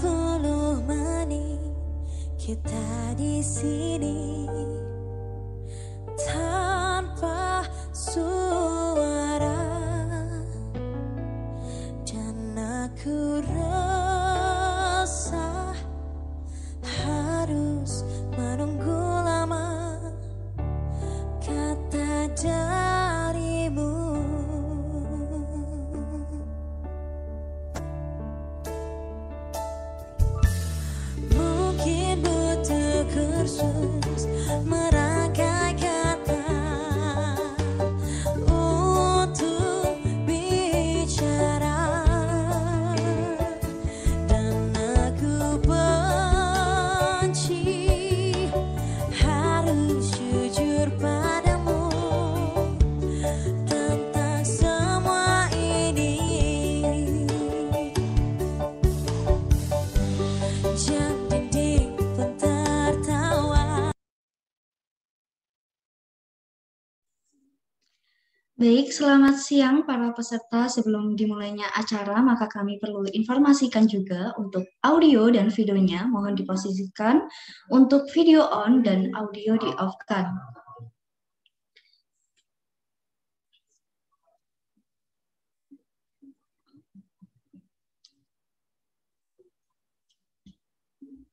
[0.00, 1.60] 30 menit
[2.40, 4.71] kita di sini
[68.62, 70.70] Baik, selamat siang para peserta.
[70.70, 77.26] Sebelum dimulainya acara, maka kami perlu informasikan juga untuk audio dan videonya mohon diposisikan
[77.74, 80.30] untuk video on dan audio di off-kan.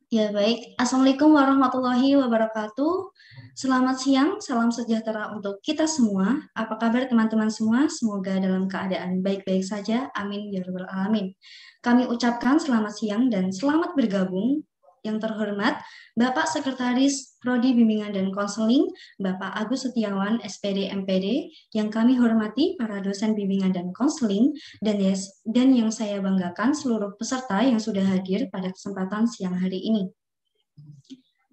[0.09, 3.13] Ya baik, Assalamualaikum warahmatullahi wabarakatuh.
[3.53, 6.49] Selamat siang, salam sejahtera untuk kita semua.
[6.57, 7.85] Apa kabar teman-teman semua?
[7.93, 10.09] Semoga dalam keadaan baik-baik saja.
[10.17, 11.37] Amin ya rabbal alamin.
[11.85, 14.65] Kami ucapkan selamat siang dan selamat bergabung
[15.05, 15.77] yang terhormat
[16.17, 22.99] Bapak Sekretaris Prodi Bimbingan dan Konseling, Bapak Agus Setiawan, SPD MPD, yang kami hormati para
[22.99, 24.51] dosen bimbingan dan konseling,
[24.83, 29.79] dan, yes, dan yang saya banggakan seluruh peserta yang sudah hadir pada kesempatan siang hari
[29.79, 30.11] ini.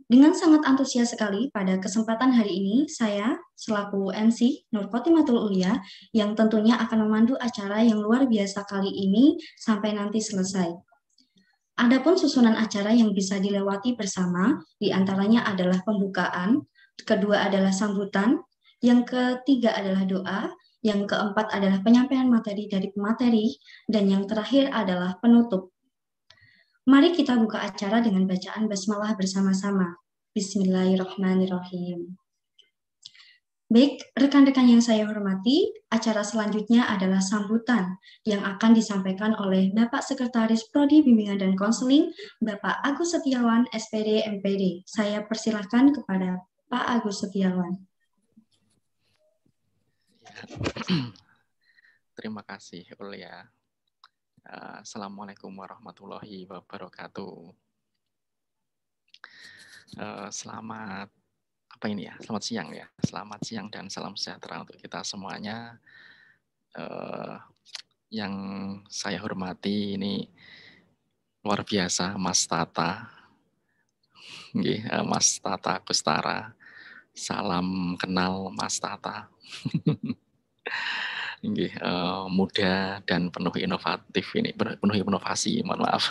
[0.07, 5.83] Dengan sangat antusias sekali pada kesempatan hari ini, saya selaku MC Nur Khotimatul Ulia
[6.15, 10.71] yang tentunya akan memandu acara yang luar biasa kali ini sampai nanti selesai.
[11.77, 16.65] Adapun susunan acara yang bisa dilewati bersama, di antaranya adalah pembukaan,
[17.05, 18.41] kedua adalah sambutan,
[18.81, 20.41] yang ketiga adalah doa,
[20.81, 23.53] yang keempat adalah penyampaian materi dari pemateri,
[23.85, 25.77] dan yang terakhir adalah penutup.
[26.89, 30.01] Mari kita buka acara dengan bacaan basmalah bersama-sama.
[30.33, 32.17] Bismillahirrahmanirrahim.
[33.67, 40.71] Baik, rekan-rekan yang saya hormati, acara selanjutnya adalah sambutan yang akan disampaikan oleh Bapak Sekretaris
[40.71, 44.87] Prodi Bimbingan dan Konseling, Bapak Agus Setiawan, SPD MPD.
[44.87, 47.75] Saya persilahkan kepada Pak Agus Setiawan.
[52.15, 53.51] Terima kasih, Ulia.
[54.47, 57.35] Uh, Assalamualaikum warahmatullahi wabarakatuh.
[59.99, 61.11] Uh, selamat
[61.77, 62.17] apa ini ya?
[62.25, 62.89] Selamat siang ya.
[63.05, 65.77] Selamat siang dan salam sejahtera untuk kita semuanya.
[66.73, 67.37] Uh,
[68.09, 68.33] yang
[68.89, 70.25] saya hormati ini
[71.45, 73.13] luar biasa Mas Tata,
[74.57, 76.57] uh, Mas Tata Kustara.
[77.13, 79.29] Salam kenal Mas Tata.
[81.47, 86.11] Uh, muda dan penuh inovatif ini, penuh inovasi, mohon maaf.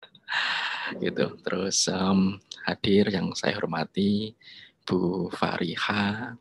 [1.04, 1.36] gitu.
[1.44, 4.32] Terus um, hadir yang saya hormati
[4.84, 6.36] Bu Fariha.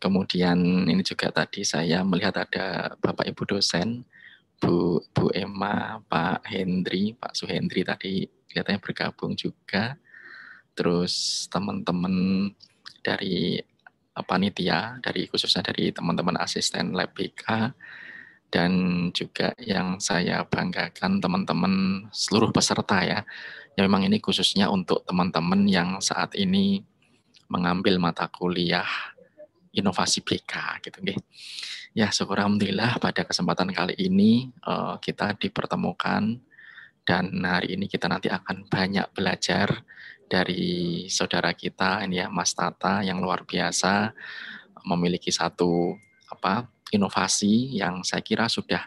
[0.00, 4.08] Kemudian ini juga tadi saya melihat ada Bapak Ibu dosen,
[4.56, 10.00] Bu Bu Emma, Pak Hendri, Pak Suhendri tadi kelihatannya bergabung juga.
[10.72, 12.48] Terus teman-teman
[13.04, 13.60] dari
[14.24, 17.72] panitia dari khususnya dari teman-teman asisten lab BK
[18.50, 18.72] dan
[19.14, 23.22] juga yang saya banggakan teman-teman seluruh peserta ya.
[23.78, 26.82] Ya memang ini khususnya untuk teman-teman yang saat ini
[27.50, 28.86] mengambil mata kuliah
[29.74, 31.18] inovasi BK gitu nggih.
[31.92, 36.38] Ya syukur alhamdulillah pada kesempatan kali ini uh, kita dipertemukan
[37.02, 39.82] dan hari ini kita nanti akan banyak belajar
[40.30, 44.14] dari saudara kita ini ya Mas Tata yang luar biasa
[44.86, 45.98] memiliki satu
[46.30, 48.86] apa inovasi yang saya kira sudah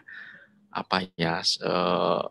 [0.72, 2.24] apa ya uh,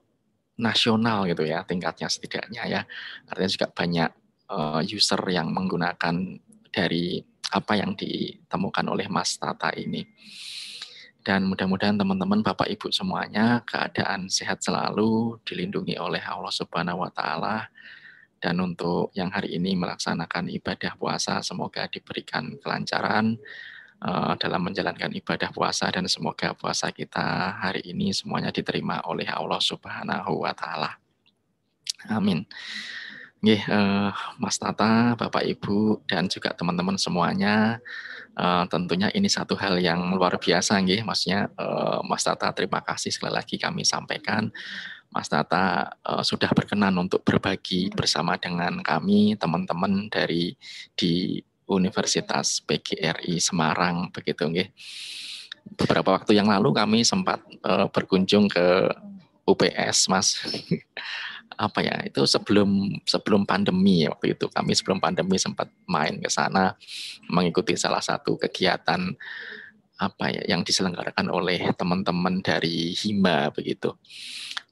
[0.57, 2.81] nasional gitu ya tingkatnya setidaknya ya
[3.29, 4.09] artinya juga banyak
[4.53, 6.37] uh, user yang menggunakan
[6.69, 7.17] dari
[7.53, 10.05] apa yang ditemukan oleh Mas Tata ini.
[11.23, 17.71] Dan mudah-mudahan teman-teman Bapak Ibu semuanya keadaan sehat selalu, dilindungi oleh Allah Subhanahu wa taala.
[18.43, 23.39] Dan untuk yang hari ini melaksanakan ibadah puasa semoga diberikan kelancaran
[24.03, 29.63] uh, dalam menjalankan ibadah puasa dan semoga puasa kita hari ini semuanya diterima oleh Allah
[29.63, 30.99] Subhanahu wa taala.
[32.11, 32.43] Amin.
[33.43, 37.83] Nggih, uh, Mas Tata, Bapak Ibu, dan juga teman-teman semuanya,
[38.39, 41.03] uh, tentunya ini satu hal yang luar biasa, nggih.
[41.03, 44.47] Maksudnya, uh, Mas Tata, terima kasih sekali lagi kami sampaikan.
[45.11, 50.55] Mas Tata uh, sudah berkenan untuk berbagi bersama dengan kami, teman-teman dari
[50.95, 54.71] di Universitas PGRI Semarang, begitu, nggih.
[55.83, 58.87] Beberapa waktu yang lalu kami sempat uh, berkunjung ke
[59.43, 60.39] UPS, Mas.
[61.57, 64.49] apa ya itu sebelum sebelum pandemi waktu itu.
[64.49, 66.75] Kami sebelum pandemi sempat main ke sana
[67.29, 69.13] mengikuti salah satu kegiatan
[70.01, 73.93] apa ya yang diselenggarakan oleh teman-teman dari Hima begitu.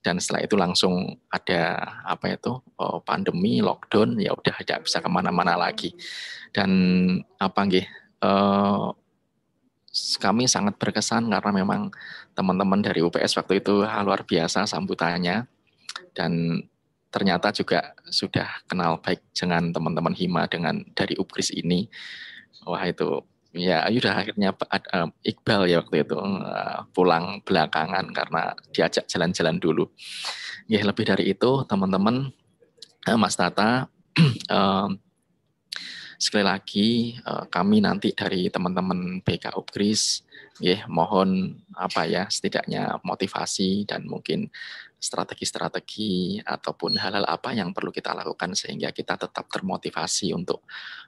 [0.02, 5.10] Dan setelah itu langsung ada apa itu oh, pandemi lockdown ya udah tidak bisa ke
[5.10, 5.94] mana-mana lagi.
[6.50, 6.70] Dan
[7.38, 7.86] apa nggih
[8.26, 8.88] eh,
[10.20, 11.92] kami sangat berkesan karena memang
[12.32, 15.44] teman-teman dari UPS waktu itu luar biasa sambutannya
[16.14, 16.64] dan
[17.12, 21.92] ternyata juga sudah kenal baik dengan teman-teman Hima dengan dari Upkris ini.
[22.64, 23.22] Wah itu
[23.52, 29.92] ya udah akhirnya uh, Iqbal ya waktu itu uh, pulang belakangan karena diajak jalan-jalan dulu.
[30.72, 32.32] Ya lebih dari itu teman-teman
[33.12, 33.92] uh, Mas Tata
[36.22, 37.18] sekali lagi
[37.50, 40.22] kami nanti dari teman-teman BK Upkris
[40.62, 44.54] ya mohon apa ya setidaknya motivasi dan mungkin
[45.02, 50.62] strategi-strategi ataupun hal-hal apa yang perlu kita lakukan sehingga kita tetap termotivasi untuk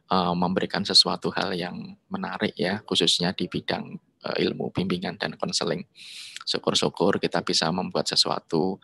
[0.10, 3.94] uh, memberikan sesuatu hal yang menarik ya khususnya di bidang
[4.26, 5.86] uh, ilmu bimbingan dan konseling.
[6.44, 8.82] Syukur-syukur kita bisa membuat sesuatu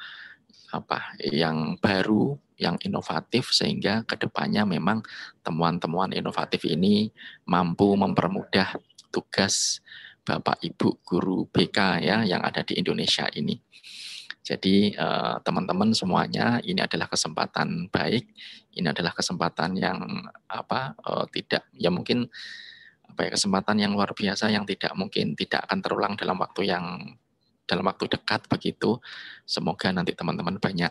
[0.69, 5.01] apa yang baru, yang inovatif sehingga ke depannya memang
[5.41, 7.09] temuan-temuan inovatif ini
[7.49, 8.77] mampu mempermudah
[9.09, 9.81] tugas
[10.21, 13.57] Bapak Ibu guru BK ya yang ada di Indonesia ini.
[14.49, 18.25] Jadi eh, teman-teman semuanya ini adalah kesempatan baik,
[18.73, 22.25] ini adalah kesempatan yang apa uh, tidak ya mungkin
[23.05, 26.85] apa ya kesempatan yang luar biasa yang tidak mungkin tidak akan terulang dalam waktu yang
[27.69, 28.97] dalam waktu dekat begitu.
[29.45, 30.89] Semoga nanti teman-teman banyak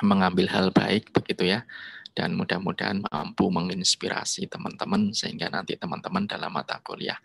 [0.00, 1.68] mengambil hal baik begitu ya
[2.16, 7.18] dan mudah-mudahan mampu menginspirasi teman-teman sehingga nanti teman-teman dalam mata kuliah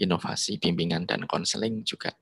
[0.00, 2.14] inovasi bimbingan dan konseling juga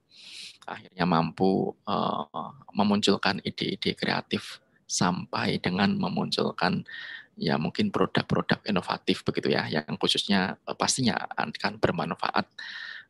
[0.71, 6.87] akhirnya mampu uh, memunculkan ide-ide kreatif sampai dengan memunculkan
[7.35, 12.47] ya mungkin produk-produk inovatif begitu ya yang khususnya uh, pastinya akan bermanfaat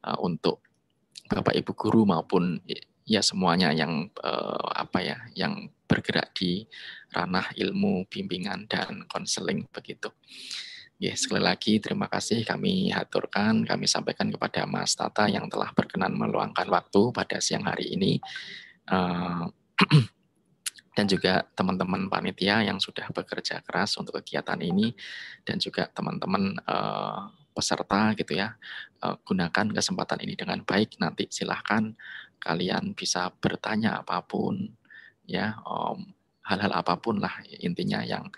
[0.08, 0.64] uh, untuk
[1.30, 2.58] Bapak Ibu guru maupun
[3.06, 6.66] ya semuanya yang uh, apa ya yang bergerak di
[7.10, 10.10] ranah ilmu bimbingan dan konseling begitu.
[11.00, 16.12] Ya, sekali lagi terima kasih kami haturkan, kami sampaikan kepada Mas Tata yang telah berkenan
[16.12, 18.20] meluangkan waktu pada siang hari ini.
[18.84, 19.48] Uh,
[20.96, 24.92] dan juga teman-teman panitia yang sudah bekerja keras untuk kegiatan ini
[25.40, 28.52] dan juga teman-teman uh, peserta gitu ya
[29.00, 31.96] uh, gunakan kesempatan ini dengan baik nanti silahkan
[32.44, 34.76] kalian bisa bertanya apa pun
[35.24, 35.56] ya
[36.44, 38.28] hal-hal um, apa pun lah intinya yang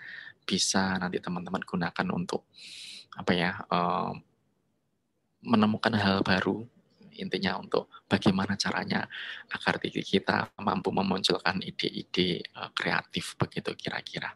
[0.43, 2.47] bisa nanti teman-teman gunakan untuk
[3.13, 4.13] apa ya uh,
[5.43, 6.65] menemukan hal baru
[7.13, 9.05] intinya untuk bagaimana caranya
[9.53, 14.33] agar diri kita mampu memunculkan ide-ide uh, kreatif begitu kira-kira.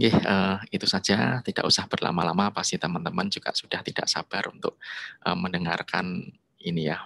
[0.00, 1.44] Oke, uh, itu saja.
[1.44, 2.48] Tidak usah berlama-lama.
[2.56, 4.80] Pasti teman-teman juga sudah tidak sabar untuk
[5.28, 6.24] uh, mendengarkan
[6.60, 7.00] ini ya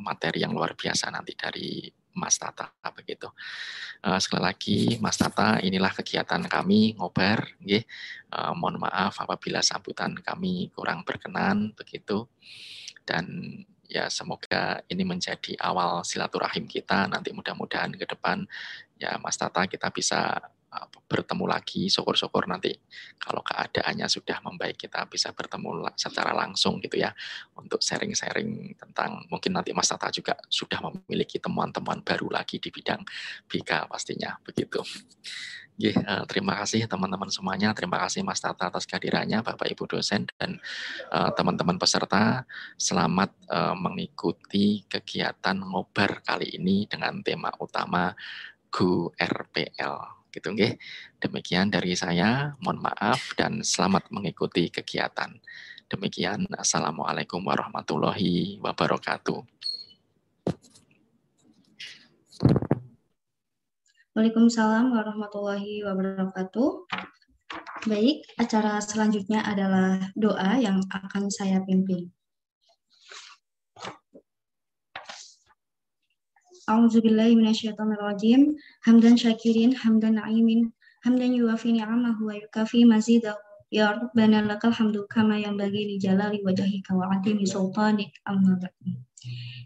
[0.00, 1.84] materi yang luar biasa nanti dari
[2.16, 3.28] Mas Tata begitu.
[4.00, 7.84] Uh, sekali lagi Mas Tata, inilah kegiatan kami ngobar, nggih.
[8.32, 12.24] Uh, mohon maaf apabila sambutan kami kurang berkenan begitu.
[13.06, 13.28] Dan
[13.86, 18.42] ya semoga ini menjadi awal silaturahim kita nanti mudah-mudahan ke depan
[18.98, 20.42] ya Mas Tata kita bisa
[21.06, 22.74] bertemu lagi, syukur-syukur nanti
[23.16, 27.14] kalau keadaannya sudah membaik kita bisa bertemu secara langsung gitu ya
[27.54, 33.02] untuk sharing-sharing tentang mungkin nanti Mas Tata juga sudah memiliki temuan-temuan baru lagi di bidang
[33.46, 34.82] BK pastinya begitu.
[35.76, 37.76] Ye, uh, terima kasih teman-teman semuanya.
[37.76, 40.56] Terima kasih Mas Tata atas kehadirannya, Bapak Ibu dosen dan
[41.12, 42.48] eh, teman-teman uh, peserta.
[42.80, 48.16] Selamat uh, mengikuti kegiatan ngobar kali ini dengan tema utama
[48.72, 50.76] GU RPL gitu nggih.
[51.24, 55.32] Demikian dari saya, mohon maaf dan selamat mengikuti kegiatan.
[55.88, 59.40] Demikian, Assalamualaikum warahmatullahi wabarakatuh.
[64.12, 66.88] Waalaikumsalam warahmatullahi wabarakatuh.
[67.86, 72.10] Baik, acara selanjutnya adalah doa yang akan saya pimpin.
[76.66, 78.58] A'udzu billahi minasyaitonir rajim.
[78.86, 80.70] Hamdan syakirin, hamdan na'imin,
[81.02, 83.34] hamdan yuwafi ni'amahu wa yukafi mazidahu.
[83.66, 88.94] Ya Rabbana lakal hamdu kama yang bagi li jalali wajhika wa atimi sultanik amma ba'du.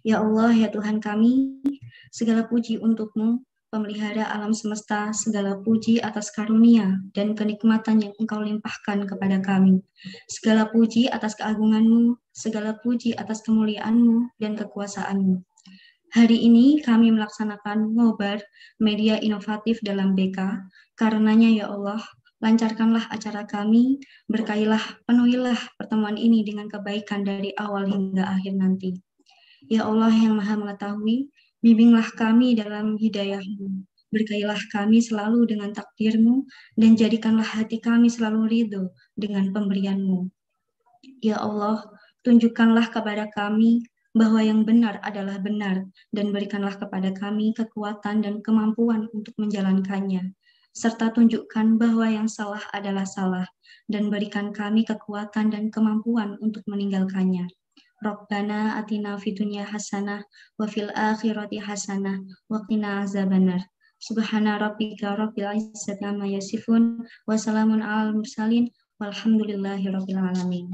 [0.00, 1.60] Ya Allah, ya Tuhan kami,
[2.08, 9.04] segala puji untukmu, pemelihara alam semesta, segala puji atas karunia dan kenikmatan yang engkau limpahkan
[9.04, 9.84] kepada kami.
[10.32, 15.49] Segala puji atas keagunganmu, segala puji atas kemuliaanmu dan kekuasaanmu.
[16.10, 18.42] Hari ini kami melaksanakan ngobar
[18.82, 20.42] media inovatif dalam BK.
[20.98, 22.02] Karenanya ya Allah,
[22.42, 28.98] lancarkanlah acara kami, berkailah, penuhilah pertemuan ini dengan kebaikan dari awal hingga akhir nanti.
[29.70, 31.30] Ya Allah yang maha mengetahui,
[31.62, 33.86] bimbinglah kami dalam hidayahmu.
[34.10, 36.42] Berkailah kami selalu dengan takdirmu,
[36.74, 40.26] dan jadikanlah hati kami selalu ridho dengan pemberianmu.
[41.22, 41.86] Ya Allah,
[42.26, 49.06] tunjukkanlah kepada kami bahwa yang benar adalah benar, dan berikanlah kepada kami kekuatan dan kemampuan
[49.14, 50.34] untuk menjalankannya,
[50.74, 53.46] serta tunjukkan bahwa yang salah adalah salah,
[53.86, 57.46] dan berikan kami kekuatan dan kemampuan untuk meninggalkannya.
[58.00, 60.24] Rabbana atina fitunya hasanah
[60.56, 62.16] wa fil akhirati hasanah
[62.48, 63.60] wa qina azabannar.
[64.00, 70.72] Subhana rabbika rabbil izzati amma yasifun wa salamun alal mursalin walhamdulillahi rabbil alamin.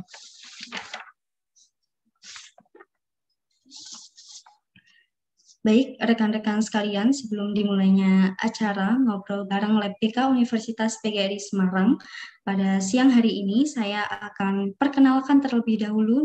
[5.67, 11.99] Baik, rekan-rekan sekalian, sebelum dimulainya acara ngobrol bareng Lab PK Universitas PGRI Semarang,
[12.47, 16.23] pada siang hari ini saya akan perkenalkan terlebih dahulu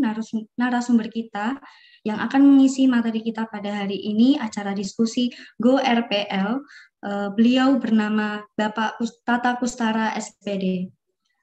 [0.62, 1.58] narasumber kita
[2.06, 6.62] yang akan mengisi materi kita pada hari ini acara diskusi Go RPL.
[7.02, 10.94] Eh, beliau bernama Bapak Tata Kustara SPD.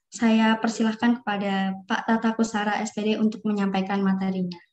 [0.07, 4.68] Saya persilahkan kepada Pak Tata Kustara SPD untuk menyampaikan materinya.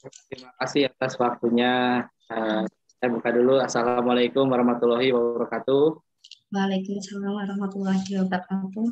[0.00, 2.04] Terima kasih atas waktunya.
[2.32, 2.64] Uh,
[2.96, 3.60] saya buka dulu.
[3.60, 6.00] Assalamualaikum warahmatullahi wabarakatuh.
[6.48, 8.86] Waalaikumsalam warahmatullahi wabarakatuh.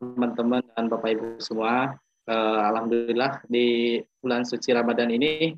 [0.00, 5.52] Teman-teman dan Bapak Ibu semua, uh, Alhamdulillah di bulan suci Ramadan ini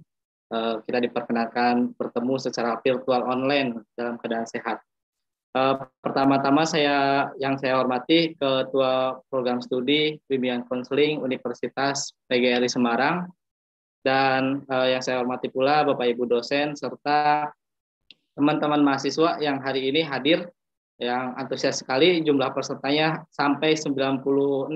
[0.50, 4.82] uh, kita diperkenalkan bertemu secara virtual online dalam keadaan sehat.
[5.56, 13.25] Uh, pertama-tama saya yang saya hormati Ketua Program Studi Bimbingan Konseling Universitas PGRI Semarang
[14.04, 17.48] dan uh, yang saya hormati pula Bapak Ibu dosen serta
[18.36, 20.44] teman-teman mahasiswa yang hari ini hadir
[21.00, 24.68] yang antusias sekali jumlah pesertanya sampai 96.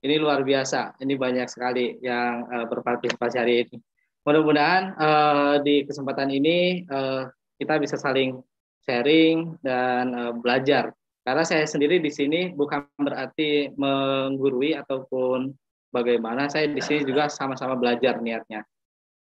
[0.00, 0.96] Ini luar biasa.
[0.96, 3.76] Ini banyak sekali yang uh, berpartisipasi hari ini.
[4.24, 7.28] Mudah-mudahan uh, di kesempatan ini uh,
[7.60, 8.40] kita bisa saling
[8.86, 10.94] sharing dan uh, belajar.
[11.26, 15.50] Karena saya sendiri di sini bukan berarti menggurui ataupun
[15.90, 18.62] bagaimana saya di sini juga sama-sama belajar niatnya.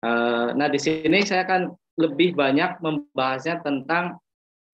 [0.06, 4.22] Eh, nah di sini saya akan lebih banyak membahasnya tentang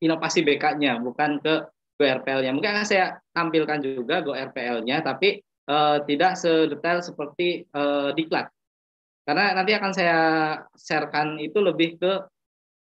[0.03, 1.69] inovasi BK-nya, bukan ke
[2.01, 2.51] GoRPL-nya.
[2.51, 5.37] Mungkin akan saya tampilkan juga GoRPL-nya, tapi
[5.69, 8.49] uh, tidak sedetail seperti uh, diklat.
[9.21, 10.19] Karena nanti akan saya
[10.73, 12.25] sharekan itu lebih ke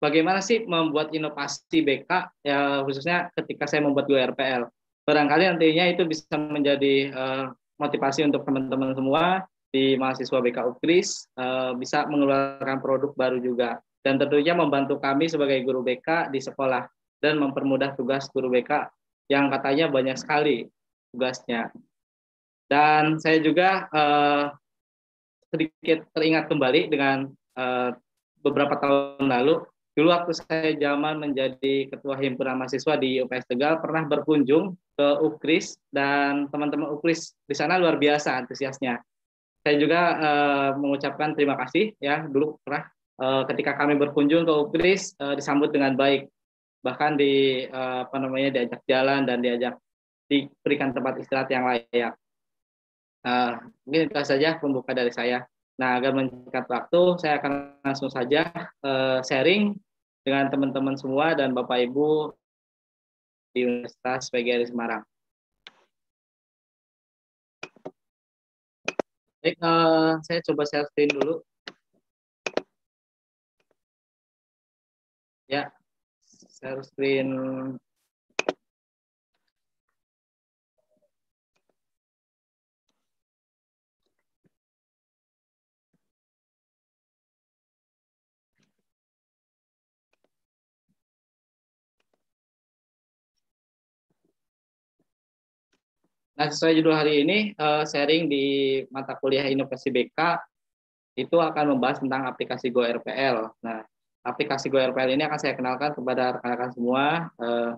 [0.04, 2.10] bagaimana sih membuat inovasi BK,
[2.44, 4.68] ya khususnya ketika saya membuat GoRPL.
[5.08, 7.44] Barangkali nantinya itu bisa menjadi uh,
[7.80, 14.20] motivasi untuk teman-teman semua di mahasiswa BK UKRIS uh, bisa mengeluarkan produk baru juga dan
[14.20, 16.84] tentunya membantu kami sebagai guru BK di sekolah
[17.24, 18.86] dan mempermudah tugas guru BK
[19.32, 20.68] yang katanya banyak sekali
[21.10, 21.72] tugasnya.
[22.68, 24.52] Dan saya juga uh,
[25.48, 27.96] sedikit teringat kembali dengan uh,
[28.44, 34.02] beberapa tahun lalu Dulu waktu saya zaman menjadi ketua himpunan mahasiswa di UPS Tegal pernah
[34.10, 38.98] berkunjung ke UKRIS dan teman-teman UKRIS di sana luar biasa antusiasnya.
[39.62, 42.90] Saya juga uh, mengucapkan terima kasih ya dulu pernah
[43.22, 46.26] uh, ketika kami berkunjung ke UKRIS uh, disambut dengan baik
[46.82, 49.78] bahkan di uh, apa namanya diajak jalan dan diajak
[50.26, 52.12] diberikan tempat istirahat yang layak.
[53.24, 53.56] Uh,
[53.88, 55.46] mungkin itu saja pembuka dari saya.
[55.74, 58.46] Nah, agar menyingkat waktu, saya akan langsung saja
[58.86, 59.74] uh, sharing
[60.22, 62.30] dengan teman-teman semua dan Bapak Ibu
[63.50, 65.02] di Universitas PGRI Semarang.
[69.42, 71.42] Baik, uh, saya coba share screen dulu.
[75.50, 75.68] Ya,
[76.48, 77.28] share screen
[96.34, 98.44] Nah, sesuai judul hari ini, uh, sharing di
[98.90, 100.18] mata kuliah inovasi BK,
[101.14, 103.54] itu akan membahas tentang aplikasi Go RPL.
[103.62, 103.86] Nah,
[104.26, 107.72] aplikasi Go RPL ini akan saya kenalkan kepada rekan-rekan semua, eh,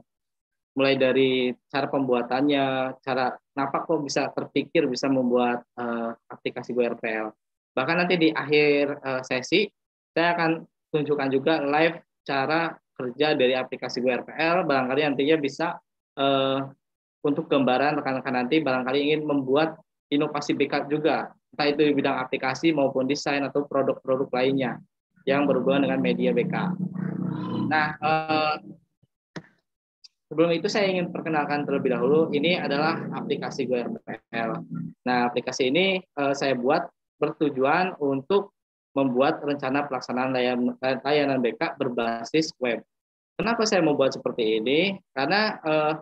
[0.77, 7.29] mulai dari cara pembuatannya, cara kenapa kok bisa terpikir bisa membuat eh, aplikasi Go RPL.
[7.77, 9.69] Bahkan nanti di akhir eh, sesi,
[10.17, 10.65] saya akan
[10.97, 15.77] tunjukkan juga live cara kerja dari aplikasi Go RPL, barangkali nantinya bisa
[16.17, 16.61] eh,
[17.27, 19.75] untuk gambaran rekan-rekan nanti barangkali ingin membuat
[20.15, 24.79] inovasi backup juga, entah itu di bidang aplikasi maupun desain atau produk-produk lainnya
[25.27, 26.79] yang berhubungan dengan media backup.
[27.67, 28.57] Nah, eh,
[30.31, 34.63] sebelum itu saya ingin perkenalkan terlebih dahulu, ini adalah aplikasi GoRPL.
[35.03, 36.87] Nah, aplikasi ini eh, saya buat
[37.19, 38.55] bertujuan untuk
[38.95, 42.81] membuat rencana pelaksanaan layanan, layanan backup berbasis web.
[43.37, 44.97] Kenapa saya membuat seperti ini?
[45.11, 45.93] Karena eh,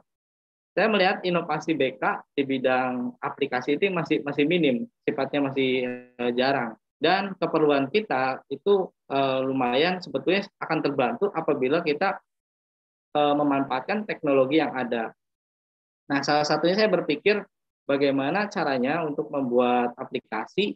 [0.74, 2.02] saya melihat inovasi BK
[2.34, 5.70] di bidang aplikasi itu masih masih minim, sifatnya masih
[6.18, 6.74] uh, jarang.
[6.98, 12.18] Dan keperluan kita itu uh, lumayan sebetulnya akan terbantu apabila kita
[13.14, 15.14] uh, memanfaatkan teknologi yang ada.
[16.10, 17.40] Nah, salah satunya saya berpikir
[17.86, 20.74] bagaimana caranya untuk membuat aplikasi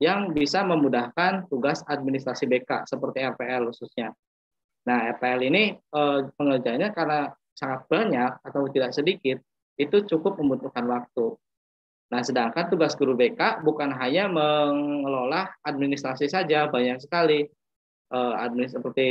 [0.00, 4.12] yang bisa memudahkan tugas administrasi BK seperti RPL khususnya.
[4.88, 7.28] Nah, RPL ini eh, pengerjaannya karena
[7.60, 9.36] sangat banyak atau tidak sedikit,
[9.76, 11.36] itu cukup membutuhkan waktu.
[12.10, 17.44] Nah, sedangkan tugas guru BK bukan hanya mengelola administrasi saja, banyak sekali
[18.10, 19.08] eh, administrasi seperti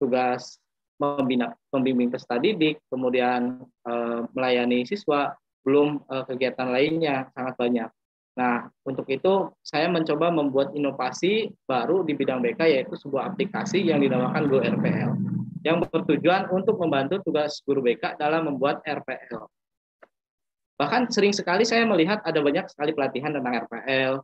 [0.00, 0.58] tugas
[0.98, 7.90] membina pembimbing peserta didik, kemudian eh, melayani siswa, belum eh, kegiatan lainnya sangat banyak.
[8.32, 14.00] Nah, untuk itu saya mencoba membuat inovasi baru di bidang BK yaitu sebuah aplikasi yang
[14.00, 15.31] dinamakan Go RPL
[15.62, 19.46] yang bertujuan untuk membantu tugas guru BK dalam membuat RPL.
[20.76, 24.18] Bahkan sering sekali saya melihat ada banyak sekali pelatihan tentang RPL.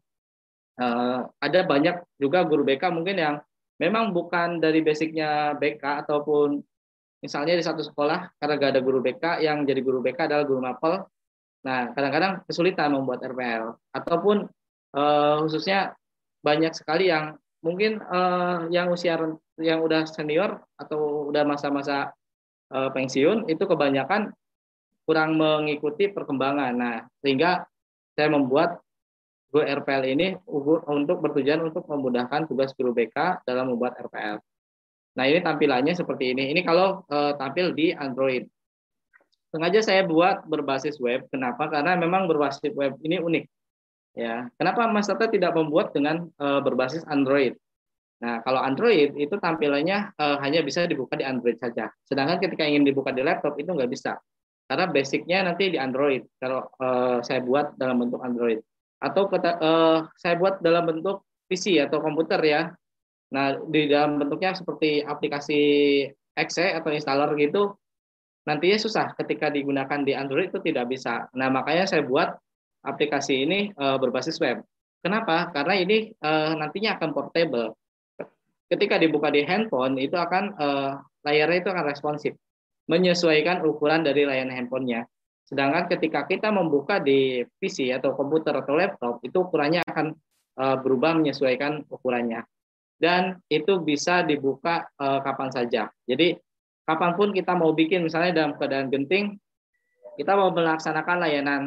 [0.78, 3.34] Eh, ada banyak juga guru BK mungkin yang
[3.78, 6.58] memang bukan dari basicnya BK ataupun
[7.22, 10.62] misalnya di satu sekolah karena gak ada guru BK yang jadi guru BK adalah guru
[10.62, 11.06] mapel.
[11.66, 14.46] Nah kadang-kadang kesulitan membuat RPL ataupun
[14.94, 15.94] uh, khususnya
[16.42, 19.18] banyak sekali yang mungkin uh, yang usia
[19.58, 22.14] yang udah senior atau udah masa-masa
[22.70, 24.30] uh, pensiun itu kebanyakan
[25.08, 26.72] kurang mengikuti perkembangan.
[26.76, 27.64] Nah, sehingga
[28.12, 28.78] saya membuat
[29.48, 34.36] Go RPL ini untuk bertujuan untuk memudahkan tugas guru BK dalam membuat RPL.
[35.16, 36.52] Nah, ini tampilannya seperti ini.
[36.52, 38.44] Ini kalau uh, tampil di Android.
[39.48, 41.24] Sengaja saya buat berbasis web.
[41.32, 41.72] Kenapa?
[41.72, 43.44] Karena memang berbasis web ini unik.
[44.18, 47.54] Ya, kenapa Mas Tata tidak membuat dengan uh, berbasis Android?
[48.18, 51.86] Nah, kalau Android itu tampilannya uh, hanya bisa dibuka di Android saja.
[52.02, 54.18] Sedangkan ketika ingin dibuka di laptop itu nggak bisa.
[54.66, 56.26] Karena basicnya nanti di Android.
[56.42, 58.58] Kalau uh, saya buat dalam bentuk Android.
[58.98, 62.74] Atau uh, saya buat dalam bentuk PC atau komputer ya.
[63.30, 65.60] Nah, di dalam bentuknya seperti aplikasi
[66.34, 67.70] exe atau installer gitu,
[68.50, 71.30] nantinya susah ketika digunakan di Android itu tidak bisa.
[71.38, 72.34] Nah, makanya saya buat
[72.88, 74.64] aplikasi ini uh, berbasis web.
[75.04, 75.52] Kenapa?
[75.52, 77.76] Karena ini uh, nantinya akan portable
[78.68, 82.32] ketika dibuka di handphone itu akan uh, layarnya itu akan responsif,
[82.86, 85.08] menyesuaikan ukuran dari layanan handphonenya.
[85.48, 90.12] Sedangkan ketika kita membuka di PC atau komputer atau laptop itu ukurannya akan
[90.60, 92.44] uh, berubah menyesuaikan ukurannya.
[92.98, 95.88] Dan itu bisa dibuka uh, kapan saja.
[96.04, 96.36] Jadi
[96.84, 99.40] kapan pun kita mau bikin misalnya dalam keadaan genting,
[100.18, 101.60] kita mau melaksanakan layanan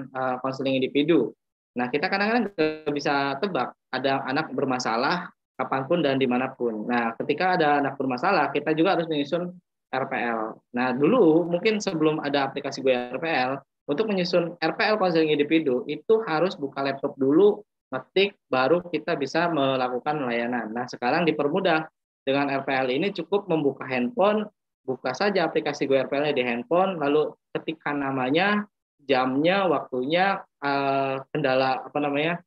[0.43, 1.31] konseling uh, individu.
[1.79, 2.51] Nah kita kadang-kadang
[2.91, 6.89] bisa tebak ada anak bermasalah kapan pun dan di mana pun.
[6.89, 9.53] Nah, ketika ada anak bermasalah, kita juga harus menyusun
[9.93, 10.57] RPL.
[10.73, 16.57] Nah, dulu mungkin sebelum ada aplikasi gue RPL, untuk menyusun RPL konseling individu itu harus
[16.57, 17.61] buka laptop dulu,
[17.91, 20.71] ngetik, baru kita bisa melakukan layanan.
[20.73, 21.85] Nah, sekarang dipermudah
[22.25, 24.47] dengan RPL ini cukup membuka handphone,
[24.91, 28.67] buka saja aplikasi gue RPL di handphone, lalu ketikkan namanya,
[29.07, 32.43] jamnya, waktunya, eh, kendala apa namanya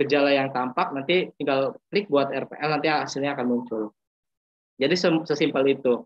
[0.00, 3.82] gejala yang tampak nanti tinggal klik buat RPL nanti hasilnya akan muncul.
[4.80, 4.94] Jadi
[5.28, 6.02] sesimpel itu.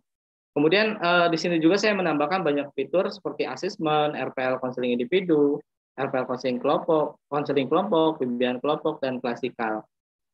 [0.52, 5.62] Kemudian eh, di sini juga saya menambahkan banyak fitur seperti asesmen, RPL konseling individu,
[5.96, 9.86] RPL konseling kelompok, konseling kelompok, pembimbingan kelompok dan klasikal.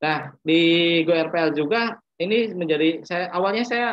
[0.02, 3.88] Nah, di Go RPL juga ini menjadi saya awalnya saya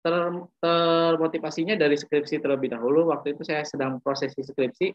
[0.00, 0.14] ter,
[0.62, 3.10] termotivasinya dari skripsi terlebih dahulu.
[3.10, 4.94] Waktu itu saya sedang prosesi skripsi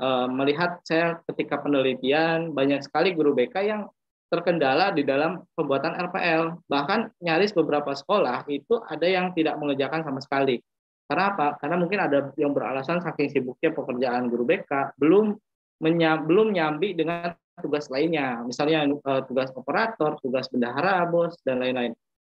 [0.00, 3.84] Eh, melihat saya ketika penelitian banyak sekali guru BK yang
[4.32, 6.56] terkendala di dalam pembuatan RPL.
[6.64, 10.56] Bahkan nyaris beberapa sekolah itu ada yang tidak mengerjakan sama sekali.
[11.04, 11.60] Karena apa?
[11.60, 15.36] Karena mungkin ada yang beralasan saking sibuknya pekerjaan guru BK belum
[15.84, 21.92] menyam, belum nyambi dengan tugas lainnya, misalnya uh, tugas operator, tugas bendahara, bos, dan lain-lain.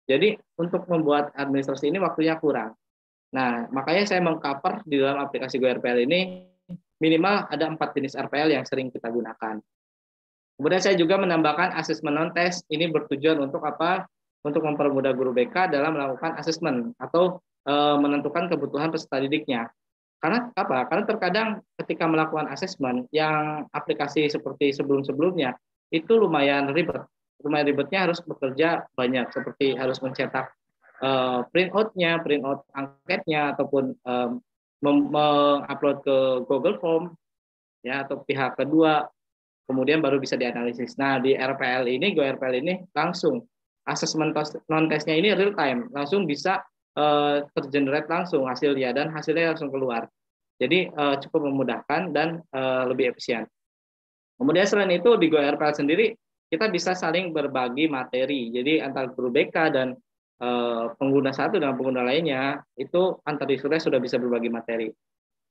[0.09, 2.73] Jadi untuk membuat administrasi ini waktunya kurang.
[3.31, 6.51] Nah, makanya saya mengcover di dalam aplikasi GoRPL ini
[7.01, 9.57] minimal ada empat jenis RPL yang sering kita gunakan.
[10.61, 12.69] Kemudian saya juga menambahkan asesmen non-test.
[12.69, 14.05] Ini bertujuan untuk apa?
[14.45, 19.73] Untuk mempermudah guru BK dalam melakukan asesmen atau e, menentukan kebutuhan peserta didiknya.
[20.21, 20.85] Karena apa?
[20.85, 21.47] Karena terkadang
[21.81, 25.57] ketika melakukan asesmen yang aplikasi seperti sebelum-sebelumnya
[25.89, 27.01] itu lumayan ribet.
[27.41, 30.53] Lumayan ribetnya harus bekerja banyak seperti harus mencetak
[31.01, 34.39] uh, print out-nya, print out angketnya ataupun um,
[34.81, 36.17] mengupload ke
[36.49, 37.03] Google Form
[37.81, 39.09] ya atau pihak kedua
[39.69, 40.99] kemudian baru bisa dianalisis.
[40.99, 43.39] Nah, di RPL ini, Go RPL ini langsung
[43.87, 44.35] asesmen
[44.67, 46.59] non testnya ini real time, langsung bisa
[46.99, 50.11] uh, tergenerate langsung hasilnya dan hasilnya langsung keluar.
[50.61, 53.49] Jadi uh, cukup memudahkan dan uh, lebih efisien.
[54.37, 56.13] Kemudian selain itu di GoRPL sendiri
[56.51, 58.51] kita bisa saling berbagi materi.
[58.51, 59.95] Jadi antara guru BK dan
[60.43, 64.91] uh, pengguna satu dengan pengguna lainnya itu antar diskusi sudah bisa berbagi materi.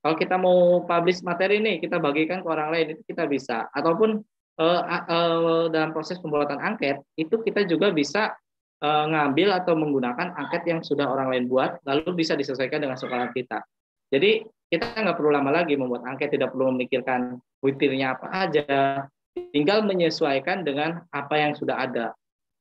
[0.01, 3.65] Kalau kita mau publish materi ini kita bagikan ke orang lain itu kita bisa.
[3.73, 4.21] Ataupun
[4.61, 8.37] uh, uh, dalam proses pembuatan angket itu kita juga bisa
[8.85, 13.33] uh, ngambil atau menggunakan angket yang sudah orang lain buat lalu bisa disesuaikan dengan sekolah
[13.33, 13.57] kita.
[14.13, 19.05] Jadi kita nggak perlu lama lagi membuat angket, tidak perlu memikirkan witirnya apa aja,
[19.51, 22.07] tinggal menyesuaikan dengan apa yang sudah ada.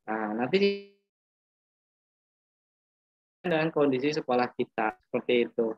[0.07, 0.91] Nah, nanti
[3.41, 5.73] dengan kondisi sekolah kita seperti itu.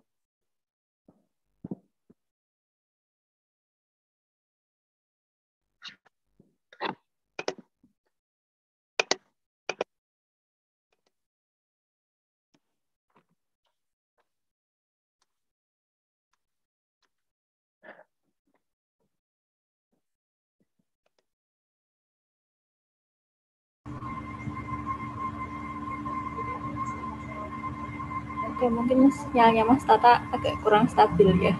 [28.63, 31.51] Oke, mungkin sinyalnya Mas Tata agak kurang stabil ya.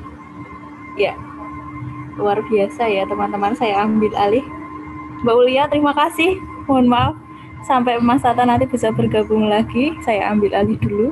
[0.95, 1.19] Ya,
[2.15, 3.59] luar biasa ya teman-teman.
[3.59, 4.47] Saya ambil alih.
[5.27, 6.39] Mbak Ulia, terima kasih.
[6.71, 7.15] Mohon maaf.
[7.67, 9.99] Sampai Mas Tata nanti bisa bergabung lagi.
[10.07, 11.11] Saya ambil alih dulu.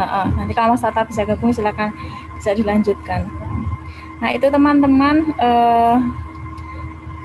[0.00, 1.92] Nah, nanti kalau Mas Tata bisa gabung, silakan
[2.40, 3.28] bisa dilanjutkan.
[4.24, 5.36] Nah, itu teman-teman.
[5.36, 6.00] Uh,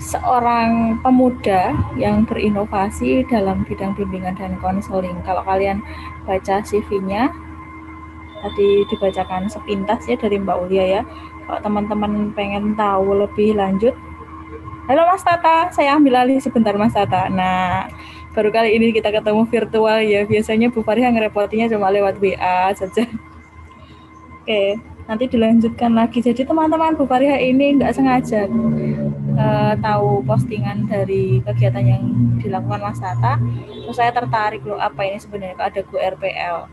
[0.04, 5.16] seorang pemuda yang berinovasi dalam bidang bimbingan dan konseling.
[5.24, 5.80] Kalau kalian
[6.28, 7.32] baca CV-nya,
[8.44, 11.02] tadi dibacakan sepintas ya dari Mbak Ulia ya.
[11.48, 13.96] Kalau teman-teman pengen tahu lebih lanjut,
[14.92, 17.32] halo Mas Tata, saya ambil alih sebentar Mas Tata.
[17.32, 17.88] Nah,
[18.36, 20.28] baru kali ini kita ketemu virtual ya.
[20.28, 23.08] Biasanya Bu Fariha ngerepotinya cuma lewat WA saja.
[24.44, 24.76] Oke,
[25.08, 26.20] nanti dilanjutkan lagi.
[26.20, 28.52] Jadi teman-teman Bu Fariha ini nggak sengaja
[29.38, 32.04] uh, tahu postingan dari kegiatan yang
[32.40, 36.70] dilakukan Mas Tata, terus saya tertarik loh apa ini sebenarnya ada Go RPL.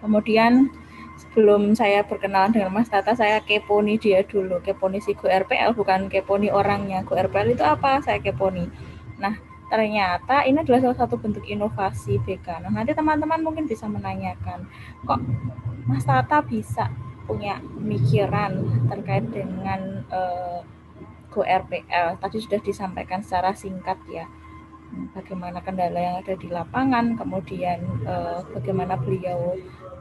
[0.00, 0.72] Kemudian
[1.20, 6.08] sebelum saya berkenalan dengan Mas Tata, saya keponi dia dulu, keponi si Go RPL, bukan
[6.08, 7.02] keponi orangnya.
[7.04, 8.00] Go RPL itu apa?
[8.00, 8.66] Saya keponi.
[9.20, 9.36] Nah,
[9.70, 12.66] ternyata ini adalah salah satu bentuk inovasi BK.
[12.66, 14.66] Nah, nanti teman-teman mungkin bisa menanyakan,
[15.06, 15.20] kok
[15.86, 16.90] Mas Tata bisa
[17.30, 18.58] punya pemikiran
[18.90, 20.66] terkait dengan uh,
[21.30, 24.26] Go RPL tadi sudah disampaikan secara singkat ya
[25.14, 29.54] bagaimana kendala yang ada di lapangan kemudian eh, bagaimana beliau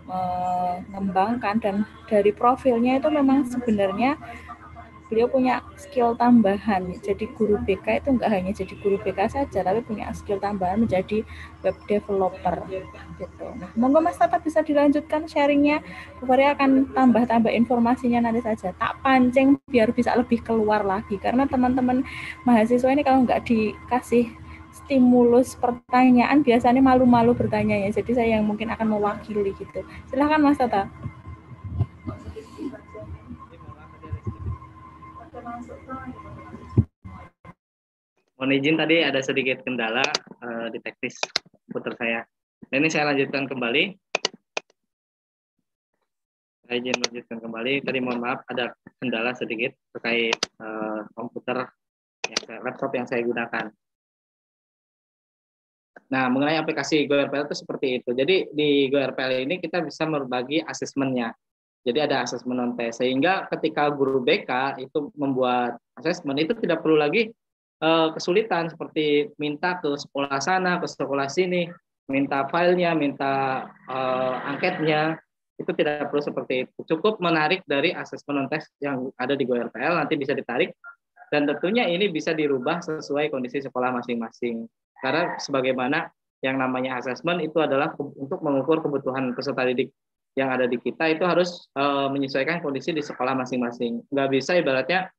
[0.09, 1.75] mengembangkan dan
[2.09, 4.17] dari profilnya itu memang sebenarnya
[5.09, 6.85] beliau punya skill tambahan.
[7.01, 11.25] Jadi guru BK itu enggak hanya jadi guru BK saja, tapi punya skill tambahan menjadi
[11.65, 13.45] web developer gitu.
[13.57, 15.81] Nah, monggo Mas Tata bisa dilanjutkan sharingnya.
[16.21, 18.71] Bu akan tambah-tambah informasinya nanti saja.
[18.77, 22.05] Tak pancing biar bisa lebih keluar lagi karena teman-teman
[22.45, 24.29] mahasiswa ini kalau enggak dikasih
[24.69, 27.89] stimulus pertanyaan biasanya malu-malu bertanya ya.
[27.89, 29.81] Jadi saya yang mungkin akan mewakili gitu.
[30.07, 30.87] Silahkan Mas Tata.
[38.39, 39.99] Mohon izin tadi ada sedikit kendala
[40.39, 41.19] uh, di teknis
[41.67, 42.23] putar saya.
[42.71, 43.83] Dan ini saya lanjutkan kembali.
[46.63, 47.83] Saya izin lanjutkan kembali.
[47.83, 51.67] Tadi mohon maaf ada kendala sedikit terkait uh, komputer
[52.31, 53.75] yang saya, laptop yang saya gunakan.
[56.07, 58.15] Nah, mengenai aplikasi GoRPL itu seperti itu.
[58.15, 61.35] Jadi di GoRPL ini kita bisa berbagi asesmennya.
[61.83, 66.99] Jadi ada asesmen non test sehingga ketika guru BK itu membuat asesmen itu tidak perlu
[66.99, 67.31] lagi
[67.83, 71.67] uh, kesulitan seperti minta ke sekolah sana, ke sekolah sini,
[72.11, 75.19] minta filenya, minta uh, angketnya
[75.59, 76.79] itu tidak perlu seperti itu.
[76.95, 80.71] Cukup menarik dari asesmen non test yang ada di GoRPL nanti bisa ditarik
[81.29, 84.65] dan tentunya ini bisa dirubah sesuai kondisi sekolah masing-masing.
[84.99, 86.07] Karena sebagaimana
[86.39, 89.91] yang namanya asesmen itu adalah untuk mengukur kebutuhan peserta didik
[90.39, 93.99] yang ada di kita itu harus uh, menyesuaikan kondisi di sekolah masing-masing.
[94.07, 95.11] Nggak bisa ibaratnya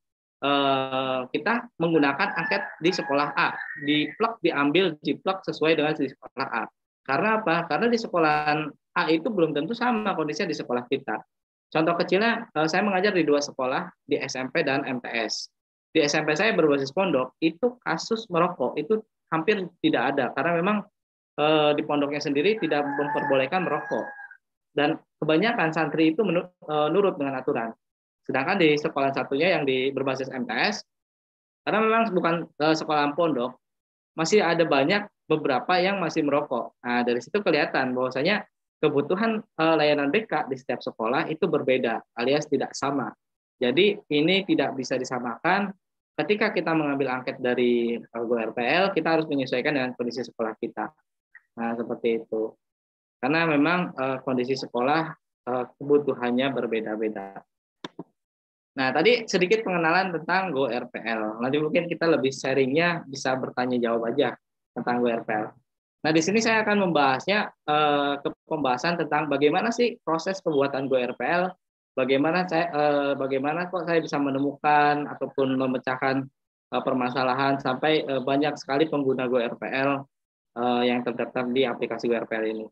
[0.44, 6.48] uh, kita menggunakan angket di sekolah A, di plug diambil jiplak sesuai dengan di sekolah
[6.48, 6.64] A.
[7.04, 7.64] Karena apa?
[7.68, 8.56] Karena di sekolah
[8.96, 11.20] A itu belum tentu sama kondisinya di sekolah kita.
[11.70, 15.48] Contoh kecilnya, uh, saya mengajar di dua sekolah, di SMP dan MTS.
[15.90, 20.78] Di SMP saya berbasis pondok, itu kasus merokok itu hampir tidak ada karena memang
[21.72, 24.04] di pondoknya sendiri tidak memperbolehkan merokok
[24.76, 26.52] dan kebanyakan santri itu menurut,
[26.92, 27.70] nurut dengan aturan.
[28.30, 30.86] Sedangkan di sekolah satunya yang di berbasis MTS,
[31.66, 33.58] karena memang bukan e, sekolah pondok,
[34.14, 36.78] masih ada banyak beberapa yang masih merokok.
[36.78, 38.46] Nah, dari situ kelihatan bahwasanya
[38.78, 43.10] kebutuhan e, layanan BK di setiap sekolah itu berbeda, alias tidak sama.
[43.58, 45.74] Jadi ini tidak bisa disamakan.
[46.14, 50.86] Ketika kita mengambil angket dari GoRPL, kita harus menyesuaikan dengan kondisi sekolah kita.
[51.58, 52.54] Nah, seperti itu.
[53.18, 53.92] Karena memang
[54.24, 55.12] kondisi sekolah
[55.48, 57.40] uh, kebutuhannya berbeda-beda.
[58.70, 61.42] Nah, tadi sedikit pengenalan tentang Go RPL.
[61.42, 64.38] Nanti mungkin kita lebih sharingnya bisa bertanya jawab aja
[64.70, 65.50] tentang Go RPL.
[66.00, 70.96] Nah, di sini saya akan membahasnya uh, ke pembahasan tentang bagaimana sih proses pembuatan Go
[70.96, 71.50] RPL,
[71.98, 76.24] bagaimana saya uh, bagaimana kok saya bisa menemukan ataupun memecahkan
[76.72, 80.06] uh, permasalahan sampai uh, banyak sekali pengguna Go RPL
[80.56, 82.66] uh, yang terdaftar di aplikasi Go RPL ini.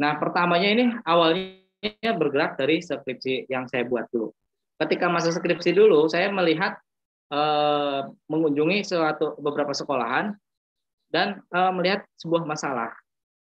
[0.00, 4.32] Nah, pertamanya ini awalnya bergerak dari skripsi yang saya buat dulu.
[4.76, 6.76] Ketika masa skripsi dulu, saya melihat
[7.32, 10.36] eh, mengunjungi suatu beberapa sekolahan
[11.08, 12.92] dan eh, melihat sebuah masalah.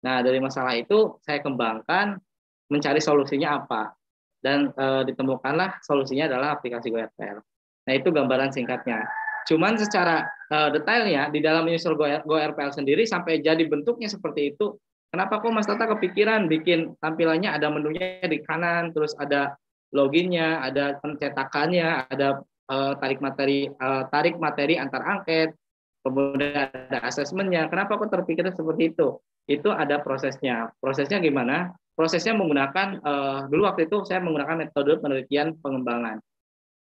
[0.06, 2.22] Nah, dari masalah itu saya kembangkan
[2.70, 3.94] mencari solusinya apa.
[4.42, 7.42] Dan eh, ditemukanlah solusinya adalah aplikasi GoRPL.
[7.86, 9.06] Nah, itu gambaran singkatnya.
[9.46, 11.94] Cuman secara uh, detailnya di dalam user
[12.26, 14.74] GoRPL sendiri sampai jadi bentuknya seperti itu
[15.16, 19.56] Kenapa kok Mas Tata kepikiran bikin tampilannya ada menunya di kanan, terus ada
[19.94, 25.54] loginnya, ada pencetakannya, ada uh, tarik materi uh, tarik materi antar angket,
[26.02, 27.70] kemudian ada asesmennya.
[27.70, 29.20] Kenapa kok terpikir seperti itu?
[29.46, 30.74] Itu ada prosesnya.
[30.82, 31.74] Prosesnya gimana?
[31.94, 36.20] Prosesnya menggunakan uh, dulu waktu itu saya menggunakan metode penelitian pengembangan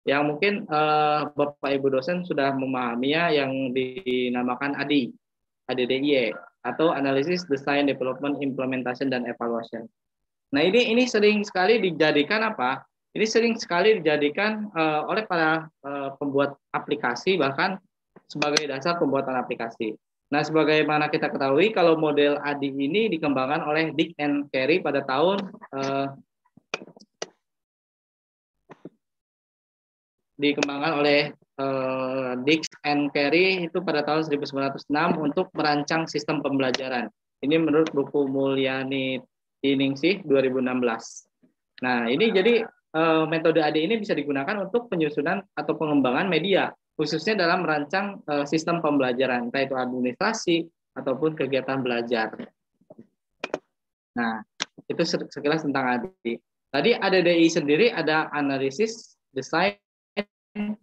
[0.07, 5.11] yang mungkin uh, Bapak Ibu dosen sudah memahaminya yang dinamakan ADI,
[5.67, 6.31] ADDIE
[6.63, 9.83] atau analisis design development implementation dan evaluation.
[10.53, 12.83] Nah, ini ini sering sekali dijadikan apa?
[13.11, 17.81] Ini sering sekali dijadikan uh, oleh para uh, pembuat aplikasi bahkan
[18.29, 19.97] sebagai dasar pembuatan aplikasi.
[20.27, 25.39] Nah, sebagaimana kita ketahui kalau model ADI ini dikembangkan oleh Dick and Carey pada tahun
[25.71, 26.11] uh,
[30.37, 37.09] dikembangkan oleh uh, Dix and Carey itu pada tahun 1906 untuk merancang sistem pembelajaran.
[37.41, 39.21] Ini menurut buku Mulyani
[39.61, 40.63] Tiningsih 2016.
[41.81, 47.37] Nah, ini jadi uh, metode AD ini bisa digunakan untuk penyusunan atau pengembangan media, khususnya
[47.37, 50.65] dalam merancang uh, sistem pembelajaran, entah itu administrasi
[50.97, 52.33] ataupun kegiatan belajar.
[54.17, 54.41] Nah,
[54.89, 56.41] itu sekilas tentang ADI.
[56.73, 59.77] Tadi ADDI sendiri ada analisis, desain,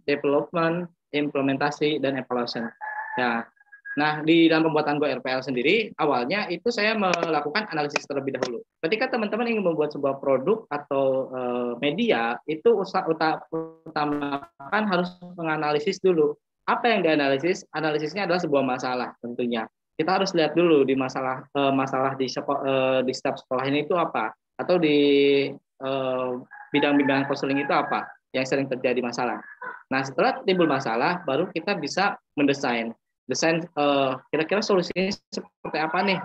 [0.07, 2.71] development, implementasi, dan evaluation.
[3.19, 3.47] Ya.
[3.95, 8.59] Nah, di dalam pembuatan Go RPL sendiri, awalnya itu saya melakukan analisis terlebih dahulu.
[8.83, 16.35] Ketika teman-teman ingin membuat sebuah produk atau uh, media, itu usaha utamakan harus menganalisis dulu.
[16.67, 17.63] Apa yang dianalisis?
[17.71, 19.71] Analisisnya adalah sebuah masalah tentunya.
[19.95, 23.95] Kita harus lihat dulu di masalah uh, masalah di uh, di setiap sekolah ini itu
[23.95, 24.99] apa, atau di
[26.73, 29.37] bidang-bidang konseling itu apa yang sering terjadi masalah.
[29.93, 32.97] Nah, setelah timbul masalah, baru kita bisa mendesain.
[33.25, 36.21] Desain uh, kira-kira solusinya seperti apa nih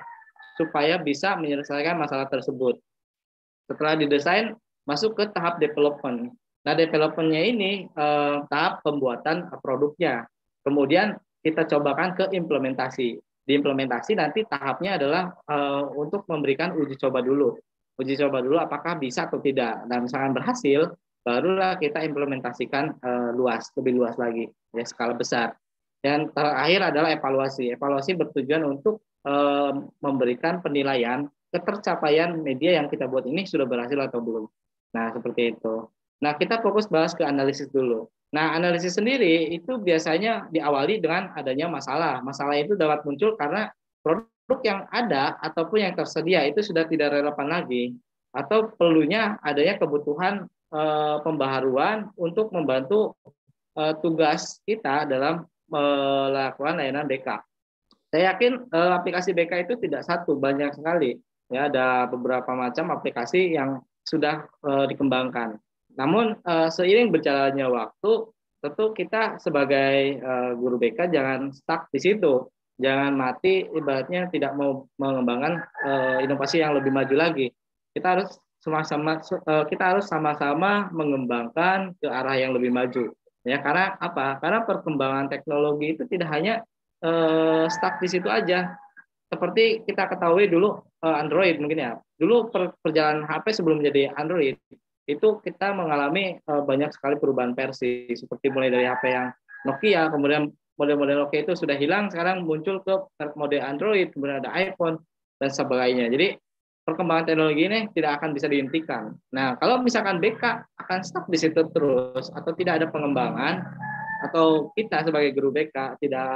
[0.60, 2.76] supaya bisa menyelesaikan masalah tersebut.
[3.72, 6.36] Setelah didesain, masuk ke tahap development.
[6.68, 10.28] Nah, developmentnya ini uh, tahap pembuatan produknya.
[10.66, 13.16] Kemudian kita cobakan ke implementasi.
[13.48, 17.56] Di implementasi nanti tahapnya adalah uh, untuk memberikan uji coba dulu.
[17.96, 19.88] Uji coba dulu apakah bisa atau tidak.
[19.88, 20.92] Dan misalkan berhasil,
[21.24, 25.56] barulah kita implementasikan uh, luas, lebih luas lagi, ya skala besar.
[26.00, 27.76] Dan terakhir adalah evaluasi.
[27.76, 34.24] Evaluasi bertujuan untuk uh, memberikan penilaian ketercapaian media yang kita buat ini sudah berhasil atau
[34.24, 34.46] belum.
[34.96, 35.90] Nah, seperti itu.
[36.24, 38.08] Nah, kita fokus bahas ke analisis dulu.
[38.30, 42.22] Nah, analisis sendiri itu biasanya diawali dengan adanya masalah.
[42.22, 43.74] Masalah itu dapat muncul karena
[44.06, 47.98] produk yang ada ataupun yang tersedia itu sudah tidak relevan lagi
[48.30, 53.18] atau perlunya adanya kebutuhan Eh, pembaharuan untuk membantu
[53.74, 57.40] uh, tugas kita dalam melakukan layanan BK.
[58.10, 61.18] Saya yakin uh, aplikasi BK itu tidak satu, banyak sekali.
[61.50, 65.62] Ya, ada beberapa macam aplikasi yang sudah uh, dikembangkan.
[65.98, 68.12] Namun uh, seiring berjalannya waktu,
[68.62, 72.50] tentu kita sebagai uh, guru BK jangan stuck di situ.
[72.80, 77.52] Jangan mati ibaratnya tidak mau mengembangkan uh, inovasi yang lebih maju lagi.
[77.92, 83.12] Kita harus sama-sama uh, kita harus sama-sama mengembangkan ke arah yang lebih maju.
[83.48, 84.38] Ya, karena apa?
[84.44, 86.64] Karena perkembangan teknologi itu tidak hanya
[87.04, 88.76] uh, stuck di situ aja.
[89.30, 91.92] Seperti kita ketahui dulu uh, Android mungkin ya.
[92.20, 94.60] Dulu per, perjalanan HP sebelum menjadi Android
[95.10, 99.34] itu kita mengalami uh, banyak sekali perubahan versi seperti mulai dari HP yang
[99.66, 100.48] Nokia, kemudian
[100.80, 102.96] model-model Nokia itu sudah hilang, sekarang muncul ke
[103.36, 105.04] model Android, kemudian ada iPhone
[105.42, 106.08] dan sebagainya.
[106.08, 106.40] Jadi
[106.90, 109.14] perkembangan teknologi ini tidak akan bisa dihentikan.
[109.30, 110.42] Nah, kalau misalkan BK
[110.82, 113.62] akan stop di situ terus atau tidak ada pengembangan
[114.26, 116.30] atau kita sebagai guru BK tidak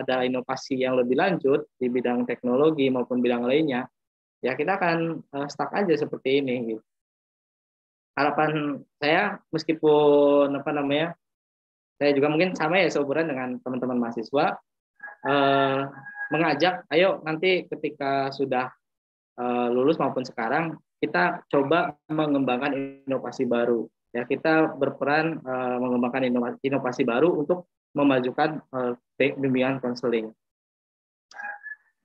[0.00, 3.84] ada inovasi yang lebih lanjut di bidang teknologi maupun bidang lainnya,
[4.40, 6.74] ya kita akan eh, stuck aja seperti ini.
[6.74, 6.82] Gitu.
[8.16, 11.12] Harapan saya meskipun apa namanya,
[12.00, 14.56] saya juga mungkin sama ya seumuran dengan teman-teman mahasiswa
[15.28, 15.80] eh,
[16.30, 18.70] mengajak, ayo nanti ketika sudah
[19.72, 27.02] lulus maupun sekarang kita coba mengembangkan inovasi baru ya kita berperan uh, mengembangkan inovasi, inovasi
[27.06, 30.30] baru untuk memajukan uh, bimbingan konseling.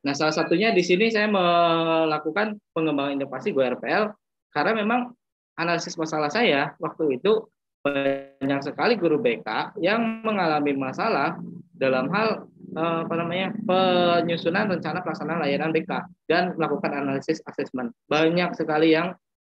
[0.05, 4.13] Nah, salah satunya di sini saya melakukan pengembangan inovasi GoRPL
[4.53, 5.17] karena memang
[5.57, 7.49] analisis masalah saya waktu itu
[7.81, 11.37] banyak sekali guru BK yang mengalami masalah
[11.75, 15.91] dalam hal eh, apa namanya penyusunan rencana pelaksanaan layanan BK
[16.27, 17.91] dan melakukan analisis asesmen.
[18.07, 19.15] Banyak sekali yang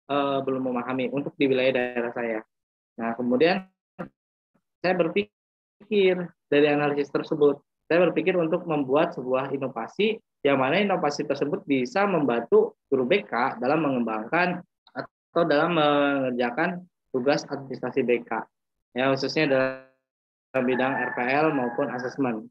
[0.08, 2.40] uh, belum memahami untuk di wilayah daerah saya.
[2.98, 3.68] Nah, kemudian
[4.82, 6.16] saya berpikir
[6.48, 12.78] dari analisis tersebut, saya berpikir untuk membuat sebuah inovasi yang mana inovasi tersebut bisa membantu
[12.86, 14.62] guru BK dalam mengembangkan
[14.94, 18.30] atau dalam mengerjakan tugas administrasi BK,
[18.94, 19.87] ya khususnya dalam
[20.56, 22.48] bidang RPL maupun asesmen.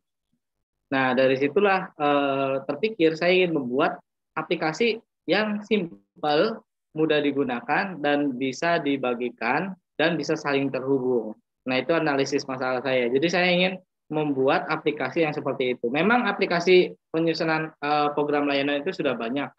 [0.88, 4.00] Nah, dari situlah eh, terpikir saya ingin membuat
[4.38, 6.64] aplikasi yang simpel
[6.96, 11.36] mudah digunakan dan bisa dibagikan dan bisa saling terhubung.
[11.68, 13.12] Nah, itu analisis masalah saya.
[13.12, 13.74] Jadi saya ingin
[14.08, 15.92] membuat aplikasi yang seperti itu.
[15.92, 19.52] Memang aplikasi penyusunan uh, program layanan itu sudah banyak.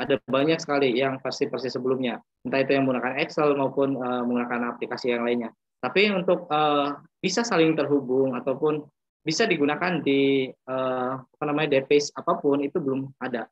[0.00, 2.20] Ada banyak sekali yang versi-versi sebelumnya.
[2.44, 5.52] Entah itu yang menggunakan Excel maupun uh, menggunakan aplikasi yang lainnya.
[5.80, 8.84] Tapi untuk uh, bisa saling terhubung ataupun
[9.26, 13.50] bisa digunakan di uh, apa namanya database apa pun itu belum ada.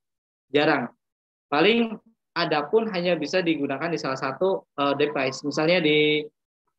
[0.54, 0.86] Jarang.
[1.50, 1.98] Paling
[2.34, 6.22] adapun hanya bisa digunakan di salah satu uh, device, misalnya di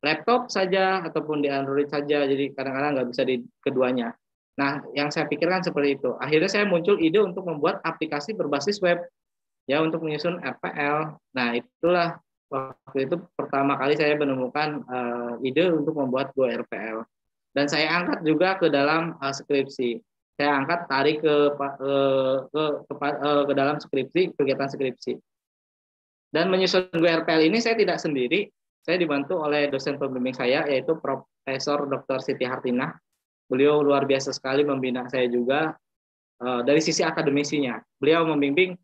[0.04, 4.16] laptop saja ataupun di Android saja, jadi kadang-kadang nggak bisa di keduanya.
[4.56, 6.16] Nah, yang saya pikirkan seperti itu.
[6.16, 9.04] Akhirnya saya muncul ide untuk membuat aplikasi berbasis web,
[9.68, 11.20] ya untuk menyusun RPL.
[11.36, 12.16] Nah, itulah
[12.56, 17.04] waktu itu pertama kali saya menemukan uh, ide untuk membuat Go RPL.
[17.56, 20.00] Dan saya angkat juga ke dalam uh, skripsi.
[20.36, 21.94] Saya angkat tarik ke ke
[22.52, 22.94] ke, ke,
[23.48, 25.16] ke dalam skripsi, kegiatan skripsi.
[26.36, 28.52] Dan menyusun GRPL ini saya tidak sendiri,
[28.84, 32.20] saya dibantu oleh dosen pembimbing saya yaitu Profesor Dr.
[32.20, 32.92] Siti Hartina.
[33.48, 35.72] Beliau luar biasa sekali membina saya juga
[36.44, 37.80] uh, dari sisi akademisinya.
[37.98, 38.76] Beliau membimbing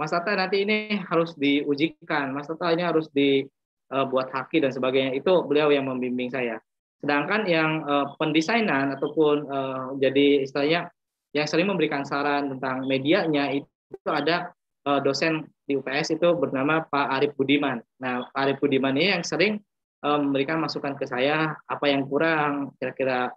[0.00, 5.12] Mas Tata nanti ini harus diujikan, Mas Tata ini harus dibuat uh, haki dan sebagainya.
[5.12, 6.56] Itu beliau yang membimbing saya.
[7.04, 10.88] Sedangkan yang uh, pendesainan ataupun uh, jadi istilahnya
[11.36, 14.56] yang sering memberikan saran tentang medianya itu ada
[15.04, 17.78] dosen di UPS itu bernama Pak Arif Budiman.
[18.00, 19.60] Nah, Pak Arif Budiman ini yang sering
[20.02, 23.30] memberikan masukan ke saya apa yang kurang, kira-kira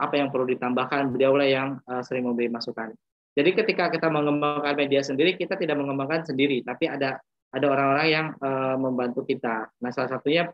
[0.00, 1.14] apa yang perlu ditambahkan.
[1.14, 1.68] Beliau lah yang
[2.02, 2.90] sering memberi masukan.
[3.36, 7.20] Jadi ketika kita mengembangkan media sendiri, kita tidak mengembangkan sendiri, tapi ada
[7.52, 9.68] ada orang-orang yang uh, membantu kita.
[9.80, 10.48] Nah, salah satunya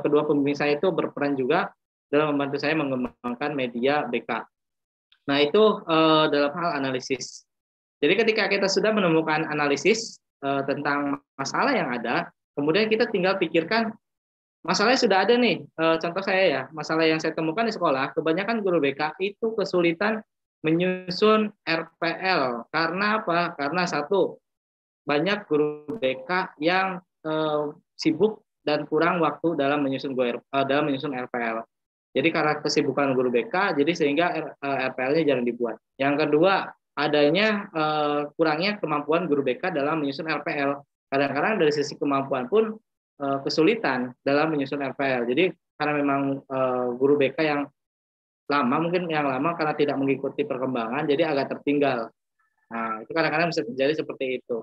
[0.00, 1.68] kedua pembimbing saya itu berperan juga
[2.08, 4.30] dalam membantu saya mengembangkan media BK.
[5.28, 7.46] Nah, itu uh, dalam hal analisis
[8.00, 13.92] jadi ketika kita sudah menemukan analisis uh, tentang masalah yang ada, kemudian kita tinggal pikirkan
[14.60, 15.64] masalahnya sudah ada nih.
[15.80, 20.20] Uh, contoh saya ya, masalah yang saya temukan di sekolah, kebanyakan guru BK itu kesulitan
[20.66, 22.66] menyusun RPL.
[22.74, 23.54] Karena apa?
[23.54, 24.34] Karena satu,
[25.06, 31.62] banyak guru BK yang uh, sibuk dan kurang waktu dalam menyusun uh, dalam menyusun RPL.
[32.16, 35.76] Jadi karena kesibukan guru BK, jadi sehingga RPL-nya jarang dibuat.
[36.00, 40.80] Yang kedua, adanya uh, kurangnya kemampuan guru BK dalam menyusun RPL.
[41.12, 42.72] Kadang-kadang dari sisi kemampuan pun
[43.20, 45.28] uh, kesulitan dalam menyusun RPL.
[45.28, 47.68] Jadi karena memang uh, guru BK yang
[48.46, 52.10] lama mungkin yang lama karena tidak mengikuti perkembangan jadi agak tertinggal.
[52.70, 54.58] Nah, itu kadang-kadang bisa terjadi seperti itu.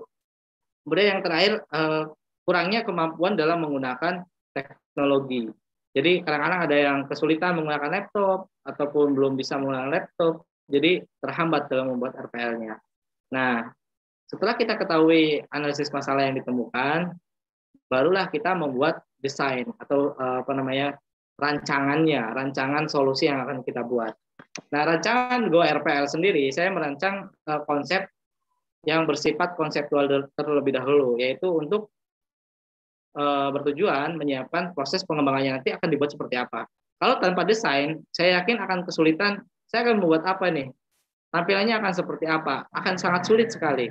[0.84, 2.12] Kemudian yang terakhir uh,
[2.44, 5.48] kurangnya kemampuan dalam menggunakan teknologi.
[5.94, 11.94] Jadi kadang-kadang ada yang kesulitan menggunakan laptop ataupun belum bisa menggunakan laptop, jadi terhambat dalam
[11.94, 12.76] membuat RPL-nya.
[13.32, 13.70] Nah,
[14.28, 17.14] setelah kita ketahui analisis masalah yang ditemukan,
[17.86, 20.98] barulah kita membuat desain atau eh, apa namanya
[21.34, 24.14] rancangannya, rancangan solusi yang akan kita buat.
[24.70, 28.06] Nah, rancangan Go RPL sendiri, saya merancang eh, konsep
[28.84, 31.88] yang bersifat konseptual terlebih dahulu, yaitu untuk
[33.16, 36.68] uh, bertujuan menyiapkan proses pengembangannya nanti akan dibuat seperti apa.
[37.00, 39.42] Kalau tanpa desain, saya yakin akan kesulitan.
[39.66, 40.70] Saya akan membuat apa nih?
[41.34, 42.68] Tampilannya akan seperti apa?
[42.70, 43.90] Akan sangat sulit sekali.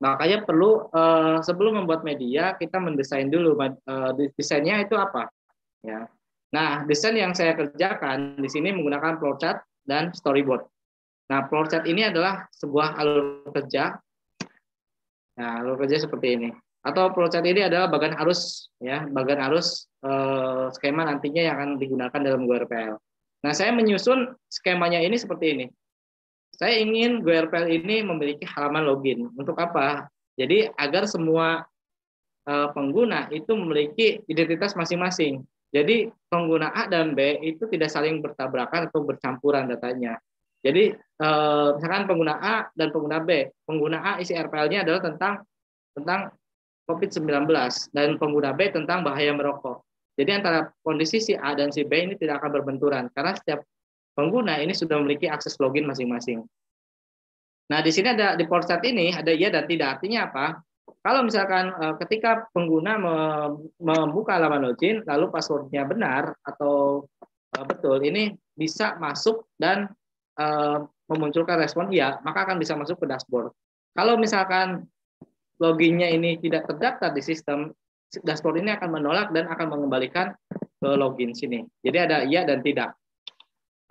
[0.00, 5.30] Makanya perlu uh, sebelum membuat media kita mendesain dulu uh, desainnya itu apa,
[5.84, 6.08] ya.
[6.52, 10.68] Nah, desain yang saya kerjakan di sini menggunakan flowchart dan storyboard.
[11.32, 13.96] Nah, flowchart ini adalah sebuah alur kerja.
[15.40, 16.48] Nah, alur kerja seperti ini
[16.82, 22.20] atau flowchart ini adalah bagian arus ya bagian arus eh, skema nantinya yang akan digunakan
[22.20, 22.98] dalam GoRPL.
[23.42, 25.66] Nah saya menyusun skemanya ini seperti ini.
[26.58, 30.10] Saya ingin GoRPL ini memiliki halaman login untuk apa?
[30.34, 31.62] Jadi agar semua
[32.50, 35.46] eh, pengguna itu memiliki identitas masing-masing.
[35.72, 40.20] Jadi pengguna A dan B itu tidak saling bertabrakan atau bercampuran datanya.
[40.60, 45.42] Jadi eh, misalkan pengguna A dan pengguna B, pengguna A isi RPL-nya adalah tentang
[45.96, 46.20] tentang
[46.86, 47.48] COVID-19
[47.90, 49.80] dan pengguna B tentang bahaya merokok.
[50.12, 53.64] Jadi antara kondisi si A dan si B ini tidak akan berbenturan karena setiap
[54.12, 56.44] pengguna ini sudah memiliki akses login masing-masing.
[57.72, 59.98] Nah, di sini ada di port ini ada iya dan tidak.
[59.98, 60.60] Artinya apa?
[60.82, 62.98] Kalau misalkan eh, ketika pengguna
[63.78, 67.06] membuka halaman login lalu passwordnya benar atau
[67.58, 69.90] eh, betul, ini bisa masuk dan
[70.38, 70.78] eh,
[71.10, 73.50] memunculkan respon iya, maka akan bisa masuk ke dashboard.
[73.92, 74.88] Kalau misalkan
[75.60, 77.70] loginnya ini tidak terdaftar di sistem,
[78.24, 80.32] dashboard ini akan menolak dan akan mengembalikan
[80.82, 81.62] ke login sini.
[81.84, 82.96] Jadi ada iya dan tidak.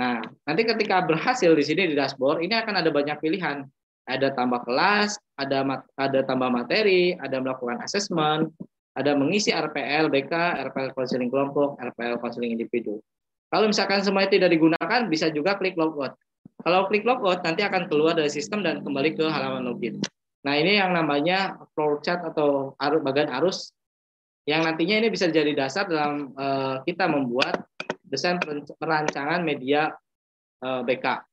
[0.02, 0.18] Nah,
[0.50, 3.64] nanti ketika berhasil di sini di dashboard, ini akan ada banyak pilihan.
[4.10, 8.50] Ada tambah kelas, ada ada tambah materi, ada melakukan assessment,
[8.98, 10.34] ada mengisi RPL BK,
[10.72, 13.00] RPL counseling kelompok, RPL counseling individu.
[13.52, 16.16] Kalau misalkan semuanya tidak digunakan, bisa juga klik logout.
[16.64, 20.00] Kalau klik logout, nanti akan keluar dari sistem dan kembali ke halaman login.
[20.42, 23.58] Nah, ini yang namanya flow chart atau arus bagian arus
[24.50, 27.62] yang nantinya ini bisa jadi dasar dalam uh, kita membuat
[28.02, 28.42] desain
[28.76, 29.96] perancangan media
[30.60, 31.31] eh, BK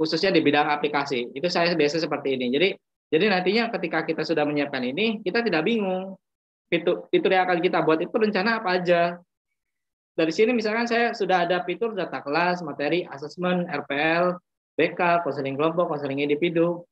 [0.00, 1.28] khususnya di bidang aplikasi.
[1.36, 2.48] Itu saya biasa seperti ini.
[2.48, 2.68] Jadi
[3.12, 6.16] jadi nantinya ketika kita sudah menyiapkan ini, kita tidak bingung
[6.72, 9.20] fitur fitur yang akan kita buat itu rencana apa aja.
[10.16, 14.40] Dari sini misalkan saya sudah ada fitur data kelas, materi, asesmen, RPL,
[14.80, 16.88] BK, konseling kelompok, konseling individu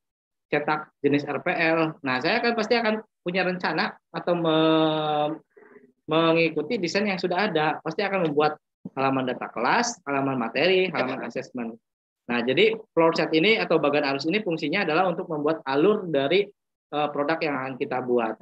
[0.53, 2.01] cetak jenis RPL.
[2.05, 4.59] Nah, saya akan pasti akan punya rencana atau me
[6.09, 7.85] mengikuti desain yang sudah ada.
[7.85, 8.57] Pasti akan membuat
[8.97, 11.77] halaman data kelas, halaman materi, halaman asesmen.
[12.29, 16.45] Nah, jadi flow chart ini atau bagian arus ini fungsinya adalah untuk membuat alur dari
[16.93, 18.37] uh, produk yang akan kita buat.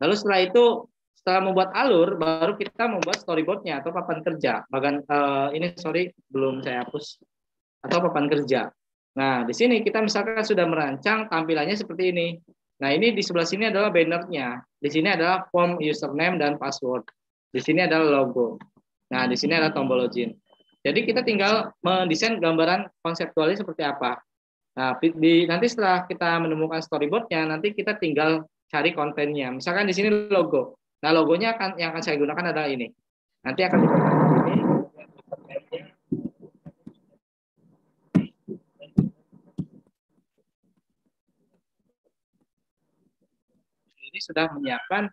[0.00, 0.64] Lalu setelah itu,
[1.12, 4.64] setelah membuat alur, baru kita membuat storyboardnya atau papan kerja.
[4.66, 7.20] Bagian uh, ini sorry belum saya hapus
[7.84, 8.72] atau papan kerja.
[9.12, 12.40] Nah, di sini kita misalkan sudah merancang tampilannya seperti ini.
[12.80, 14.58] Nah, ini di sebelah sini adalah bannernya.
[14.80, 17.06] Di sini adalah form username dan password.
[17.52, 18.56] Di sini adalah logo.
[19.12, 20.32] Nah, di sini adalah tombol login.
[20.82, 24.18] Jadi kita tinggal mendesain gambaran konseptualnya seperti apa.
[24.74, 29.54] Nah, di, nanti setelah kita menemukan storyboardnya, nanti kita tinggal cari kontennya.
[29.54, 30.80] Misalkan di sini logo.
[31.06, 32.90] Nah, logonya akan yang akan saya gunakan adalah ini.
[33.46, 33.78] Nanti akan
[44.22, 45.10] sudah menyiapkan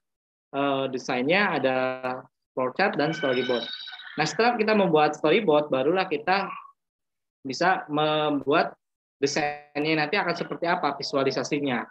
[0.54, 1.78] uh, desainnya ada
[2.54, 3.66] flowchart dan storyboard.
[4.18, 6.50] Nah setelah kita membuat storyboard, barulah kita
[7.46, 8.74] bisa membuat
[9.20, 11.84] desainnya nanti akan seperti apa visualisasinya.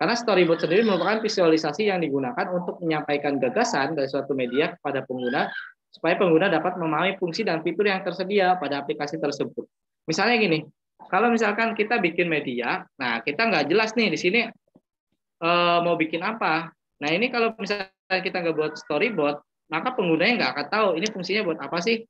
[0.00, 5.52] Karena storyboard sendiri merupakan visualisasi yang digunakan untuk menyampaikan gagasan dari suatu media kepada pengguna
[5.92, 9.68] supaya pengguna dapat memahami fungsi dan fitur yang tersedia pada aplikasi tersebut.
[10.08, 10.58] Misalnya gini,
[11.12, 14.40] kalau misalkan kita bikin media, nah kita nggak jelas nih di sini
[15.44, 16.72] uh, mau bikin apa.
[17.02, 21.42] Nah ini kalau misalnya kita nggak buat storyboard, maka penggunanya nggak akan tahu ini fungsinya
[21.46, 22.02] buat apa sih.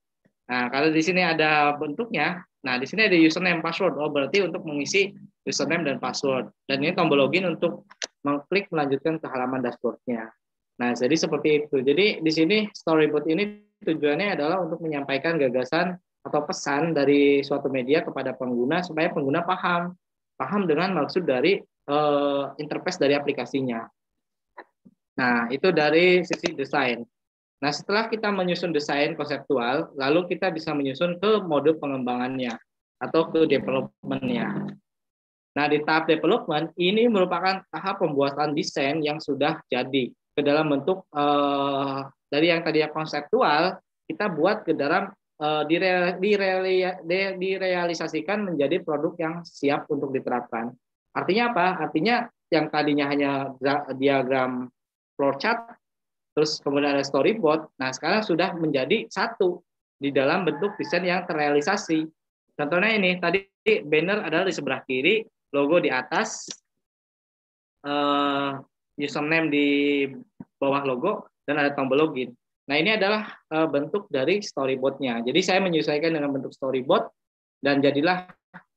[0.50, 3.94] Nah kalau di sini ada bentuknya, nah di sini ada username password.
[4.00, 5.14] Oh berarti untuk mengisi
[5.46, 6.50] username dan password.
[6.66, 7.86] Dan ini tombol login untuk
[8.26, 10.32] mengklik melanjutkan ke halaman dashboardnya.
[10.80, 11.76] Nah, jadi seperti itu.
[11.84, 18.04] Jadi di sini storyboard ini tujuannya adalah untuk menyampaikan gagasan atau pesan dari suatu media
[18.04, 19.96] kepada pengguna supaya pengguna paham,
[20.36, 23.84] paham dengan maksud dari uh, interface dari aplikasinya.
[25.20, 27.04] Nah, itu dari sisi desain.
[27.60, 32.56] Nah, setelah kita menyusun desain konseptual, lalu kita bisa menyusun ke mode pengembangannya
[32.96, 34.76] atau ke development-nya.
[35.50, 41.04] Nah, di tahap development ini merupakan tahap pembuatan desain yang sudah jadi ke dalam bentuk
[41.12, 45.10] uh, dari yang tadi konseptual kita buat ke dalam
[45.42, 50.70] uh, dire, dire, direalisasikan menjadi produk yang siap untuk diterapkan.
[51.10, 51.66] Artinya apa?
[51.82, 53.30] Artinya yang tadinya hanya
[53.98, 54.70] diagram
[55.18, 55.79] flowchart,
[56.32, 59.60] terus kemudian ada storyboard, nah sekarang sudah menjadi satu
[60.00, 62.08] di dalam bentuk desain yang terrealisasi.
[62.56, 63.44] Contohnya ini, tadi
[63.84, 66.48] banner adalah di sebelah kiri, logo di atas,
[67.84, 68.56] uh,
[68.96, 69.68] username di
[70.60, 71.12] bawah logo
[71.48, 72.32] dan ada tombol login.
[72.68, 75.24] Nah ini adalah uh, bentuk dari storyboardnya.
[75.24, 77.08] Jadi saya menyesuaikan dengan bentuk storyboard
[77.64, 78.28] dan jadilah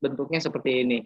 [0.01, 0.99] bentuknya seperti ini.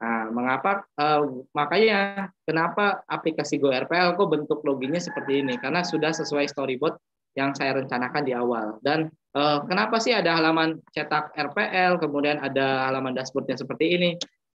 [0.00, 0.88] Nah, mengapa?
[0.96, 5.60] Uh, makanya kenapa aplikasi GoRPL kok bentuk loginnya seperti ini?
[5.60, 6.96] Karena sudah sesuai storyboard
[7.36, 8.80] yang saya rencanakan di awal.
[8.80, 14.10] Dan uh, kenapa sih ada halaman cetak RPL, kemudian ada halaman dashboardnya seperti ini?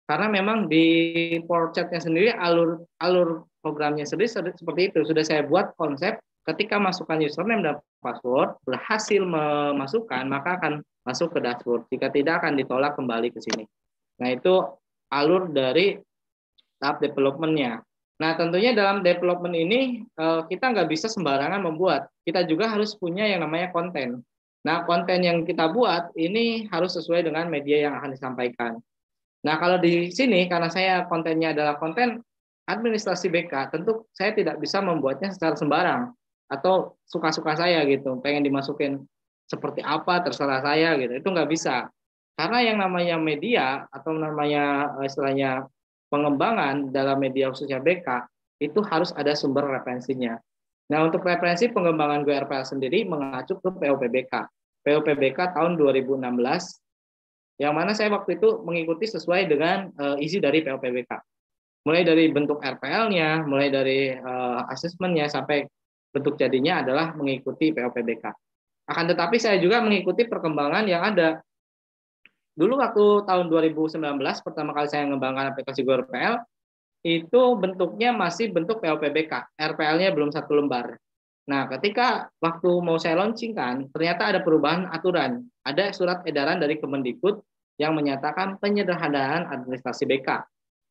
[0.06, 5.02] Karena memang di portretnya sendiri alur alur programnya sendiri seperti itu.
[5.02, 11.42] Sudah saya buat konsep ketika masukkan username dan password berhasil memasukkan maka akan masuk ke
[11.42, 11.86] dashboard.
[11.90, 13.66] Jika tidak akan ditolak kembali ke sini.
[14.22, 14.62] Nah itu
[15.12, 15.98] alur dari
[16.80, 17.82] tahap developmentnya.
[18.16, 22.08] Nah tentunya dalam development ini eh, kita nggak bisa sembarangan membuat.
[22.24, 24.24] Kita juga harus punya yang namanya konten.
[24.66, 28.80] Nah konten yang kita buat ini harus sesuai dengan media yang akan disampaikan.
[29.46, 32.18] Nah kalau di sini karena saya kontennya adalah konten
[32.66, 36.10] administrasi BK, tentu saya tidak bisa membuatnya secara sembarang
[36.50, 39.06] atau suka-suka saya gitu, pengen dimasukin
[39.46, 41.86] seperti apa terserah saya gitu, itu nggak bisa.
[42.36, 45.64] Karena yang namanya media atau namanya eh, istilahnya
[46.12, 48.28] pengembangan dalam media khususnya BK
[48.60, 50.36] itu harus ada sumber referensinya.
[50.92, 54.32] Nah untuk referensi pengembangan GRPL sendiri mengacu ke POPBK.
[54.86, 56.22] POPBK tahun 2016
[57.56, 61.10] yang mana saya waktu itu mengikuti sesuai dengan uh, isi dari POPBK
[61.86, 65.62] mulai dari bentuk RPL-nya, mulai dari uh, asesmennya sampai
[66.10, 68.26] bentuk jadinya adalah mengikuti POPBK.
[68.90, 71.38] Akan tetapi saya juga mengikuti perkembangan yang ada.
[72.56, 74.00] Dulu waktu tahun 2019
[74.40, 76.40] pertama kali saya mengembangkan aplikasi GoRPL
[77.04, 80.96] itu bentuknya masih bentuk POPBK, RPL-nya belum satu lembar.
[81.46, 85.46] Nah, ketika waktu mau saya launchingkan, ternyata ada perubahan aturan.
[85.62, 87.38] Ada surat edaran dari Kemendikbud
[87.78, 90.42] yang menyatakan penyederhanaan administrasi BK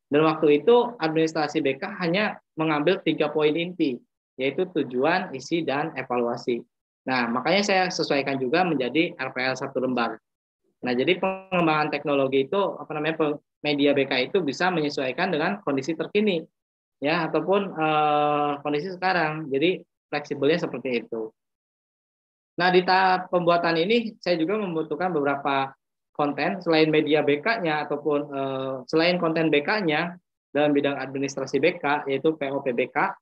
[0.06, 3.98] dan waktu itu administrasi BK hanya mengambil tiga poin inti,
[4.38, 6.62] yaitu tujuan, isi, dan evaluasi.
[7.06, 10.18] Nah, makanya saya sesuaikan juga menjadi RPL satu lembar.
[10.86, 13.34] Nah, jadi pengembangan teknologi itu apa namanya
[13.66, 16.46] media BK itu bisa menyesuaikan dengan kondisi terkini,
[17.02, 19.50] ya ataupun eh, kondisi sekarang.
[19.50, 21.34] Jadi fleksibelnya seperti itu.
[22.56, 25.74] Nah, di tahap pembuatan ini saya juga membutuhkan beberapa
[26.16, 30.16] konten selain media BK-nya ataupun uh, selain konten BK-nya
[30.48, 33.12] dalam bidang administrasi BK yaitu POPBK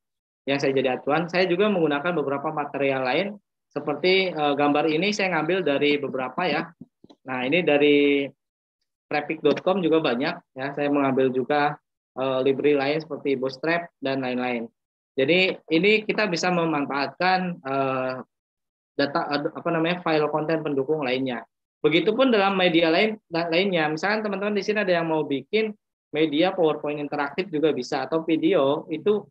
[0.47, 3.27] yang saya jadi acuan, saya juga menggunakan beberapa material lain
[3.67, 6.71] seperti uh, gambar ini saya ngambil dari beberapa ya.
[7.24, 8.28] Nah, ini dari
[9.09, 10.66] traffic.com juga banyak ya.
[10.74, 11.76] Saya mengambil juga
[12.18, 14.66] uh, library lain seperti Bootstrap dan lain-lain.
[15.14, 18.18] Jadi ini kita bisa memanfaatkan uh,
[18.98, 21.46] data apa namanya file konten pendukung lainnya.
[21.84, 23.92] Begitupun dalam media lain lainnya.
[23.92, 25.70] Misalkan teman-teman di sini ada yang mau bikin
[26.14, 29.26] media PowerPoint interaktif juga bisa atau video itu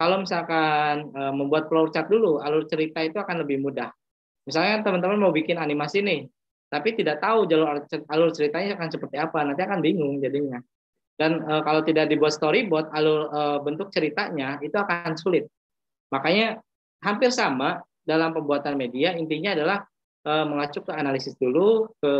[0.00, 3.92] kalau misalkan e, membuat flowchart dulu, alur cerita itu akan lebih mudah.
[4.48, 6.24] Misalnya teman-teman mau bikin animasi nih,
[6.70, 10.62] tapi tidak tahu jalur alur ceritanya akan seperti apa, nanti akan bingung jadinya.
[11.18, 15.50] Dan e, kalau tidak dibuat storyboard, alur e, bentuk ceritanya itu akan sulit.
[16.14, 16.62] Makanya
[17.02, 19.78] hampir sama dalam pembuatan media, intinya adalah
[20.26, 22.12] uh, mengacu ke analisis dulu, ke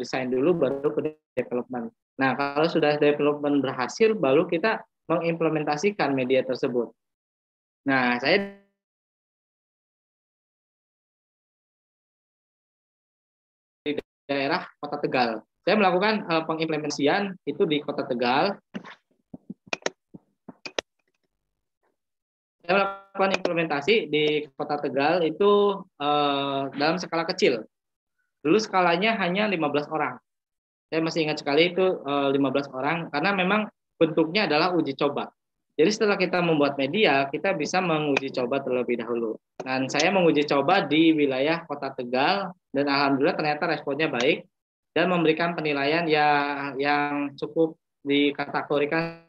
[0.00, 1.92] desain dulu, baru ke development.
[2.18, 6.90] Nah, kalau sudah development berhasil, baru kita mengimplementasikan media tersebut.
[7.84, 8.63] Nah, saya
[14.24, 15.44] daerah Kota Tegal.
[15.64, 18.56] Saya melakukan uh, pengimplementasian itu di Kota Tegal.
[22.64, 27.64] Saya melakukan implementasi di Kota Tegal itu uh, dalam skala kecil.
[28.44, 30.20] Dulu skalanya hanya 15 orang.
[30.92, 33.66] Saya masih ingat sekali itu uh, eh, 15 orang karena memang
[33.96, 35.32] bentuknya adalah uji coba.
[35.74, 39.34] Jadi setelah kita membuat media, kita bisa menguji coba terlebih dahulu.
[39.58, 44.46] Dan saya menguji coba di wilayah Kota Tegal dan alhamdulillah ternyata responnya baik
[44.94, 47.74] dan memberikan penilaian yang yang cukup
[48.06, 49.26] dikategorikan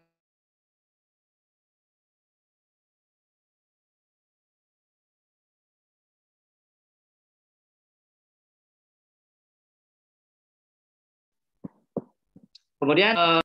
[12.76, 13.45] Kemudian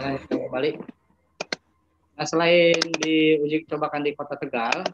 [0.00, 0.70] kembali.
[2.16, 4.84] Nah, selain diuji cobakan di Kota Tegal,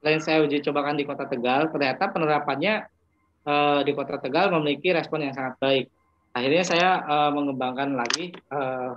[0.00, 2.84] selain saya uji cobakan di Kota Tegal, ternyata penerapannya
[3.48, 5.86] eh, di Kota Tegal memiliki respon yang sangat baik.
[6.36, 8.92] Akhirnya saya eh, mengembangkan lagi, eh,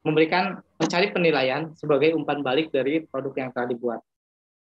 [0.00, 4.00] memberikan mencari penilaian sebagai umpan balik dari produk yang telah dibuat.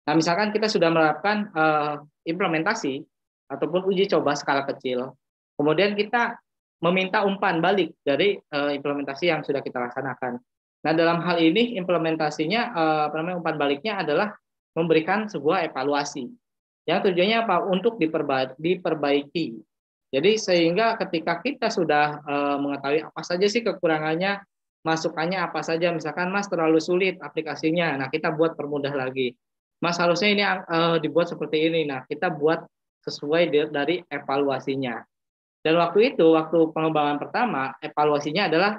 [0.03, 1.95] Nah, misalkan kita sudah menerapkan eh,
[2.27, 2.99] implementasi
[3.47, 5.15] ataupun uji coba skala kecil,
[5.55, 6.35] kemudian kita
[6.81, 10.41] meminta umpan balik dari uh, implementasi yang sudah kita laksanakan.
[10.81, 14.33] Nah, dalam hal ini implementasinya uh, namanya umpan baliknya adalah
[14.73, 16.25] memberikan sebuah evaluasi.
[16.89, 17.55] Yang tujuannya apa?
[17.69, 19.61] Untuk diperba diperbaiki.
[20.11, 24.41] Jadi sehingga ketika kita sudah uh, mengetahui apa saja sih kekurangannya,
[24.81, 29.37] masukannya apa saja, misalkan Mas terlalu sulit aplikasinya, nah kita buat permudah lagi.
[29.79, 32.65] Mas harusnya ini uh, dibuat seperti ini, nah kita buat
[33.05, 34.99] sesuai dari evaluasinya.
[35.61, 38.71] Dan waktu itu, waktu pengembangan pertama, evaluasinya adalah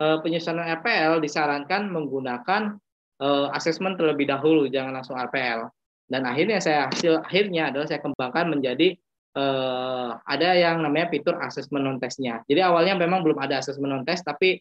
[0.00, 2.76] uh, penyusunan RPL disarankan menggunakan
[3.24, 5.68] uh, asesmen terlebih dahulu, jangan langsung RPL.
[6.06, 8.94] Dan akhirnya saya hasil akhirnya adalah saya kembangkan menjadi
[9.34, 12.44] uh, ada yang namanya fitur asesmen non testnya.
[12.46, 14.60] Jadi awalnya memang belum ada asesmen non test, tapi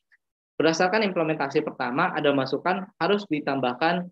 [0.56, 4.08] berdasarkan implementasi pertama ada masukan harus ditambahkan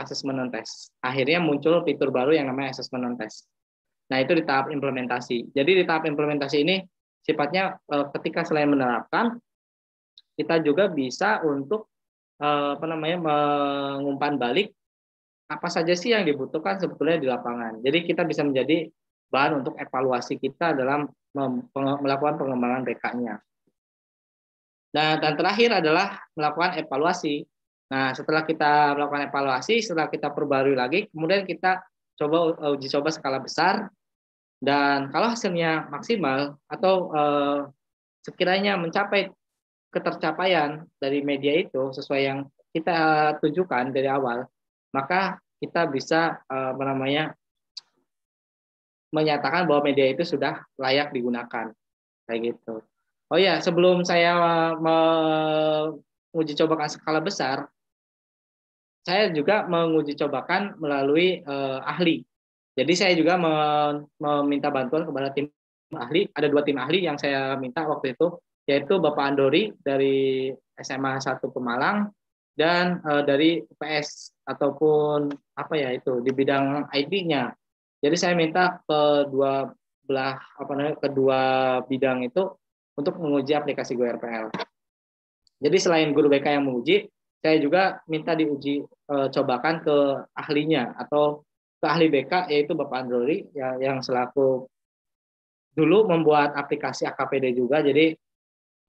[0.00, 0.94] asesmen non test.
[1.02, 3.46] Akhirnya muncul fitur baru yang namanya asesmen non test.
[4.06, 5.50] Nah, itu di tahap implementasi.
[5.50, 6.76] Jadi di tahap implementasi ini
[7.26, 9.34] sifatnya eh, ketika selain menerapkan
[10.38, 11.90] kita juga bisa untuk
[12.38, 14.70] eh, apa namanya mengumpan balik
[15.46, 17.78] apa saja sih yang dibutuhkan sebetulnya di lapangan.
[17.82, 18.90] Jadi kita bisa menjadi
[19.30, 21.06] bahan untuk evaluasi kita dalam
[21.74, 23.34] melakukan pengembangan BK-nya.
[24.96, 27.44] Nah, dan terakhir adalah melakukan evaluasi.
[27.92, 31.84] Nah, setelah kita melakukan evaluasi, setelah kita perbarui lagi, kemudian kita
[32.16, 33.92] coba uji coba skala besar
[34.60, 37.60] dan kalau hasilnya maksimal atau eh,
[38.24, 39.30] sekiranya mencapai
[39.94, 42.38] ketercapaian dari media itu sesuai yang
[42.74, 44.44] kita tunjukkan dari awal,
[44.92, 47.32] maka kita bisa apa namanya
[49.08, 51.72] menyatakan bahwa media itu sudah layak digunakan
[52.28, 52.84] kayak gitu.
[53.32, 54.36] Oh ya, sebelum saya
[54.76, 57.66] menguji cobakan skala besar,
[59.06, 62.26] saya juga menguji cobakan melalui eh, ahli
[62.76, 63.40] jadi saya juga
[64.20, 65.48] meminta bantuan kepada tim
[65.96, 66.28] ahli.
[66.28, 68.36] Ada dua tim ahli yang saya minta waktu itu,
[68.68, 72.12] yaitu Bapak Andori dari SMA 1 Pemalang
[72.52, 77.56] dan uh, dari UPS ataupun apa ya itu di bidang IT-nya.
[78.04, 79.72] Jadi saya minta kedua
[80.04, 81.40] belah apa namanya kedua
[81.88, 82.44] bidang itu
[82.92, 84.52] untuk menguji aplikasi GoRPL.
[85.64, 87.08] Jadi selain guru BK yang menguji,
[87.40, 88.82] saya juga minta diuji
[89.12, 89.96] uh, cobakan ke
[90.34, 91.44] ahlinya atau
[91.76, 94.64] ke ahli BK yaitu Bapak Androri ya, yang selaku
[95.76, 97.84] dulu membuat aplikasi AKPD juga.
[97.84, 98.16] Jadi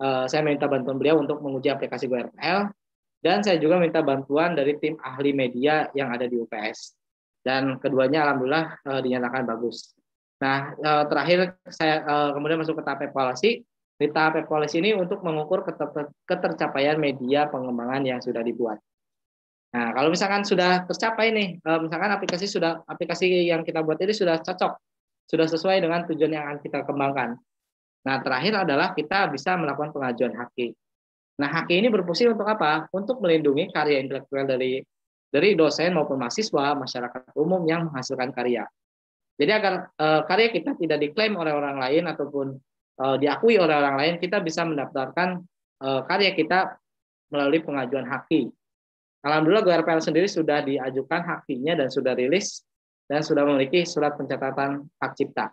[0.02, 2.72] uh, saya minta bantuan beliau untuk menguji aplikasi GoRPL
[3.20, 6.96] dan saya juga minta bantuan dari tim ahli media yang ada di UPS.
[7.44, 9.94] Dan keduanya alhamdulillah uh, dinyatakan bagus.
[10.38, 10.78] Nah,
[11.10, 13.66] terakhir saya kemudian masuk ke tahap evaluasi.
[13.98, 15.66] Di tahap evaluasi ini untuk mengukur
[16.30, 18.78] ketercapaian media pengembangan yang sudah dibuat.
[19.74, 24.14] Nah, kalau misalkan sudah tercapai nih, eh, misalkan aplikasi sudah aplikasi yang kita buat ini
[24.14, 24.74] sudah cocok,
[25.28, 27.36] sudah sesuai dengan tujuan yang akan kita kembangkan.
[28.06, 30.72] Nah, terakhir adalah kita bisa melakukan pengajuan haki.
[31.38, 32.88] Nah, haki ini berfungsi untuk apa?
[32.94, 34.82] Untuk melindungi karya intelektual dari
[35.28, 38.64] dari dosen maupun mahasiswa, masyarakat umum yang menghasilkan karya.
[39.38, 42.58] Jadi agar e, karya kita tidak diklaim oleh orang lain ataupun
[42.98, 45.46] diakui oleh orang lain, kita bisa mendaftarkan
[45.78, 46.82] e, karya kita
[47.30, 48.50] melalui pengajuan haki.
[49.22, 52.66] Alhamdulillah GoRPL sendiri sudah diajukan haknya dan sudah rilis
[53.06, 55.52] dan sudah memiliki surat pencatatan hak cipta.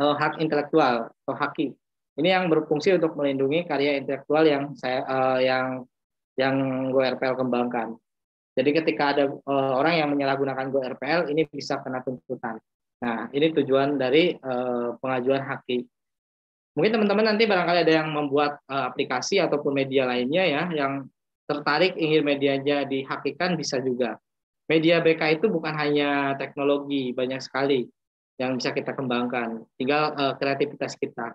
[0.00, 1.76] Oh, hak intelektual atau haki.
[2.16, 5.04] Ini yang berfungsi untuk melindungi karya intelektual yang saya
[5.40, 5.84] yang
[6.36, 7.96] yang GoRPL kembangkan.
[8.52, 12.60] Jadi ketika ada orang yang menyalahgunakan GoRPL, ini bisa kena tuntutan.
[13.02, 15.82] Nah, ini tujuan dari uh, pengajuan haki.
[16.78, 21.10] Mungkin teman-teman nanti barangkali ada yang membuat uh, aplikasi ataupun media lainnya ya, yang
[21.50, 24.22] tertarik ingin medianya dihakikan bisa juga.
[24.70, 27.90] Media BK itu bukan hanya teknologi, banyak sekali
[28.38, 29.66] yang bisa kita kembangkan.
[29.74, 31.34] Tinggal uh, kreativitas kita.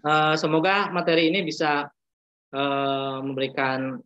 [0.00, 1.86] Uh, semoga materi ini bisa
[2.56, 4.00] uh, memberikan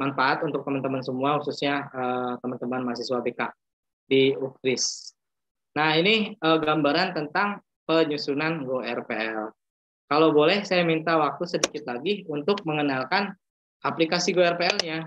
[0.00, 1.92] manfaat untuk teman-teman semua, khususnya
[2.40, 3.52] teman-teman mahasiswa BK
[4.08, 5.09] di UKRIS.
[5.78, 9.54] Nah, ini uh, gambaran tentang penyusunan GoRPL.
[10.10, 13.30] Kalau boleh, saya minta waktu sedikit lagi untuk mengenalkan
[13.86, 15.06] aplikasi GoRPL-nya.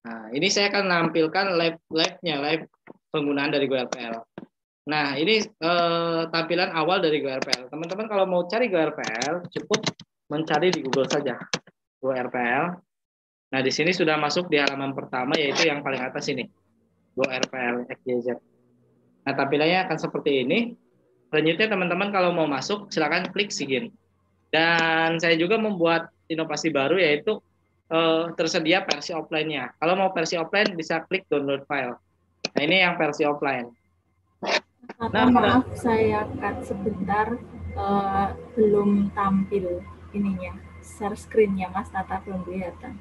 [0.00, 2.64] Nah, ini saya akan menampilkan live live-nya, live
[3.14, 4.26] penggunaan dari GoRPL.
[4.90, 7.70] Nah, ini eh, tampilan awal dari GoRPL.
[7.70, 9.86] Teman-teman kalau mau cari GoRPL, cukup
[10.26, 11.38] mencari di Google saja.
[12.02, 12.64] GoRPL.
[13.50, 16.48] Nah, di sini sudah masuk di halaman pertama, yaitu yang paling atas ini.
[17.14, 18.38] GoRPL XYZ.
[19.26, 20.58] Nah, tampilannya akan seperti ini.
[21.30, 23.94] Selanjutnya, teman-teman kalau mau masuk, silakan klik sigin.
[24.50, 27.38] Dan saya juga membuat inovasi baru, yaitu
[27.92, 29.78] eh, tersedia versi offline-nya.
[29.78, 31.94] Kalau mau versi offline, bisa klik download file
[32.56, 33.68] Nah, ini yang versi offline.
[35.00, 37.38] Nah, maaf saya cut sebentar
[37.78, 42.98] uh, belum tampil ininya share screen-nya Mas Tata belum kelihatan.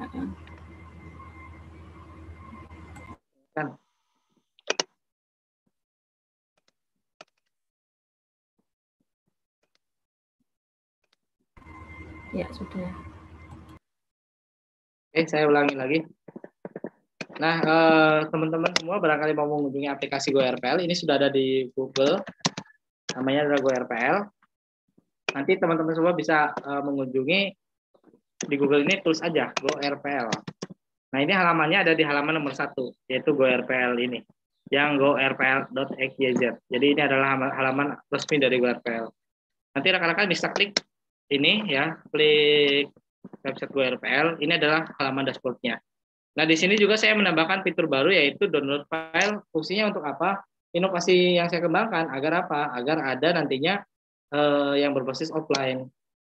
[0.00, 0.28] Uh -uh.
[3.54, 3.68] Kan.
[12.34, 12.90] Ya, sudah.
[15.14, 16.02] Oke, saya ulangi lagi.
[17.38, 22.18] Nah, eh, teman-teman semua barangkali mau mengunjungi aplikasi GoRPL, ini sudah ada di Google,
[23.14, 24.16] namanya adalah GoRPL.
[25.38, 27.40] Nanti teman-teman semua bisa eh, mengunjungi
[28.50, 30.34] di Google ini tulis aja GoRPL.
[31.14, 34.18] Nah, ini halamannya ada di halaman nomor satu, yaitu GoRPL ini,
[34.74, 36.42] yang gorpl.xyz.
[36.66, 39.06] Jadi ini adalah halaman resmi dari GoRPL.
[39.78, 40.74] Nanti rekan-rekan bisa klik
[41.32, 42.92] ini ya, klik
[43.44, 44.40] website GoRPL.
[44.40, 45.80] Ini adalah halaman dashboardnya.
[46.34, 49.44] Nah, di sini juga saya menambahkan fitur baru yaitu download file.
[49.54, 50.42] Fungsinya untuk apa?
[50.74, 52.74] Inovasi yang saya kembangkan agar apa?
[52.74, 53.78] Agar ada nantinya
[54.34, 55.86] eh, yang berbasis offline.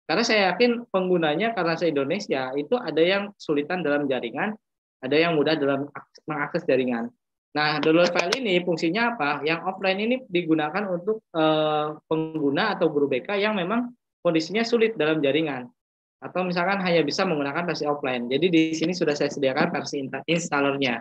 [0.08, 4.56] Karena saya yakin penggunanya karena saya Indonesia itu ada yang sulitan dalam jaringan,
[5.04, 5.86] ada yang mudah dalam
[6.26, 7.12] mengakses jaringan.
[7.54, 9.44] Nah, download file ini fungsinya apa?
[9.44, 15.20] Yang offline ini digunakan untuk eh, pengguna atau guru BK yang memang kondisinya sulit dalam
[15.20, 15.68] jaringan
[16.20, 18.28] atau misalkan hanya bisa menggunakan versi offline.
[18.28, 21.00] Jadi di sini sudah saya sediakan versi installernya.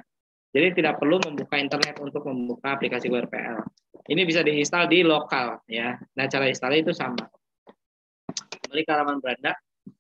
[0.50, 3.62] Jadi tidak perlu membuka internet untuk membuka aplikasi WRPL.
[4.10, 6.00] Ini bisa diinstal di lokal ya.
[6.18, 7.30] Nah cara install itu sama.
[8.66, 9.54] Kembali ke halaman beranda.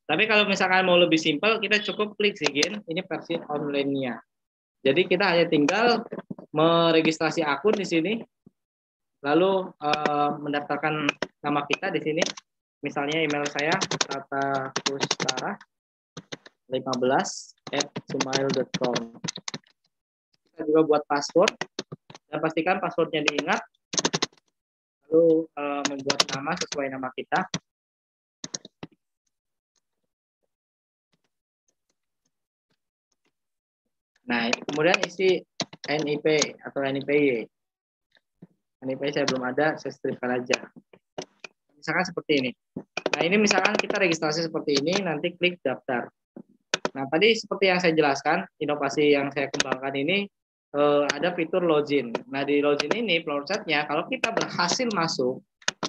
[0.10, 2.82] Tapi kalau misalkan mau lebih simpel, kita cukup klik sigin.
[2.90, 4.18] Ini versi online-nya.
[4.82, 6.02] Jadi kita hanya tinggal
[6.50, 8.14] meregistrasi akun di sini,
[9.22, 11.06] lalu uh, mendaftarkan
[11.46, 12.24] nama kita di sini,
[12.80, 13.76] misalnya email saya
[14.08, 15.60] tata pustara
[16.70, 18.98] 15 at gmail.com
[20.60, 21.56] kita juga buat password.
[22.30, 23.64] Dan pastikan passwordnya diingat
[25.10, 27.42] lalu uh, membuat nama sesuai nama kita.
[34.30, 35.42] Nah kemudian isi
[35.90, 37.50] NIP atau NIPY
[38.86, 40.70] NIP saya belum ada saya stripkan aja
[41.80, 42.52] misalkan seperti ini.
[43.16, 46.12] Nah, ini misalkan kita registrasi seperti ini, nanti klik daftar.
[46.96, 50.28] Nah, tadi seperti yang saya jelaskan, inovasi yang saya kembangkan ini
[50.76, 52.12] eh, ada fitur login.
[52.30, 55.42] Nah, di login ini prosesnya kalau kita berhasil masuk,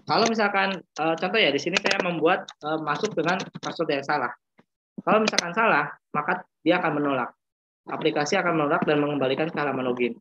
[0.07, 4.33] kalau misalkan eh, contoh ya di sini saya membuat eh, masuk dengan password yang salah.
[5.01, 7.33] Kalau misalkan salah, maka dia akan menolak.
[7.89, 10.13] Aplikasi akan menolak dan mengembalikan ke halaman login.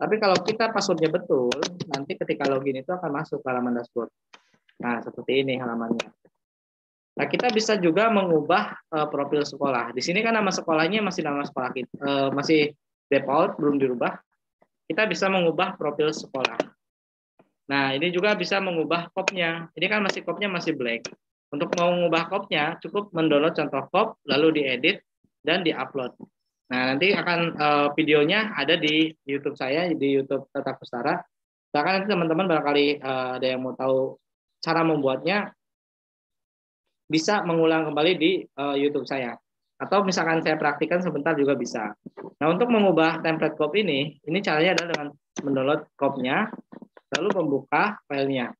[0.00, 1.52] Tapi kalau kita passwordnya betul,
[1.92, 4.10] nanti ketika login itu akan masuk ke halaman dashboard.
[4.80, 6.08] Nah, seperti ini halamannya.
[7.12, 9.92] Nah, kita bisa juga mengubah uh, profil sekolah.
[9.92, 12.72] Di sini kan nama sekolahnya masih nama sekolah kita, uh, masih
[13.12, 14.16] default, belum dirubah.
[14.88, 16.56] Kita bisa mengubah profil sekolah.
[17.68, 19.68] Nah, ini juga bisa mengubah kopnya.
[19.76, 21.08] Ini kan masih kopnya masih black.
[21.52, 25.04] Untuk mau mengubah kopnya, cukup mendownload contoh kop, lalu diedit
[25.44, 26.16] dan diupload.
[26.72, 31.20] Nah, nanti akan uh, videonya ada di YouTube saya, di YouTube Tata Pustara.
[31.68, 34.16] Bahkan nanti teman-teman barangkali uh, ada yang mau tahu
[34.62, 35.50] cara membuatnya
[37.10, 39.36] bisa mengulang kembali di uh, YouTube saya.
[39.76, 41.90] Atau misalkan saya praktikkan sebentar juga bisa.
[42.38, 45.08] Nah, untuk mengubah template cop ini, ini caranya adalah dengan
[45.42, 46.46] mendownload copnya,
[47.18, 48.54] lalu membuka filenya.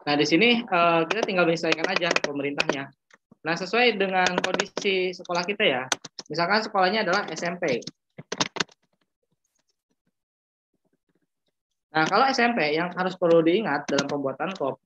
[0.00, 2.88] Nah, di sini uh, kita tinggal menyesuaikan aja pemerintahnya.
[3.44, 5.82] Nah, sesuai dengan kondisi sekolah kita ya.
[6.32, 7.84] Misalkan sekolahnya adalah SMP.
[11.90, 14.78] Nah, kalau SMP yang harus perlu diingat dalam pembuatan KOP,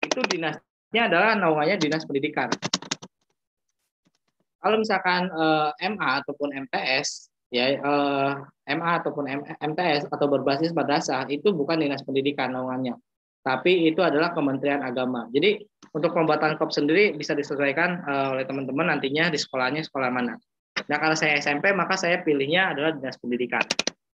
[0.00, 2.48] itu dinasnya adalah naungannya dinas pendidikan.
[4.56, 8.32] Kalau misalkan eh, MA ataupun MTS, ya eh,
[8.72, 9.28] MA ataupun
[9.60, 12.96] MTS atau berbasis madrasah itu bukan dinas pendidikan naungannya,
[13.44, 15.28] tapi itu adalah Kementerian Agama.
[15.28, 15.60] Jadi
[15.92, 20.40] untuk pembuatan KOP sendiri bisa disesuaikan eh, oleh teman-teman nantinya di sekolahnya sekolah mana.
[20.88, 23.64] Nah, kalau saya SMP maka saya pilihnya adalah dinas pendidikan.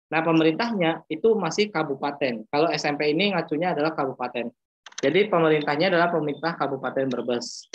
[0.06, 2.46] Nah, pemerintahnya itu masih kabupaten.
[2.46, 4.54] Kalau SMP ini ngacunya adalah kabupaten.
[5.02, 7.68] Jadi pemerintahnya adalah pemerintah Kabupaten Brebes.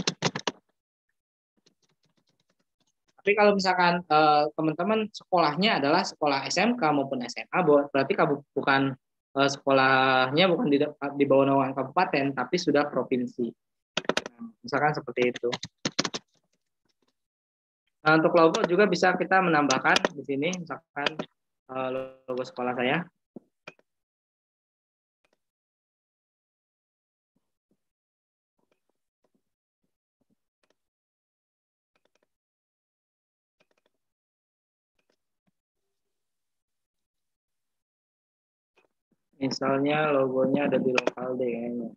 [3.22, 8.18] Tapi kalau misalkan eh, teman-teman sekolahnya adalah sekolah SMK maupun SMA, berarti
[8.58, 8.98] bukan
[9.38, 10.82] eh, sekolahnya bukan di,
[11.20, 13.46] di bawah naungan kabupaten, tapi sudah provinsi.
[14.34, 15.50] Nah, misalkan seperti itu.
[18.02, 21.41] Nah, untuk logo juga bisa kita menambahkan di sini, misalkan Eh,
[21.72, 23.00] logo sekolah saya.
[39.42, 41.90] Misalnya logonya ada di lokal deh kayaknya.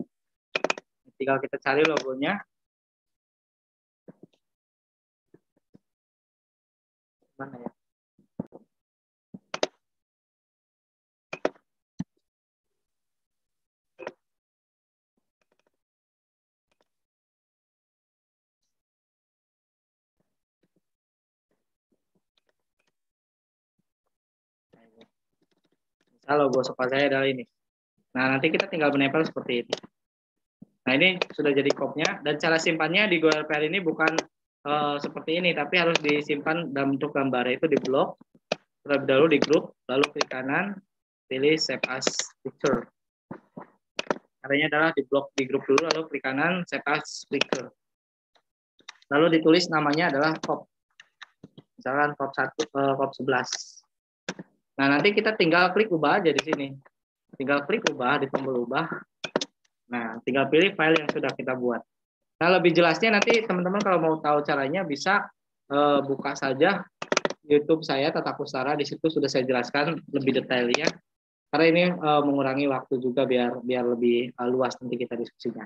[1.21, 2.41] Tinggal kita cari logonya.
[7.37, 7.74] Mana ya?
[26.25, 27.45] Misal logo sofa saya adalah ini.
[28.17, 29.75] Nah, nanti kita tinggal menempel seperti ini.
[30.89, 34.17] Nah, ini sudah jadi kopnya dan cara simpannya di GoLPR ini bukan
[34.65, 38.17] uh, seperti ini, tapi harus disimpan dalam bentuk gambar itu di blok,
[38.81, 40.81] terlebih dahulu di grup, lalu klik kanan,
[41.29, 42.09] pilih save as
[42.41, 42.89] picture.
[44.41, 47.69] Caranya adalah di blok di grup dulu, lalu klik kanan, save as picture.
[49.13, 50.65] Lalu ditulis namanya adalah kop.
[51.77, 53.84] Misalkan kop 1, uh, kop 11.
[54.75, 56.69] Nah, nanti kita tinggal klik ubah aja di sini.
[57.35, 58.87] Tinggal klik ubah di tombol ubah.
[59.91, 61.83] Nah, tinggal pilih file yang sudah kita buat.
[62.43, 65.31] Nah, lebih jelasnya nanti teman-teman kalau mau tahu caranya bisa
[65.71, 66.83] uh, buka saja
[67.47, 68.75] YouTube saya Tata Kustara.
[68.75, 70.91] Di situ sudah saya jelaskan lebih detail ya.
[71.55, 75.63] Karena ini uh, mengurangi waktu juga biar biar lebih uh, luas nanti kita diskusinya.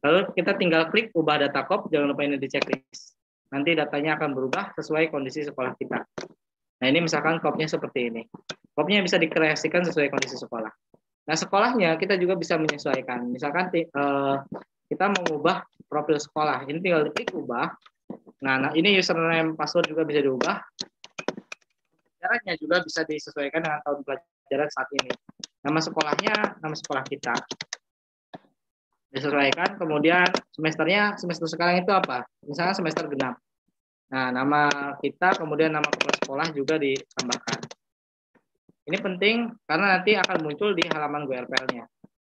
[0.00, 3.20] Lalu kita tinggal klik ubah data kop, jangan lupa ini di checklist.
[3.52, 6.00] Nanti datanya akan berubah sesuai kondisi sekolah kita.
[6.80, 8.22] Nah ini misalkan kopnya seperti ini.
[8.72, 10.72] Kopnya bisa dikreasikan sesuai kondisi sekolah.
[11.28, 13.28] Nah sekolahnya kita juga bisa menyesuaikan.
[13.28, 14.36] Misalkan eh,
[14.90, 16.66] kita mengubah profil sekolah.
[16.66, 17.70] Ini tinggal klik ubah.
[18.40, 20.56] Nah, nah ini username password juga bisa diubah.
[22.20, 25.12] Caranya juga bisa disesuaikan dengan tahun pelajaran saat ini.
[25.60, 27.34] Nama sekolahnya, nama sekolah kita.
[29.10, 32.24] Disesuaikan, kemudian semesternya, semester sekarang itu apa?
[32.46, 33.36] Misalnya semester genap.
[34.10, 34.66] Nah, nama
[34.98, 37.60] kita kemudian nama kepala sekolah juga ditambahkan.
[38.90, 41.86] Ini penting karena nanti akan muncul di halaman GRPL-nya.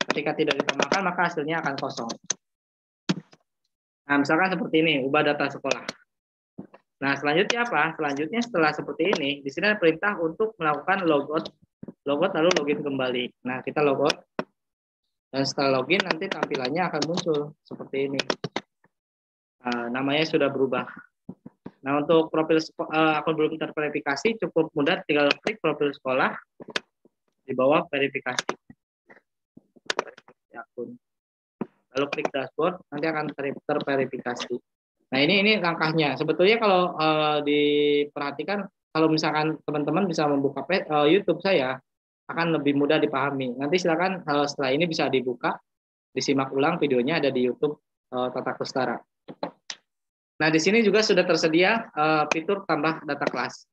[0.10, 2.10] Ketika tidak ditambahkan, maka hasilnya akan kosong.
[4.08, 5.84] Nah, misalkan seperti ini, ubah data sekolah.
[6.98, 7.94] Nah, selanjutnya apa?
[7.94, 11.46] Selanjutnya setelah seperti ini, di sini ada perintah untuk melakukan logout,
[12.10, 13.46] logout lalu login kembali.
[13.46, 14.18] Nah, kita logout.
[15.30, 18.22] Dan setelah login, nanti tampilannya akan muncul seperti ini.
[19.62, 20.88] Nah, namanya sudah berubah.
[21.86, 26.34] Nah, untuk profil uh, akun belum terverifikasi cukup mudah tinggal klik profil sekolah
[27.46, 28.54] di bawah verifikasi.
[30.58, 30.98] akun.
[31.94, 33.26] Lalu klik dashboard, nanti akan
[33.62, 34.56] terverifikasi.
[35.14, 36.18] Nah, ini ini langkahnya.
[36.18, 41.78] Sebetulnya kalau uh, diperhatikan kalau misalkan teman-teman bisa membuka uh, YouTube saya
[42.28, 43.56] akan lebih mudah dipahami.
[43.56, 45.56] Nanti silakan uh, setelah ini bisa dibuka,
[46.12, 47.80] disimak ulang videonya ada di YouTube
[48.12, 48.98] uh, Tata Kustara.
[50.38, 53.66] Nah, di sini juga sudah tersedia uh, fitur tambah data kelas.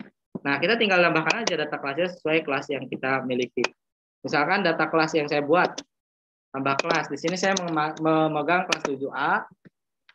[0.45, 3.65] Nah, kita tinggal tambahkan aja data kelasnya sesuai kelas yang kita miliki.
[4.25, 5.77] Misalkan data kelas yang saya buat,
[6.53, 7.13] tambah kelas.
[7.13, 7.53] Di sini saya
[8.01, 9.45] memegang kelas 7A,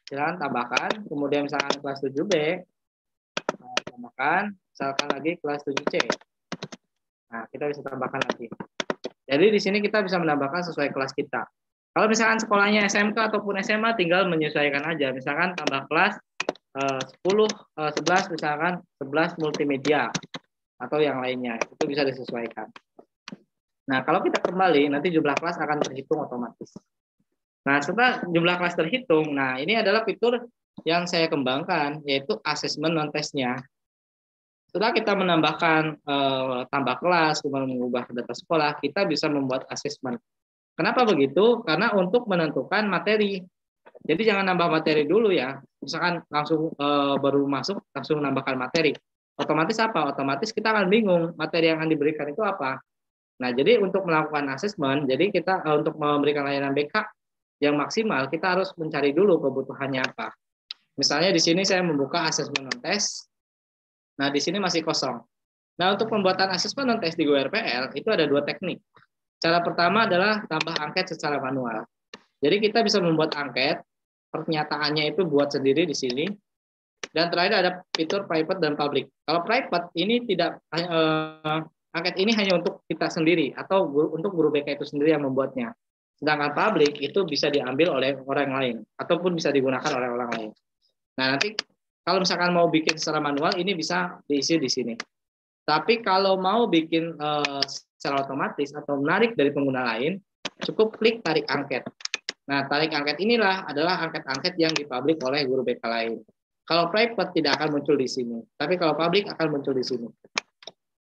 [0.10, 0.91] silakan tambahkan.
[1.06, 2.34] Kemudian misalkan kelas 7B,
[3.62, 4.43] nah, tambahkan.
[4.54, 5.95] Misalkan lagi kelas 7C.
[7.30, 8.50] Nah, kita bisa tambahkan lagi.
[9.30, 11.45] Jadi di sini kita bisa menambahkan sesuai kelas kita.
[11.93, 15.14] Kalau misalkan sekolahnya SMK ataupun SMA, tinggal menyesuaikan aja.
[15.14, 16.18] Misalkan tambah kelas
[16.80, 20.07] 10 11 eh, misalkan 11 multimedia
[20.80, 22.71] atau yang lainnya itu bisa disesuaikan.
[23.89, 26.77] Nah, kalau kita kembali nanti jumlah kelas akan terhitung otomatis.
[27.65, 30.47] Nah, setelah jumlah kelas terhitung, nah ini adalah fitur
[30.88, 33.59] yang saya kembangkan, yaitu assessment non-testnya.
[34.69, 40.21] Setelah kita menambahkan eh, tambah kelas, kemudian mengubah data sekolah, kita bisa membuat assessment.
[40.77, 41.65] Kenapa begitu?
[41.65, 43.43] Karena untuk menentukan materi.
[44.04, 45.60] Jadi jangan nambah materi dulu ya.
[45.84, 48.95] Misalkan langsung eh, baru masuk, langsung menambahkan materi.
[49.39, 50.12] Otomatis apa?
[50.12, 52.80] Otomatis kita akan bingung materi yang akan diberikan itu apa.
[53.39, 56.95] Nah, jadi untuk melakukan assessment, jadi kita eh, untuk memberikan layanan BK
[57.64, 60.32] yang maksimal, kita harus mencari dulu kebutuhannya apa.
[61.00, 63.32] Misalnya di sini saya membuka assessment non test.
[64.20, 65.24] Nah, di sini masih kosong.
[65.80, 68.84] Nah, untuk pembuatan assessment non test di GoRPL itu ada dua teknik.
[69.39, 71.88] Cara pertama adalah tambah angket secara manual.
[72.43, 73.80] Jadi kita bisa membuat angket,
[74.30, 76.25] pernyataannya itu buat sendiri di sini.
[77.09, 79.09] Dan terakhir ada fitur private dan public.
[79.25, 81.59] Kalau private ini tidak eh,
[81.95, 85.73] angket ini hanya untuk kita sendiri atau guru, untuk guru BK itu sendiri yang membuatnya.
[86.19, 90.49] Sedangkan publik itu bisa diambil oleh orang lain ataupun bisa digunakan oleh orang lain.
[91.17, 91.55] Nah, nanti
[92.03, 94.93] kalau misalkan mau bikin secara manual ini bisa diisi di sini.
[95.63, 100.17] Tapi kalau mau bikin uh, secara otomatis atau menarik dari pengguna lain,
[100.65, 101.86] cukup klik tarik angket.
[102.50, 106.18] Nah, tarik angket inilah adalah angket-angket yang dipublik oleh guru BK lain.
[106.66, 110.10] Kalau private tidak akan muncul di sini, tapi kalau publik akan muncul di sini.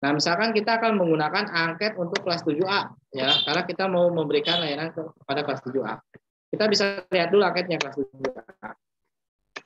[0.05, 4.93] Nah, misalkan kita akan menggunakan angket untuk kelas 7A, ya, karena kita mau memberikan layanan
[4.93, 5.95] kepada kelas 7A.
[6.49, 8.71] Kita bisa lihat dulu angketnya kelas 7A.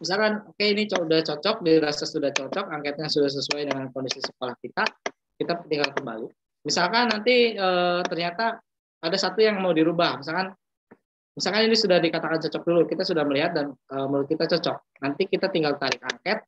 [0.02, 4.58] Misalkan, oke okay, ini sudah cocok, dirasa sudah cocok, angketnya sudah sesuai dengan kondisi sekolah
[4.58, 4.82] kita,
[5.38, 6.26] kita tinggal kembali.
[6.66, 7.68] Misalkan nanti e,
[8.06, 8.58] ternyata
[8.98, 10.54] ada satu yang mau dirubah, misalkan
[11.34, 15.00] misalkan ini sudah dikatakan cocok dulu, kita sudah melihat dan e, menurut kita cocok.
[15.00, 16.44] Nanti kita tinggal tarik angket,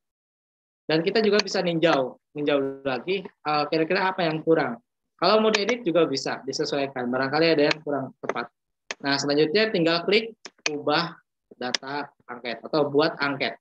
[0.85, 4.77] dan kita juga bisa ninjau, ninjau lagi uh, kira-kira apa yang kurang.
[5.17, 7.09] Kalau mau diedit juga bisa disesuaikan.
[7.09, 8.53] Barangkali ada yang kurang tepat.
[9.01, 10.37] Nah, selanjutnya tinggal klik
[10.69, 11.17] ubah
[11.57, 13.57] data angket atau buat angket.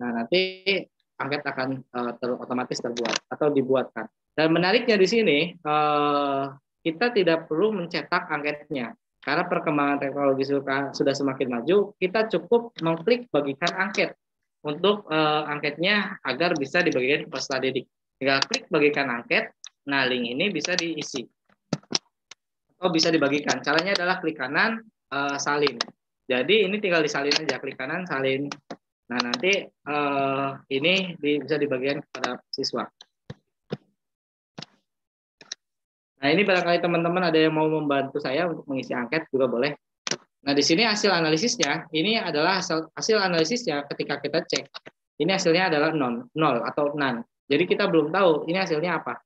[0.00, 0.64] Nah, nanti
[1.20, 4.08] angket akan uh, ter otomatis terbuat atau dibuatkan.
[4.32, 6.48] Dan menariknya di sini uh,
[6.80, 11.92] kita tidak perlu mencetak angketnya karena perkembangan teknologi sudah semakin maju.
[12.00, 14.16] Kita cukup mengklik bagikan angket
[14.64, 17.86] untuk uh, angketnya agar bisa dibagikan ke peserta didik.
[18.20, 19.56] Tinggal klik bagikan angket,
[19.88, 21.24] nah link ini bisa diisi.
[22.76, 23.60] Atau bisa dibagikan.
[23.64, 25.76] Caranya adalah klik kanan, uh, salin.
[26.28, 28.48] Jadi ini tinggal disalin aja, klik kanan, salin.
[29.08, 32.84] Nah nanti uh, ini bisa dibagikan kepada siswa.
[36.20, 39.72] Nah ini barangkali teman-teman ada yang mau membantu saya untuk mengisi angket juga boleh
[40.40, 44.64] Nah, di sini hasil analisisnya, ini adalah hasil, hasil analisisnya ketika kita cek.
[45.20, 47.28] Ini hasilnya adalah non, nol atau none.
[47.44, 49.20] Jadi kita belum tahu ini hasilnya apa.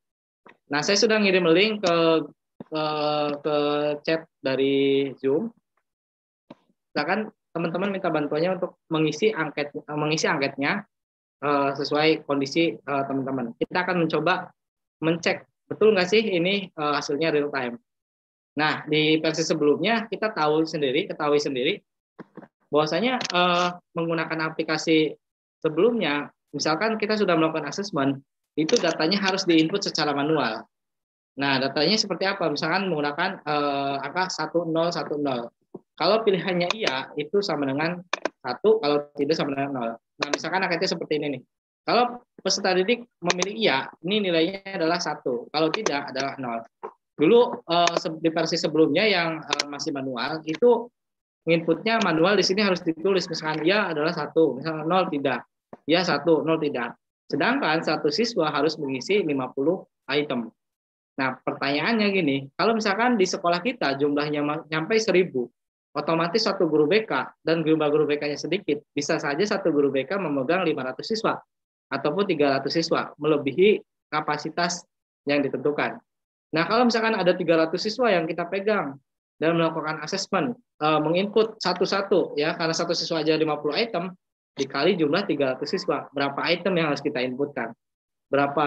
[0.74, 1.96] Nah, saya sudah ngirim link ke
[2.66, 2.84] ke,
[3.46, 3.56] ke
[4.02, 5.54] chat dari Zoom.
[6.90, 10.82] Silakan teman-teman minta bantuannya untuk mengisi angket mengisi angketnya
[11.46, 13.54] uh, sesuai kondisi eh, teman-teman.
[13.54, 14.50] Kita akan mencoba
[14.98, 17.80] mencek betul nggak sih ini uh, hasilnya real time.
[18.54, 21.74] Nah, di versi sebelumnya kita tahu sendiri, ketahui sendiri
[22.70, 25.14] bahwasanya eh, menggunakan aplikasi
[25.62, 28.22] sebelumnya, misalkan kita sudah melakukan assessment,
[28.54, 30.66] itu datanya harus diinput secara manual.
[31.34, 32.46] Nah, datanya seperti apa?
[32.46, 35.50] Misalkan menggunakan eh, angka 1010.
[35.94, 38.02] Kalau pilihannya iya, itu sama dengan
[38.42, 39.98] satu, kalau tidak sama dengan 0.
[39.98, 41.42] Nah, misalkan angkanya seperti ini nih.
[41.84, 45.52] Kalau peserta didik memilih iya, ini nilainya adalah satu.
[45.52, 46.64] Kalau tidak adalah nol.
[47.14, 50.88] Dulu uh, di versi sebelumnya yang uh, masih manual itu
[51.44, 55.44] inputnya manual di sini harus ditulis misalkan ya adalah satu, misalnya nol tidak,
[55.84, 56.96] ya satu, nol tidak.
[57.28, 59.28] Sedangkan satu siswa harus mengisi 50
[60.08, 60.48] item.
[61.20, 64.40] Nah pertanyaannya gini, kalau misalkan di sekolah kita jumlahnya
[64.72, 65.30] nyampe 1000,
[65.94, 70.64] otomatis satu guru BK dan jumlah guru BK-nya sedikit, bisa saja satu guru BK memegang
[70.66, 71.38] 500 siswa
[71.94, 73.78] ataupun 300 siswa, melebihi
[74.10, 74.82] kapasitas
[75.30, 76.02] yang ditentukan.
[76.54, 78.98] Nah, kalau misalkan ada 300 siswa yang kita pegang
[79.38, 84.04] dan melakukan asesmen, uh, menginput satu-satu ya, karena satu siswa aja 50 item
[84.54, 87.74] dikali jumlah 300 siswa, berapa item yang harus kita inputkan?
[88.30, 88.66] Berapa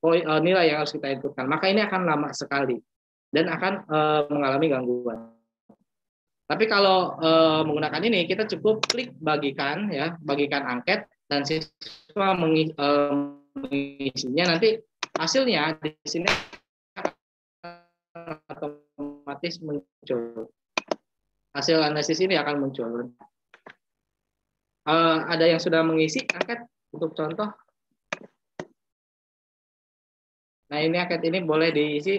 [0.00, 1.48] poin uh, nilai yang harus kita inputkan?
[1.48, 2.76] Maka ini akan lama sekali
[3.32, 5.18] dan akan uh, mengalami gangguan.
[6.50, 14.50] Tapi kalau uh, menggunakan ini kita cukup klik bagikan ya, bagikan angket dan siswa mengisinya
[14.50, 14.82] nanti
[15.14, 16.26] hasilnya di sini
[18.50, 20.50] otomatis muncul.
[21.54, 23.14] Hasil analisis ini akan muncul.
[24.86, 27.46] Uh, ada yang sudah mengisi angket untuk contoh.
[30.70, 32.18] Nah ini angket ini boleh diisi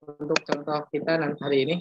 [0.00, 1.76] untuk contoh kita nanti hari ini.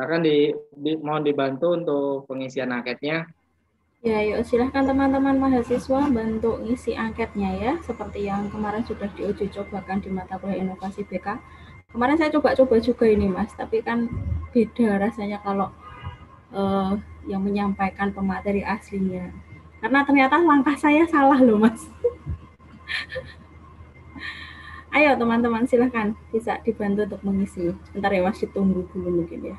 [0.00, 3.28] Akan di, di mohon dibantu untuk pengisian angketnya.
[4.02, 10.02] Ya, yuk silahkan teman-teman mahasiswa bantu ngisi angketnya ya, seperti yang kemarin sudah diuji cobakan
[10.02, 11.38] di mata kuliah inovasi BK.
[11.94, 14.10] Kemarin saya coba-coba juga ini mas, tapi kan
[14.50, 15.70] beda rasanya kalau
[16.50, 16.98] uh,
[17.30, 19.30] yang menyampaikan pemateri aslinya.
[19.78, 21.86] Karena ternyata langkah saya salah loh mas.
[24.98, 27.70] Ayo teman-teman silahkan bisa dibantu untuk mengisi.
[27.94, 29.56] Bentar ya mas, ditunggu dulu mungkin ya.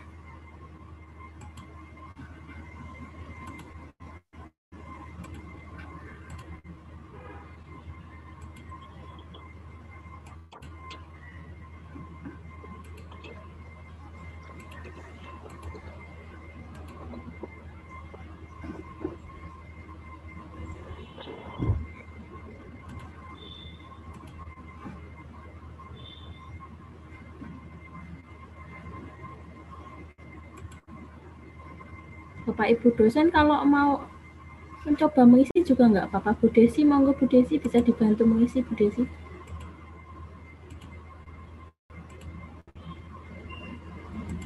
[32.64, 34.07] Bapak Ibu dosen kalau mau
[34.88, 36.32] mencoba mengisi juga nggak apa-apa.
[36.39, 39.03] Bu Desi monggo Bu Desi bisa dibantu mengisi Bu Desi.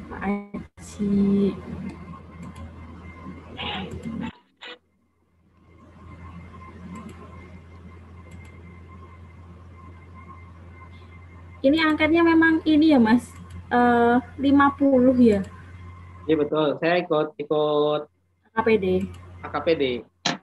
[0.10, 1.54] Pak Aji
[11.62, 13.30] ini angkatnya memang ini ya Mas.
[13.70, 15.46] Uh, eh, 50 ya
[16.28, 18.02] Iya betul, saya ikut ikut
[18.52, 19.08] AKPD.
[19.48, 19.84] AKPD.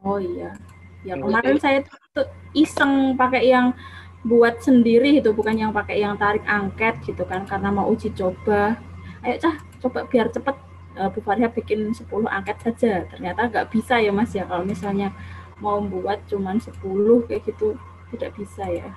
[0.01, 0.57] Oh iya.
[1.05, 1.85] Ya kemarin saya
[2.17, 2.25] tuh
[2.57, 3.77] iseng pakai yang
[4.25, 8.81] buat sendiri itu bukan yang pakai yang tarik angket gitu kan karena mau uji coba.
[9.21, 10.57] Ayo cah coba biar cepet
[10.97, 13.05] uh, Bu Faria bikin 10 angket saja.
[13.05, 15.13] Ternyata nggak bisa ya Mas ya kalau misalnya
[15.61, 16.81] mau buat cuman 10
[17.29, 17.77] kayak gitu
[18.17, 18.89] tidak bisa ya.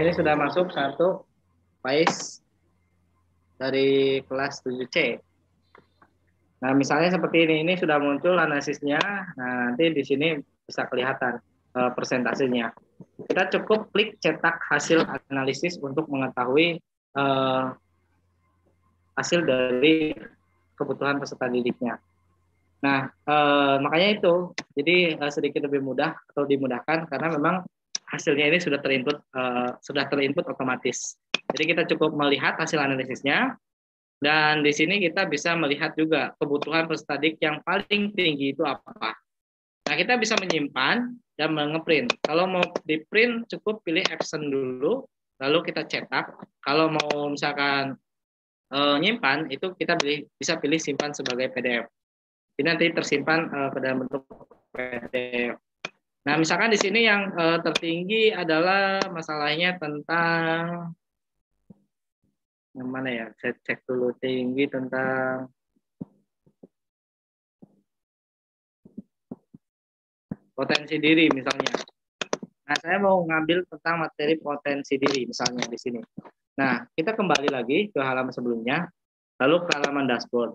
[0.00, 1.28] Ini sudah masuk satu
[1.84, 2.40] Faiz
[3.60, 5.20] dari kelas 7C.
[6.60, 9.00] Nah, misalnya seperti ini, ini sudah muncul analisisnya.
[9.36, 11.40] Nah, nanti di sini bisa kelihatan
[11.76, 12.72] uh, persentasenya.
[13.24, 16.80] Kita cukup klik cetak hasil analisis untuk mengetahui
[17.16, 17.72] uh,
[19.16, 20.12] hasil dari
[20.76, 21.96] kebutuhan peserta didiknya.
[22.80, 24.34] Nah, uh, makanya itu,
[24.76, 27.56] jadi uh, sedikit lebih mudah atau dimudahkan karena memang
[28.10, 31.16] hasilnya ini sudah terinput uh, sudah terinput otomatis.
[31.54, 33.54] Jadi kita cukup melihat hasil analisisnya
[34.20, 39.16] dan di sini kita bisa melihat juga kebutuhan peserta yang paling tinggi itu apa.
[39.88, 42.12] Nah, kita bisa menyimpan dan mengeprint.
[42.20, 45.08] Kalau mau di print cukup pilih action dulu,
[45.40, 46.36] lalu kita cetak.
[46.60, 47.96] Kalau mau misalkan
[48.70, 51.88] uh, nyimpan itu kita pilih, bisa pilih simpan sebagai PDF.
[52.60, 54.28] Ini nanti tersimpan uh, ke dalam bentuk
[54.76, 55.56] PDF.
[56.30, 60.94] Nah, misalkan di sini yang uh, tertinggi adalah masalahnya tentang
[62.70, 63.26] yang mana ya?
[63.34, 65.50] Saya cek dulu tinggi tentang
[70.54, 71.82] potensi diri misalnya.
[72.62, 75.98] Nah, saya mau ngambil tentang materi potensi diri misalnya di sini.
[76.62, 78.86] Nah, kita kembali lagi ke halaman sebelumnya,
[79.42, 80.54] lalu ke halaman dashboard.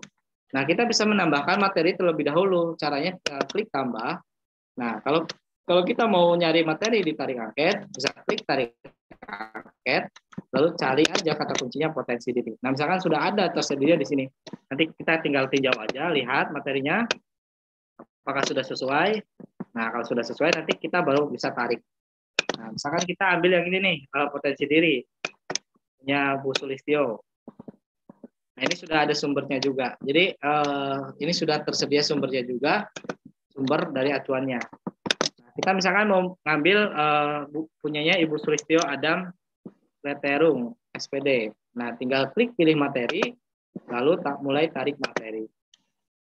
[0.56, 2.80] Nah, kita bisa menambahkan materi terlebih dahulu.
[2.80, 3.12] Caranya
[3.44, 4.24] klik tambah.
[4.80, 5.28] Nah, kalau
[5.66, 8.78] kalau kita mau nyari materi di tarik angket, bisa klik tarik
[9.26, 10.14] angket,
[10.54, 12.54] lalu cari aja kata kuncinya potensi diri.
[12.62, 14.24] Nah, misalkan sudah ada tersedia di sini.
[14.70, 17.02] Nanti kita tinggal tinjau aja, lihat materinya,
[17.98, 19.10] apakah sudah sesuai.
[19.74, 21.82] Nah, kalau sudah sesuai, nanti kita baru bisa tarik.
[22.62, 23.96] Nah, misalkan kita ambil yang ini nih,
[24.30, 25.02] potensi diri.
[25.98, 27.26] Punya Bu Sulistio.
[28.54, 29.98] Nah, ini sudah ada sumbernya juga.
[29.98, 32.86] Jadi, eh, ini sudah tersedia sumbernya juga,
[33.50, 34.85] sumber dari acuannya.
[35.56, 37.48] Kita misalkan mau ngambil uh,
[37.80, 39.32] punyanya Ibu Sulistio Adam
[40.04, 41.48] Leterung SPD.
[41.80, 43.24] Nah, tinggal klik pilih materi,
[43.88, 45.48] lalu tak mulai tarik materi.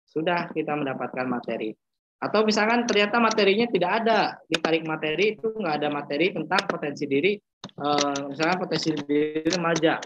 [0.04, 1.72] Sudah kita mendapatkan materi.
[2.20, 7.36] Atau misalkan ternyata materinya tidak ada, ditarik materi itu nggak ada materi tentang potensi diri,
[7.80, 10.00] uh, misalkan potensi diri remaja.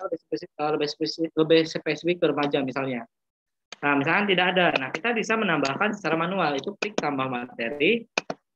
[0.00, 3.02] Lebih spesifik, lebih spesifik, lebih spesifik remaja misalnya.
[3.80, 8.04] Nah, misalkan tidak ada, nah kita bisa menambahkan secara manual itu klik tambah materi,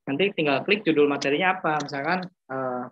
[0.04, 1.80] nanti tinggal klik judul materinya apa.
[1.80, 2.84] Misalkan uh,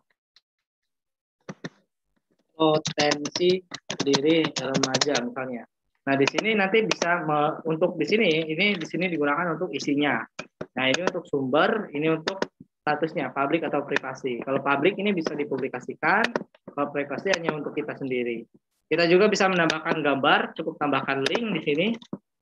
[2.57, 3.61] potensi
[4.01, 5.65] diri remaja misalnya.
[6.03, 10.19] Nah, di sini nanti bisa me, untuk di sini ini di sini digunakan untuk isinya.
[10.73, 12.43] Nah, ini untuk sumber, ini untuk
[12.83, 14.43] statusnya publik atau privasi.
[14.43, 16.27] Kalau publik ini bisa dipublikasikan,
[16.75, 18.43] kalau privasi hanya untuk kita sendiri.
[18.93, 21.87] Kita juga bisa menambahkan gambar, cukup tambahkan link di sini.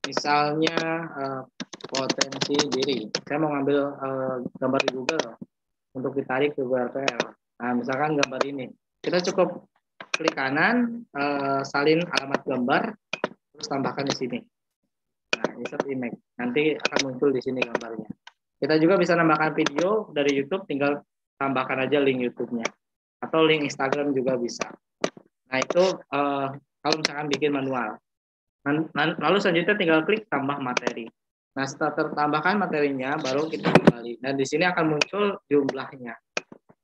[0.03, 0.75] Misalnya
[1.15, 1.41] uh,
[1.87, 3.07] potensi diri.
[3.23, 5.39] Saya mau ngambil uh, gambar di Google
[5.95, 7.23] untuk ditarik ke RPL.
[7.55, 8.67] Nah, misalkan gambar ini.
[8.99, 9.63] Kita cukup
[10.11, 12.83] klik kanan, uh, salin alamat gambar,
[13.55, 14.39] terus tambahkan di sini.
[15.39, 16.19] Nah, insert image.
[16.35, 18.11] Nanti akan muncul di sini gambarnya.
[18.59, 20.99] Kita juga bisa nambahkan video dari YouTube, tinggal
[21.39, 22.67] tambahkan aja link YouTube-nya.
[23.23, 24.67] Atau link Instagram juga bisa.
[25.51, 25.83] Nah, itu
[26.15, 26.47] uh,
[26.81, 27.99] kalau misalkan bikin manual.
[28.95, 31.11] Lalu selanjutnya tinggal klik tambah materi.
[31.51, 34.23] Nah, setelah tertambahkan materinya, baru kita kembali.
[34.23, 36.15] Dan di sini akan muncul jumlahnya.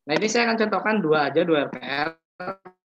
[0.07, 2.09] Nah, ini saya akan contohkan dua aja, dua RPL.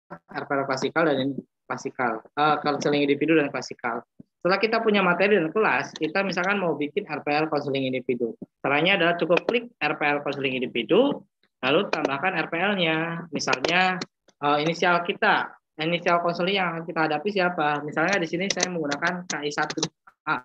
[0.08, 1.38] RPL klasikal dan ini
[1.68, 2.24] klasikal.
[2.34, 4.02] Uh, counseling individu dan klasikal.
[4.38, 8.38] Setelah kita punya materi dan kelas, kita misalkan mau bikin RPL counseling individu.
[8.62, 11.22] Caranya adalah cukup klik RPL counseling individu,
[11.60, 13.28] lalu tambahkan RPL-nya.
[13.34, 13.98] Misalnya
[14.40, 17.84] uh, inisial kita, inisial konseling yang kita hadapi siapa?
[17.86, 20.36] Misalnya di sini saya menggunakan KI1A.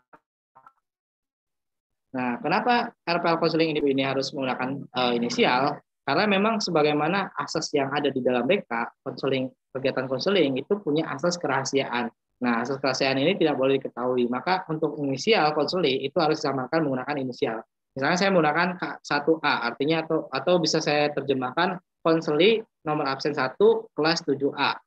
[2.14, 5.82] Nah, kenapa RPL konseling individu ini harus menggunakan uh, inisial?
[6.06, 11.42] Karena memang sebagaimana asas yang ada di dalam BK, konseling kegiatan konseling itu punya asas
[11.42, 12.14] kerahasiaan.
[12.46, 14.30] Nah, asas kerahasiaan ini tidak boleh diketahui.
[14.30, 17.66] Maka untuk inisial konseling itu harus disamakan menggunakan inisial.
[17.98, 23.58] Misalnya saya menggunakan K1A, artinya atau atau bisa saya terjemahkan konseling nomor absen 1
[23.96, 24.78] kelas 7A.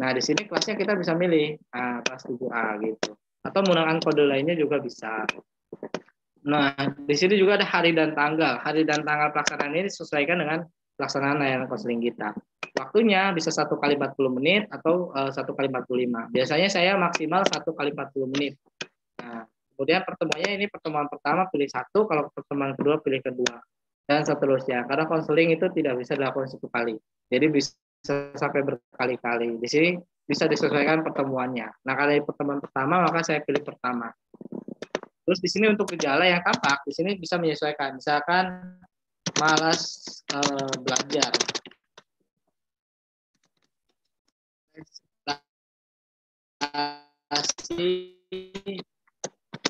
[0.00, 3.12] Nah, di sini kelasnya kita bisa milih nah, kelas 7A gitu.
[3.44, 5.28] Atau menggunakan kode lainnya juga bisa.
[6.48, 6.72] Nah,
[7.04, 8.56] di sini juga ada hari dan tanggal.
[8.64, 10.64] Hari dan tanggal pelaksanaan ini disesuaikan dengan
[10.96, 12.32] pelaksanaan layanan konseling kita.
[12.80, 16.32] Waktunya bisa satu kali 40 menit atau eh, satu kali 45.
[16.32, 18.56] Biasanya saya maksimal satu kali 40 menit.
[19.20, 19.44] Nah,
[19.76, 23.60] kemudian pertemuannya ini pertemuan pertama pilih satu, kalau pertemuan kedua pilih kedua,
[24.08, 24.88] dan seterusnya.
[24.88, 26.96] Karena konseling itu tidak bisa dilakukan satu kali.
[27.28, 29.60] Jadi bisa sampai berkali-kali.
[29.60, 29.90] Di sini
[30.24, 31.68] bisa disesuaikan pertemuannya.
[31.84, 34.08] Nah, kalau pertemuan pertama maka saya pilih pertama.
[35.26, 37.98] Terus di sini untuk gejala yang tampak, di sini bisa menyesuaikan.
[37.98, 38.74] Misalkan
[39.38, 40.02] malas
[40.34, 41.30] uh, belajar.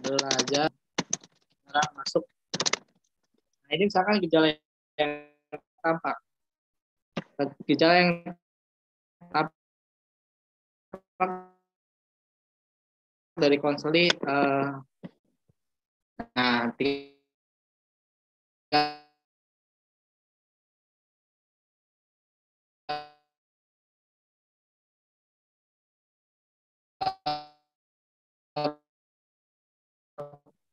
[0.01, 0.73] belajar
[1.95, 2.25] masuk.
[3.69, 4.57] Nah ini misalkan gejala
[4.99, 5.29] yang
[5.85, 6.17] tampak.
[7.65, 8.11] Gejala yang
[13.41, 14.77] dari konsoli uh,
[16.37, 17.11] nah tiga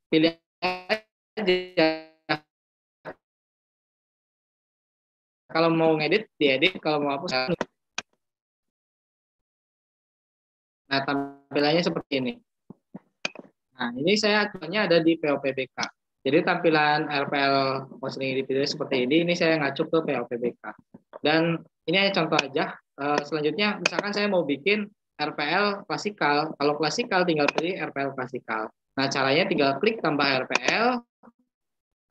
[0.07, 1.96] pilih aja
[5.57, 7.33] kalau mau ngedit diedit kalau mau hapus
[10.87, 12.33] nah tampilannya seperti ini.
[13.75, 15.77] Nah ini saya acuannya ada di POPBK
[16.27, 20.63] jadi tampilan RPL Counseling Individu seperti ini ini saya ngacu ke POPBK
[21.25, 22.75] dan ini hanya contoh aja.
[22.75, 26.53] Eh, selanjutnya misalkan saya mau bikin RPL klasikal.
[26.59, 28.67] Kalau klasikal tinggal pilih RPL klasikal.
[28.97, 30.99] Nah, caranya tinggal klik tambah RPL,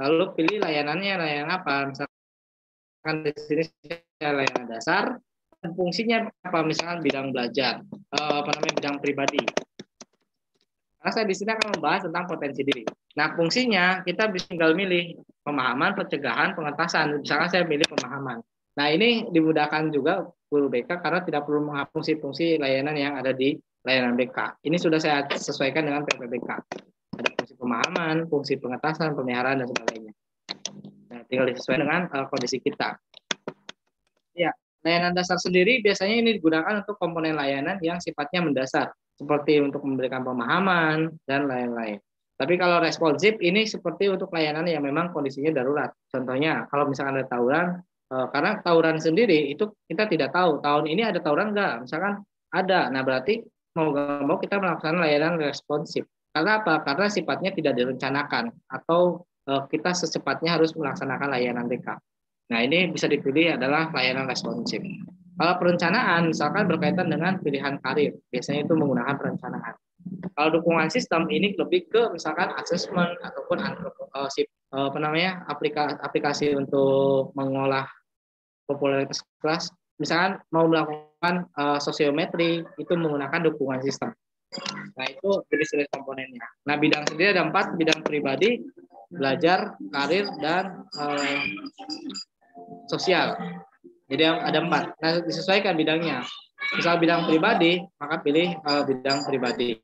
[0.01, 1.75] lalu pilih layanannya, layanan apa.
[1.91, 2.16] Misalkan
[3.23, 3.65] di sini
[4.21, 5.19] layanan dasar,
[5.61, 6.63] dan fungsinya apa?
[6.63, 9.43] Misalkan bidang belajar, eh, apa namanya bidang pribadi.
[11.01, 12.83] Karena saya di sini akan membahas tentang potensi diri.
[13.15, 15.15] Nah, fungsinya kita bisa tinggal milih
[15.47, 17.23] pemahaman, pencegahan, pengetasan.
[17.23, 18.43] Misalkan saya pilih pemahaman.
[18.77, 23.55] Nah, ini dimudahkan juga guru BK karena tidak perlu menghapus fungsi layanan yang ada di
[23.87, 24.67] layanan BK.
[24.67, 26.51] Ini sudah saya sesuaikan dengan PPBK.
[27.17, 30.13] Ada fungsi pemahaman, fungsi pengetasan, pemeliharaan, dan sebagainya.
[31.17, 33.01] Nah, tinggal disesuaikan dengan uh, kondisi kita.
[34.37, 34.53] Ya,
[34.85, 40.21] layanan dasar sendiri biasanya ini digunakan untuk komponen layanan yang sifatnya mendasar, seperti untuk memberikan
[40.21, 41.97] pemahaman, dan lain-lain.
[42.37, 45.89] Tapi kalau responsif ini seperti untuk layanan yang memang kondisinya darurat.
[46.13, 47.81] Contohnya, kalau misalkan ada tawuran,
[48.13, 52.21] eh, karena tawuran sendiri itu kita tidak tahu tahun ini ada tawuran enggak, misalkan
[52.53, 52.93] ada.
[52.93, 53.41] Nah, berarti
[53.73, 56.05] mau gak mau kita melakukan layanan responsif.
[56.29, 56.85] Karena apa?
[56.85, 61.87] Karena sifatnya tidak direncanakan atau uh, kita secepatnya harus melaksanakan layanan BK.
[62.51, 64.83] Nah, ini bisa dipilih adalah layanan responsif.
[65.37, 69.75] Kalau perencanaan, misalkan berkaitan dengan pilihan karir, biasanya itu menggunakan perencanaan.
[70.35, 74.31] Kalau dukungan sistem ini lebih ke misalkan asesmen ataupun eh,
[74.71, 77.87] apa namanya aplikasi aplikasi untuk mengolah
[78.67, 84.13] popularitas kelas misalkan mau melakukan uh, sosiometri itu menggunakan dukungan sistem
[84.95, 88.61] nah itu jenis-jenis komponennya nah bidang sendiri ada empat bidang pribadi
[89.11, 91.43] belajar karir dan uh,
[92.91, 93.37] sosial.
[94.07, 94.95] Jadi ada empat.
[95.03, 96.23] Nah disesuaikan bidangnya.
[96.75, 99.79] Misal bidang pribadi maka pilih uh, bidang pribadi.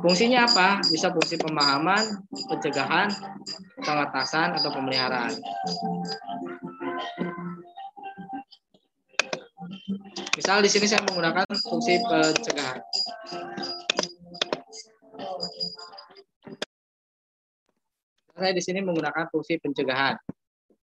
[0.00, 0.80] Fungsinya apa?
[0.88, 3.12] Bisa fungsi pemahaman pencegahan
[3.80, 5.36] pengatasan atau pemeliharaan.
[10.32, 12.80] Misal di sini saya menggunakan fungsi pencegahan.
[18.32, 20.16] Saya di sini menggunakan fungsi pencegahan,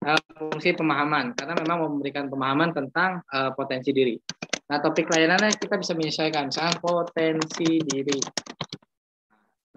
[0.03, 4.19] uh, fungsi pemahaman, karena memang memberikan pemahaman tentang uh, potensi diri.
[4.67, 8.19] Nah, topik layanannya kita bisa menyesuaikan, misalnya potensi diri.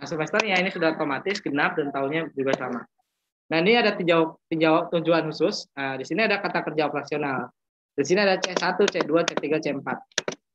[0.02, 2.82] Nah, semesternya ini sudah otomatis genap dan tahunnya juga sama.
[3.50, 5.70] Nah, ini ada tinjau, tinjau tujuan khusus.
[5.78, 7.54] Nah, di sini ada kata kerja operasional.
[7.94, 9.88] Di sini ada C1, C2, C3, C4.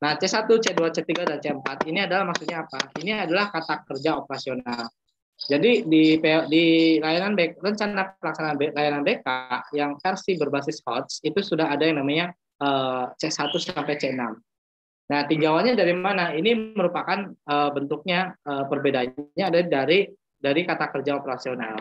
[0.03, 2.91] Nah, C1, C2, C3, dan C4 ini adalah maksudnya apa?
[2.99, 4.91] Ini adalah kata kerja operasional.
[5.35, 6.15] Jadi di
[6.47, 6.63] di
[7.03, 9.27] layanan BK, rencana pelaksanaan layanan BK
[9.75, 12.31] yang versi berbasis HOTS itu sudah ada yang namanya
[12.63, 14.21] eh, C1 sampai C6.
[15.05, 16.33] Nah, tinjauannya dari mana?
[16.33, 21.77] Ini merupakan uh, bentuknya uh, perbedaannya ada dari dari kata kerja operasional.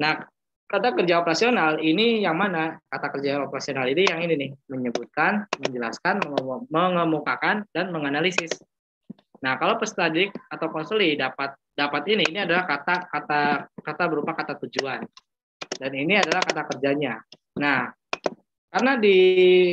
[0.00, 0.24] Nah,
[0.64, 2.80] kata kerja operasional ini yang mana?
[2.88, 6.24] Kata kerja operasional ini yang ini nih, menyebutkan, menjelaskan,
[6.72, 8.56] mengemukakan dan menganalisis.
[9.44, 13.40] Nah, kalau peserta didik atau konseli dapat dapat ini, ini adalah kata kata
[13.80, 15.02] kata berupa kata tujuan.
[15.72, 17.16] Dan ini adalah kata kerjanya.
[17.58, 17.88] Nah,
[18.72, 19.16] karena di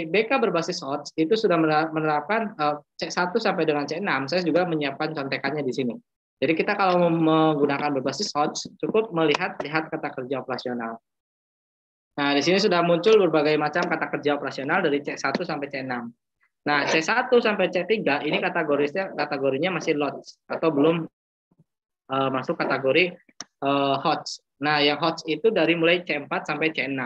[0.08, 1.56] BK berbasis HOTS itu sudah
[1.92, 5.96] menerapkan eh, C1 sampai dengan C6, saya juga menyiapkan contekannya di sini.
[6.40, 11.00] Jadi kita kalau menggunakan berbasis HOTS cukup melihat lihat kata kerja operasional.
[12.20, 15.94] Nah, di sini sudah muncul berbagai macam kata kerja operasional dari C1 sampai C6.
[16.68, 21.08] Nah, C1 sampai C3 ini kategorinya kategorinya masih lots atau belum
[22.10, 23.16] uh, masuk kategori
[23.64, 24.44] uh, HOTS.
[24.60, 27.00] Nah, yang HOTS itu dari mulai C4 sampai C6.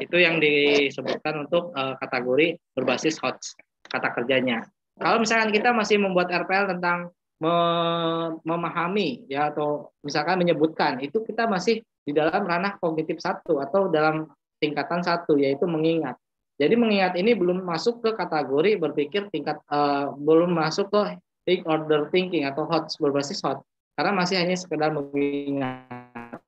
[0.00, 3.58] Itu yang disebutkan untuk uh, kategori berbasis HOTS
[3.90, 4.64] kata kerjanya.
[4.94, 7.10] Kalau misalkan kita masih membuat RPL tentang
[8.46, 14.30] memahami ya atau misalkan menyebutkan itu kita masih di dalam ranah kognitif satu atau dalam
[14.62, 16.16] tingkatan satu yaitu mengingat.
[16.56, 22.06] Jadi mengingat ini belum masuk ke kategori berpikir tingkat uh, belum masuk ke think order
[22.14, 23.60] thinking atau hot berbasis hot
[23.94, 26.42] karena masih hanya sekedar mengingat.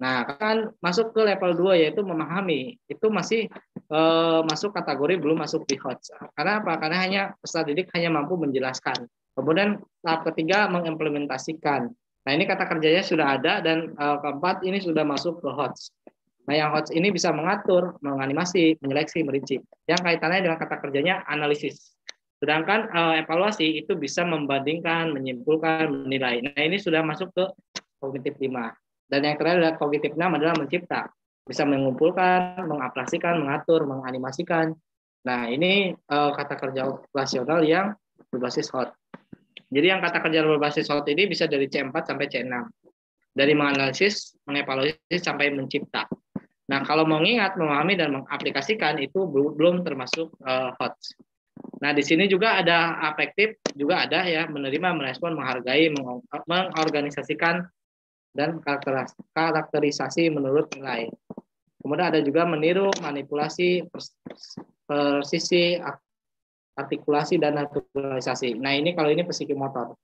[0.00, 2.80] Nah, kan masuk ke level 2 yaitu memahami.
[2.88, 3.52] Itu masih
[3.92, 6.00] uh, masuk kategori belum masuk di hot.
[6.32, 6.80] Karena apa?
[6.80, 9.04] Karena hanya peserta didik hanya mampu menjelaskan.
[9.36, 11.92] Kemudian tahap ketiga mengimplementasikan.
[12.24, 15.92] Nah ini kata kerjanya sudah ada dan uh, keempat ini sudah masuk ke HOTS.
[16.48, 19.60] Nah yang HOTS ini bisa mengatur, menganimasi, menyeleksi, merinci.
[19.84, 21.92] Yang kaitannya dengan kata kerjanya analisis.
[22.40, 26.40] Sedangkan uh, evaluasi itu bisa membandingkan, menyimpulkan, menilai.
[26.40, 27.44] Nah ini sudah masuk ke
[28.00, 28.48] kognitif 5.
[29.12, 31.12] Dan yang terakhir adalah kognitif 6 adalah mencipta.
[31.44, 34.72] Bisa mengumpulkan, mengaplikasikan, mengatur, menganimasikan.
[35.28, 37.92] Nah ini uh, kata kerja operasional yang
[38.32, 38.96] berbasis hot.
[39.68, 42.56] Jadi yang kata kerja berbasis hot ini bisa dari C4 sampai C6.
[43.30, 46.08] Dari menganalisis, mengevaluasi sampai mencipta.
[46.70, 50.94] Nah, kalau mengingat, memahami dan mengaplikasikan itu belum termasuk uh, hot.
[51.80, 55.88] Nah, di sini juga ada afektif, juga ada ya menerima, merespon, menghargai,
[56.44, 57.64] mengorganisasikan
[58.36, 58.60] dan
[59.32, 61.08] karakterisasi menurut nilai.
[61.80, 63.88] Kemudian ada juga meniru, manipulasi,
[64.84, 65.80] persisi,
[66.76, 68.60] artikulasi dan naturalisasi.
[68.60, 69.96] Nah ini kalau ini psikomotor.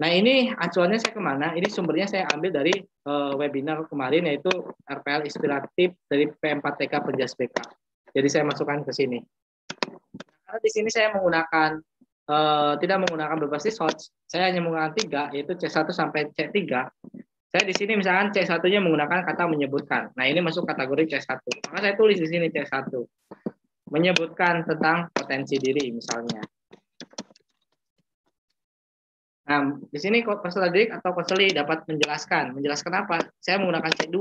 [0.00, 1.52] Nah ini acuannya saya ke mana?
[1.52, 2.74] Ini sumbernya saya ambil dari
[3.06, 4.50] uh, webinar kemarin yaitu
[4.88, 7.54] RPL inspiratif dari P4TK Penjas BK.
[8.16, 9.20] Jadi saya masukkan ke sini.
[10.52, 11.80] Karena di sini saya menggunakan
[12.28, 16.60] uh, tidak menggunakan berbasis HOTS, saya hanya menggunakan tiga yaitu C1 sampai C3.
[17.48, 20.12] Saya di sini misalkan C1-nya menggunakan kata menyebutkan.
[20.12, 21.40] Nah, ini masuk kategori C1.
[21.72, 22.84] Maka saya tulis di sini C1
[23.96, 26.44] menyebutkan tentang potensi diri misalnya.
[29.48, 32.52] Nah, di sini didik atau konseli dapat menjelaskan.
[32.60, 33.24] Menjelaskan apa?
[33.40, 34.16] Saya menggunakan C2.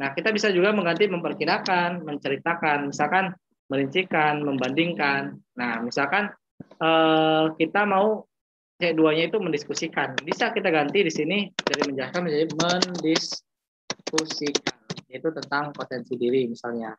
[0.00, 3.36] Nah, kita bisa juga mengganti memperkirakan, menceritakan, misalkan
[3.68, 5.40] merincikan, membandingkan.
[5.56, 6.28] Nah, misalkan
[6.60, 8.28] eh, kita mau
[8.74, 10.18] C2-nya itu mendiskusikan.
[10.20, 14.74] Bisa kita ganti di sini dari menjelaskan menjadi mendiskusikan.
[15.08, 16.90] Itu tentang potensi diri misalnya.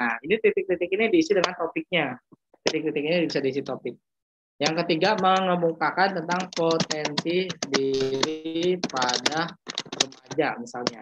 [0.00, 2.16] Nah, ini titik-titik ini diisi dengan topiknya.
[2.64, 3.94] Titik-titik ini bisa diisi topik.
[4.60, 9.48] Yang ketiga, mengemukakan tentang potensi diri pada
[9.96, 11.00] remaja misalnya.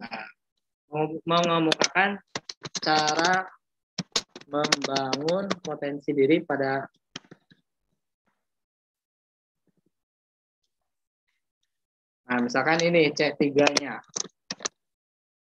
[0.00, 0.24] Nah,
[1.24, 2.18] mengemukakan
[2.82, 3.46] cara
[4.50, 6.82] membangun potensi diri pada
[12.30, 13.98] Nah, misalkan ini C3-nya.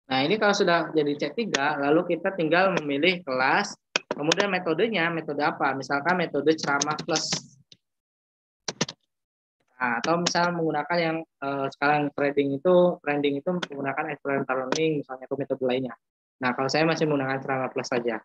[0.09, 3.75] Nah, ini kalau sudah jadi C3, lalu kita tinggal memilih kelas,
[4.15, 5.75] kemudian metodenya, metode apa?
[5.75, 7.48] Misalkan metode ceramah plus.
[9.79, 15.23] Nah, atau misalnya menggunakan yang eh, sekarang trending itu, trending itu menggunakan experimental learning, misalnya
[15.23, 15.95] atau metode lainnya.
[16.39, 18.19] Nah, kalau saya masih menggunakan ceramah plus saja.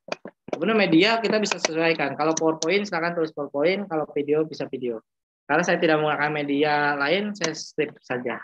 [0.50, 2.14] Kemudian media kita bisa sesuaikan.
[2.14, 3.90] Kalau PowerPoint, silakan tulis PowerPoint.
[3.90, 5.02] Kalau video, bisa video.
[5.46, 8.38] Karena saya tidak menggunakan media lain, saya strip saja.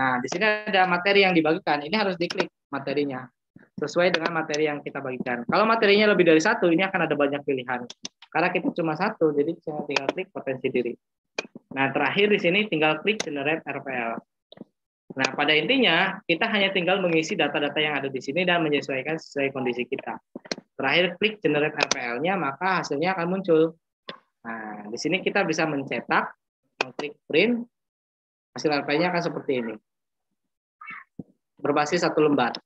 [0.00, 1.84] Nah, di sini ada materi yang dibagikan.
[1.84, 3.28] Ini harus diklik materinya.
[3.76, 5.44] Sesuai dengan materi yang kita bagikan.
[5.44, 7.84] Kalau materinya lebih dari satu, ini akan ada banyak pilihan.
[8.32, 10.96] Karena kita cuma satu, jadi saya tinggal klik potensi diri.
[11.70, 14.18] Nah, terakhir di sini tinggal klik generate RPL.
[15.10, 19.50] Nah, pada intinya, kita hanya tinggal mengisi data-data yang ada di sini dan menyesuaikan sesuai
[19.50, 20.18] kondisi kita.
[20.78, 23.74] Terakhir, klik generate RPL-nya, maka hasilnya akan muncul.
[24.46, 26.30] Nah, di sini kita bisa mencetak,
[26.80, 27.66] mengklik print,
[28.54, 29.74] hasil RPL-nya akan seperti ini.
[31.60, 32.56] Berbasis satu lembar.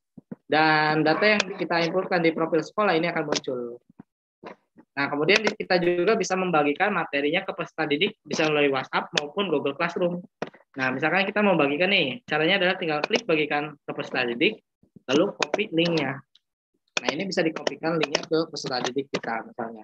[0.45, 3.81] Dan data yang kita inputkan di profil sekolah ini akan muncul.
[4.95, 9.75] Nah, kemudian kita juga bisa membagikan materinya ke peserta didik bisa melalui WhatsApp maupun Google
[9.75, 10.23] Classroom.
[10.79, 14.63] Nah, misalkan kita mau bagikan nih, caranya adalah tinggal klik bagikan ke peserta didik,
[15.11, 16.23] lalu copy linknya.
[17.03, 19.83] Nah, ini bisa dikopikan linknya ke peserta didik kita misalnya.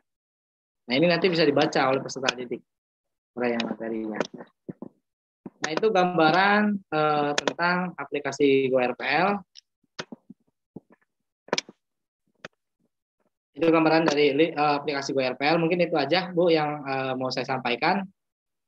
[0.88, 2.64] Nah, ini nanti bisa dibaca oleh peserta didik
[3.36, 4.20] uraian materinya.
[5.62, 9.44] Nah, itu gambaran eh, tentang aplikasi GoRPL.
[13.62, 15.62] Itu gambaran dari eh, aplikasi GoRPL.
[15.62, 18.02] Mungkin itu aja, Bu, yang eh, mau saya sampaikan.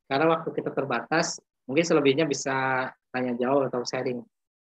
[0.06, 4.22] Karena waktu kita terbatas, mungkin selebihnya bisa tanya jawab atau sharing.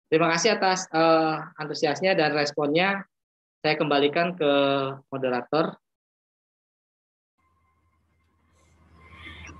[0.06, 3.02] Terima kasih atas uh, antusiasnya dan responnya.
[3.64, 4.52] Saya kembalikan ke
[5.08, 5.74] moderator.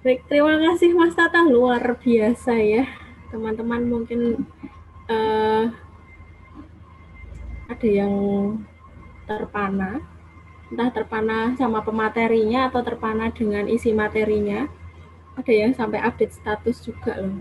[0.05, 2.85] Baik, terima kasih Mas Tata luar biasa ya.
[3.33, 4.47] Teman-teman mungkin
[5.09, 5.73] uh,
[7.67, 8.15] ada yang
[9.25, 10.05] terpana,
[10.75, 14.67] entah terpana sama pematerinya atau terpana dengan isi materinya.
[15.39, 17.39] Ada yang sampai update status juga loh.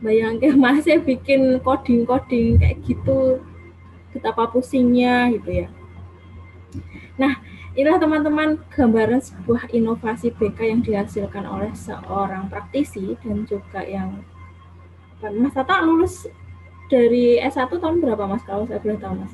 [0.00, 3.44] Bayangin masih bikin coding-coding kayak gitu.
[4.16, 5.68] Betapa pusingnya gitu ya.
[7.20, 7.44] Nah
[7.76, 14.24] inilah teman-teman gambaran sebuah inovasi BK yang dihasilkan oleh seorang praktisi dan juga yang
[15.20, 16.24] Mas Tata lulus
[16.88, 18.40] dari S1 tahun berapa Mas?
[18.48, 19.32] Kalau saya boleh tahu Mas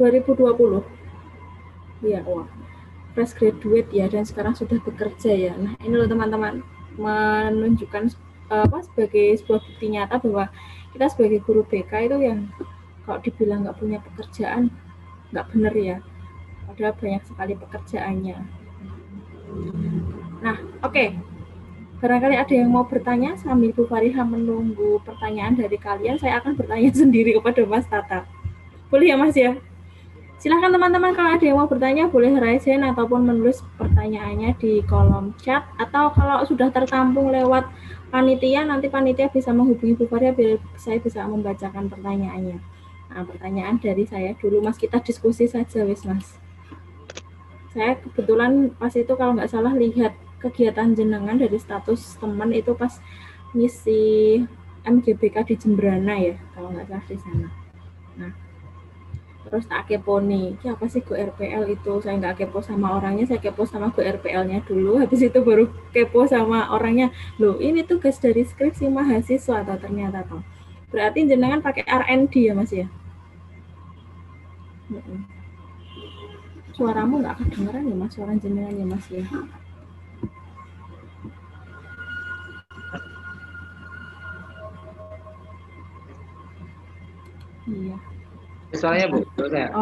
[0.00, 0.80] 2020
[2.00, 2.48] iya wah
[3.12, 5.52] fresh graduate ya dan sekarang sudah bekerja ya.
[5.58, 6.62] Nah ini loh teman-teman
[6.98, 8.14] menunjukkan
[8.50, 10.50] apa sebagai sebuah bukti nyata bahwa
[10.90, 12.50] kita sebagai guru BK itu yang
[13.06, 14.70] kalau dibilang nggak punya pekerjaan
[15.34, 15.96] nggak benar ya.
[16.70, 18.36] Padahal banyak sekali pekerjaannya.
[20.42, 20.56] Nah
[20.86, 20.94] oke.
[20.94, 21.08] Okay.
[22.00, 26.88] Barangkali ada yang mau bertanya sambil Bu Fariha menunggu pertanyaan dari kalian, saya akan bertanya
[27.04, 28.24] sendiri kepada Mas Tata.
[28.88, 29.60] Boleh ya Mas ya?
[30.40, 35.36] Silahkan teman-teman kalau ada yang mau bertanya boleh raise hand ataupun menulis pertanyaannya di kolom
[35.36, 37.68] chat atau kalau sudah tertampung lewat
[38.08, 42.56] panitia nanti panitia bisa menghubungi Bu Faria biar saya bisa membacakan pertanyaannya.
[43.12, 46.40] Nah, pertanyaan dari saya dulu Mas kita diskusi saja wis Mas.
[47.76, 52.96] Saya kebetulan pas itu kalau nggak salah lihat kegiatan jenengan dari status teman itu pas
[53.52, 54.40] misi
[54.88, 57.48] MGBK di Jembrana ya kalau nggak salah di sana.
[58.16, 58.32] Nah,
[59.50, 61.92] terus tak kepo nih apa sih Go RPL itu?
[61.98, 65.02] Saya nggak kepo sama orangnya saya kepo sama Go RPL-nya dulu.
[65.02, 67.10] Habis itu baru kepo sama orangnya
[67.42, 70.40] loh ini tugas dari skripsi mahasiswa atau ternyata toh.
[70.94, 72.86] Berarti jenengan pakai R&D ya mas ya?
[76.78, 79.26] Suaramu nggak kedengeran ya mas suara jenengan ya mas ya?
[87.70, 88.09] Iya
[88.70, 89.26] Suaranya Bu.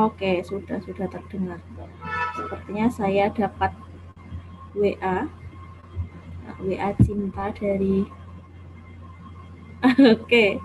[0.09, 1.61] Oke, sudah sudah terdengar.
[2.33, 3.73] Sepertinya saya dapat
[4.73, 5.29] WA
[6.65, 8.09] WA cinta dari
[10.17, 10.59] Oke.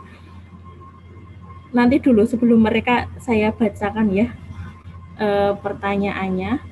[1.74, 4.28] Nanti dulu sebelum mereka saya bacakan ya
[5.18, 5.28] e,
[5.58, 6.72] pertanyaannya.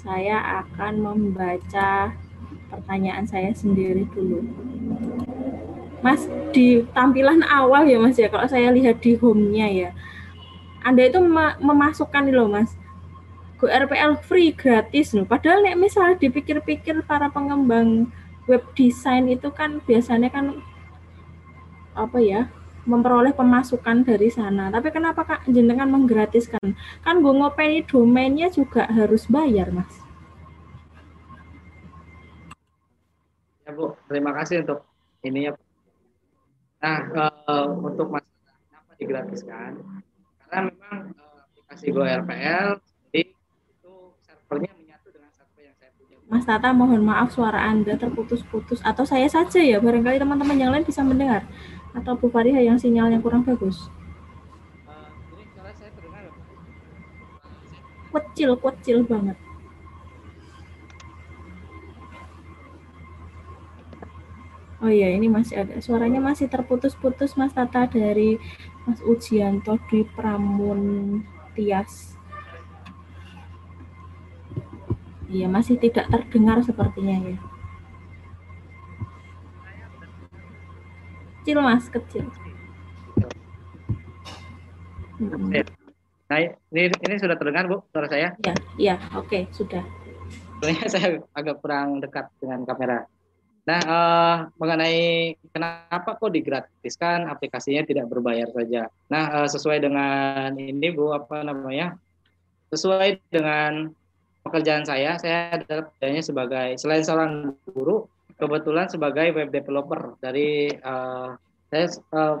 [0.00, 2.16] Saya akan membaca
[2.72, 4.40] pertanyaan saya sendiri dulu.
[6.00, 6.24] Mas
[6.56, 9.90] di tampilan awal ya Mas ya kalau saya lihat di home-nya ya
[10.80, 11.20] anda itu
[11.60, 12.72] memasukkan nih loh Mas.
[13.60, 15.28] Go RPL free gratis loh.
[15.28, 18.08] Padahal nek misal dipikir-pikir para pengembang
[18.48, 20.64] web design itu kan biasanya kan
[21.92, 22.48] apa ya
[22.88, 24.72] memperoleh pemasukan dari sana.
[24.72, 26.72] Tapi kenapa kak jenengan menggratiskan?
[27.04, 29.92] Kan gue ngopeni domainnya juga harus bayar mas.
[33.68, 34.82] Ya Bu, terima kasih untuk
[35.20, 35.54] ini ya.
[36.80, 37.00] Nah,
[37.44, 39.72] uh, untuk masalah kenapa digratiskan?
[40.50, 42.68] Karena memang uh, aplikasi GoRPL
[43.14, 43.94] jadi itu
[44.26, 46.16] servernya menyatu dengan server yang saya punya.
[46.26, 50.82] Mas Tata, mohon maaf suara Anda terputus-putus atau saya saja ya, barangkali teman-teman yang lain
[50.82, 51.46] bisa mendengar
[51.94, 53.86] atau Bu Fariha yang sinyalnya kurang bagus?
[54.90, 56.34] Uh, ini suara saya terdengar?
[58.10, 59.38] Kecil, kecil banget.
[64.80, 65.76] Oh iya, ini masih ada.
[65.84, 68.40] Suaranya masih terputus-putus Mas Tata dari
[68.88, 70.80] Mas Ujianto di Pramun
[71.52, 72.16] Tias.
[75.30, 77.38] Iya, masih tidak terdengar sepertinya ya.
[81.40, 82.24] Kecil Mas, kecil.
[85.20, 85.52] Hmm.
[86.30, 86.38] Nah,
[86.72, 88.28] ini, ini sudah terdengar Bu suara saya?
[88.38, 89.82] Iya, iya, oke, sudah.
[90.60, 93.08] Sebenarnya saya agak kurang dekat dengan kamera.
[93.68, 95.00] Nah, eh, mengenai
[95.52, 98.88] kenapa kok digratiskan aplikasinya tidak berbayar saja.
[99.12, 101.96] Nah, eh, sesuai dengan ini Bu apa namanya?
[102.72, 103.90] Sesuai dengan
[104.46, 108.08] pekerjaan saya, saya adalah pekerjaannya sebagai selain seorang guru,
[108.40, 111.28] kebetulan sebagai web developer dari eh,
[111.68, 112.36] saya eh,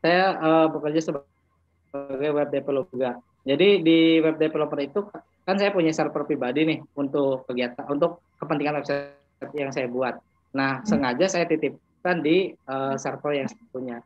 [0.00, 3.20] saya eh, bekerja sebagai web developer juga.
[3.46, 5.06] Jadi di web developer itu
[5.46, 10.18] kan saya punya server pribadi nih untuk kegiatan untuk kepentingan website yang saya buat.
[10.56, 13.98] Nah, sengaja saya titipkan di uh, server yang saya punya.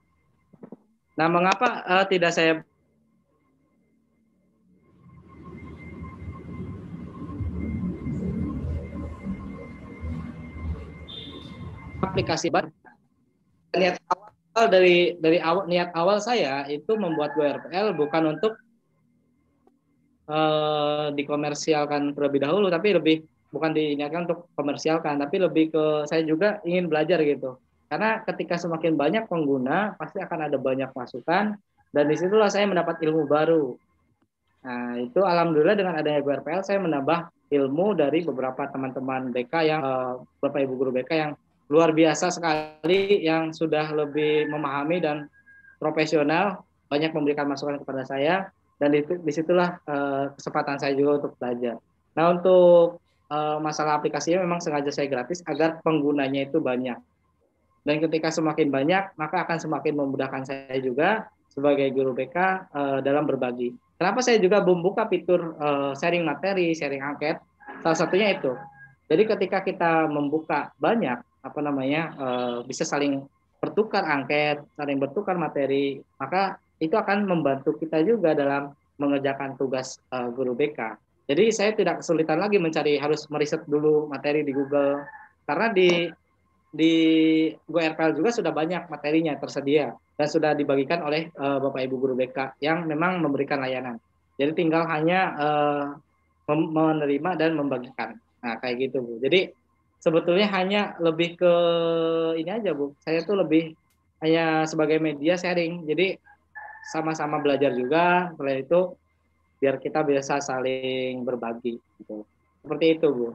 [1.14, 2.66] Nah, mengapa uh, tidak saya
[12.02, 12.74] aplikasi baru?
[13.78, 18.58] Niat awal dari dari awal niat awal saya itu membuat GoRPL bukan untuk
[20.26, 23.16] uh, dikomersialkan terlebih dahulu, tapi lebih
[23.50, 27.58] bukan diniatkan untuk komersialkan, tapi lebih ke saya juga ingin belajar gitu.
[27.90, 31.58] Karena ketika semakin banyak pengguna, pasti akan ada banyak masukan,
[31.90, 33.74] dan di situlah saya mendapat ilmu baru.
[34.62, 40.22] Nah, itu alhamdulillah dengan adanya GRPL, saya menambah ilmu dari beberapa teman-teman BK yang, uh,
[40.38, 41.32] Bapak Ibu Guru BK yang
[41.66, 45.26] luar biasa sekali, yang sudah lebih memahami dan
[45.82, 51.82] profesional, banyak memberikan masukan kepada saya, dan di situlah uh, kesempatan saya juga untuk belajar.
[52.14, 56.98] Nah, untuk uh, masalah aplikasinya memang sengaja saya gratis agar penggunanya itu banyak.
[57.80, 62.36] Dan ketika semakin banyak, maka akan semakin memudahkan saya juga sebagai guru BK
[62.70, 63.72] uh, dalam berbagi.
[63.96, 67.40] Kenapa saya juga membuka fitur uh, sharing materi, sharing angket?
[67.80, 68.52] Salah satunya itu.
[69.08, 73.24] Jadi ketika kita membuka banyak, apa namanya, uh, bisa saling
[73.60, 80.28] bertukar angket, saling bertukar materi, maka itu akan membantu kita juga dalam mengerjakan tugas uh,
[80.32, 80.96] guru BK.
[81.30, 85.06] Jadi saya tidak kesulitan lagi mencari harus meriset dulu materi di Google
[85.46, 86.10] karena di
[86.70, 86.94] di
[87.66, 92.58] GoRPL juga sudah banyak materinya tersedia dan sudah dibagikan oleh uh, Bapak Ibu guru BK
[92.62, 94.02] yang memang memberikan layanan.
[94.38, 95.84] Jadi tinggal hanya uh,
[96.50, 98.18] menerima dan membagikan.
[98.42, 99.22] Nah, kayak gitu, Bu.
[99.22, 99.54] Jadi
[100.02, 101.52] sebetulnya hanya lebih ke
[102.38, 102.94] ini aja, Bu.
[103.02, 103.74] Saya tuh lebih
[104.24, 105.86] hanya sebagai media sharing.
[105.86, 106.16] Jadi
[106.90, 108.32] sama-sama belajar juga.
[108.34, 108.80] Setelah itu
[109.60, 112.24] biar kita bisa saling berbagi gitu.
[112.64, 113.28] Seperti itu, Bu.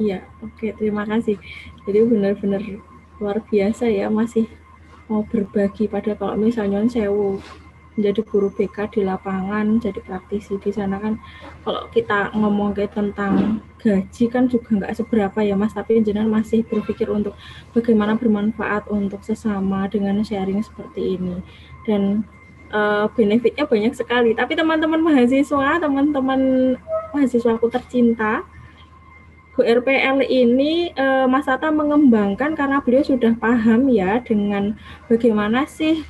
[0.00, 1.36] Iya, oke, terima kasih.
[1.84, 2.62] Jadi benar-benar
[3.20, 4.48] luar biasa ya masih
[5.10, 7.42] mau berbagi pada kalau misalnya sewu
[7.98, 11.18] menjadi guru BK di lapangan, jadi praktisi di sana kan
[11.66, 16.62] kalau kita ngomong kayak tentang gaji kan juga nggak seberapa ya Mas, tapi jenengan masih
[16.64, 17.34] berpikir untuk
[17.74, 21.42] bagaimana bermanfaat untuk sesama dengan sharing seperti ini.
[21.84, 22.24] Dan
[22.72, 24.32] uh, benefitnya banyak sekali.
[24.32, 26.40] Tapi teman-teman mahasiswa, teman-teman
[27.12, 28.46] mahasiswaku tercinta,
[29.60, 34.78] GoRPL ini uh, Mas Tata mengembangkan karena beliau sudah paham ya dengan
[35.10, 36.00] bagaimana sih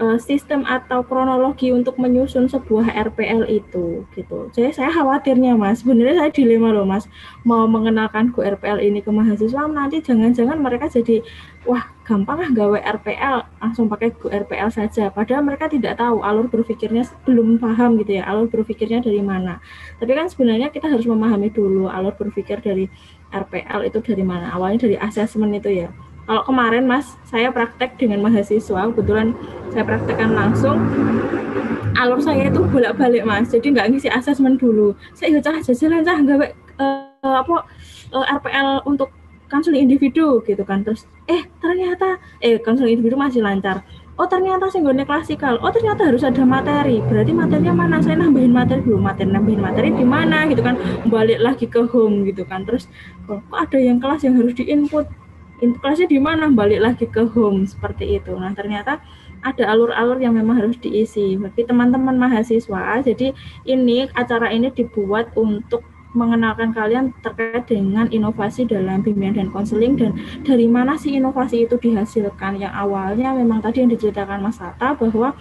[0.00, 4.48] uh, sistem atau kronologi untuk menyusun sebuah RPL itu gitu.
[4.56, 7.04] Jadi saya khawatirnya Mas, sebenarnya saya dilema loh Mas,
[7.44, 11.20] mau mengenalkan Go RPL ini ke mahasiswa nanti jangan-jangan mereka jadi
[11.68, 17.06] wah gampang lah gawe RPL langsung pakai RPL saja padahal mereka tidak tahu alur berpikirnya
[17.22, 19.62] belum paham gitu ya alur berpikirnya dari mana
[20.02, 22.90] tapi kan sebenarnya kita harus memahami dulu alur berpikir dari
[23.30, 25.94] RPL itu dari mana awalnya dari asesmen itu ya
[26.30, 29.34] kalau kemarin Mas, saya praktek dengan mahasiswa, kebetulan
[29.74, 30.78] saya praktekkan langsung.
[31.98, 34.94] Alur saya itu bolak-balik Mas, jadi nggak ngisi asesmen dulu.
[35.10, 37.66] Saya cah jajalan cah nggak uh, apa
[38.14, 39.10] eh, RPL untuk
[39.50, 40.86] konseling individu gitu kan.
[40.86, 43.82] Terus eh ternyata eh konseling individu masih lancar.
[44.20, 45.56] Oh ternyata gue klasikal.
[45.64, 47.00] Oh ternyata harus ada materi.
[47.00, 48.04] Berarti materinya mana?
[48.04, 49.00] Saya nambahin materi dulu.
[49.00, 50.44] Materi nambahin materi di mana?
[50.44, 50.76] Gitu kan.
[51.08, 52.68] Balik lagi ke home gitu kan.
[52.68, 52.84] Terus
[53.24, 55.08] kok ada yang kelas yang harus diinput?
[55.60, 56.52] Kelasnya di mana?
[56.52, 57.64] Balik lagi ke home.
[57.64, 58.36] Seperti itu.
[58.36, 59.00] Nah ternyata
[59.40, 61.40] ada alur-alur yang memang harus diisi.
[61.40, 63.32] Bagi teman-teman mahasiswa jadi
[63.64, 70.18] ini acara ini dibuat untuk mengenalkan kalian terkait dengan inovasi dalam bimbingan dan konseling dan
[70.42, 72.58] dari mana sih inovasi itu dihasilkan?
[72.58, 75.38] Yang awalnya memang tadi yang diceritakan Mas Tata bahwa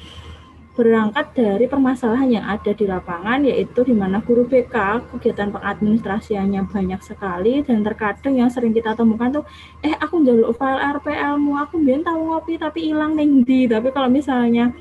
[0.80, 7.04] berangkat dari permasalahan yang ada di lapangan yaitu di mana guru BK kegiatan pengadministrasiannya banyak
[7.04, 9.46] sekali dan terkadang yang sering kita temukan tuh
[9.84, 14.08] eh aku jaluk file RPL mu aku biar tahu ngopi tapi hilang di tapi kalau
[14.08, 14.72] misalnya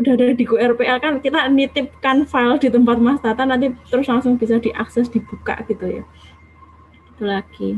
[0.00, 4.40] sudah ada di QRPL kan kita nitipkan file di tempat Mas Tata nanti terus langsung
[4.40, 6.04] bisa diakses dibuka gitu ya.
[7.12, 7.76] Itu lagi.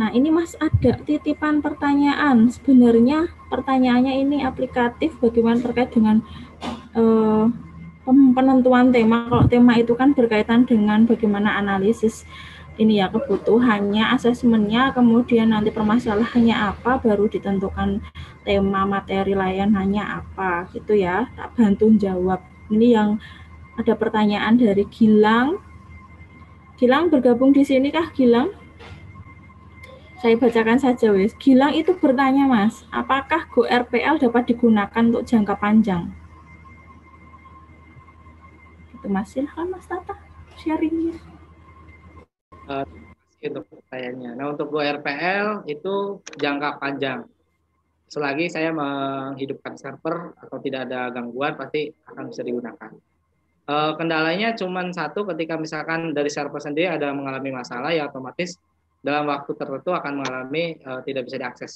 [0.00, 2.48] Nah ini Mas ada titipan pertanyaan.
[2.48, 6.24] Sebenarnya pertanyaannya ini aplikatif bagaimana terkait dengan
[6.96, 7.52] uh,
[8.08, 9.28] penentuan tema?
[9.28, 12.24] Kalau tema itu kan berkaitan dengan bagaimana analisis
[12.76, 18.04] ini ya kebutuhannya, asesmennya, kemudian nanti permasalahannya apa, baru ditentukan
[18.44, 21.28] tema materi layanannya apa, gitu ya.
[21.32, 22.44] Tak bantu jawab.
[22.68, 23.10] Ini yang
[23.80, 25.60] ada pertanyaan dari Gilang.
[26.76, 28.52] Gilang bergabung di sini kah Gilang?
[30.20, 31.32] Saya bacakan saja wes.
[31.40, 36.12] Gilang itu bertanya mas, apakah Go RPL dapat digunakan untuk jangka panjang?
[38.96, 40.16] Itu mas, silahkan mas Tata
[40.60, 41.35] sharingnya.
[42.66, 43.06] Uh,
[43.46, 44.30] untuk pertanyaannya.
[44.34, 47.20] Nah untuk RPL itu jangka panjang.
[48.06, 52.90] Selagi saya menghidupkan server atau tidak ada gangguan pasti akan bisa digunakan.
[53.66, 58.54] Uh, kendalanya cuma satu ketika misalkan dari server sendiri ada mengalami masalah ya otomatis
[59.02, 61.72] dalam waktu tertentu akan mengalami uh, tidak bisa diakses.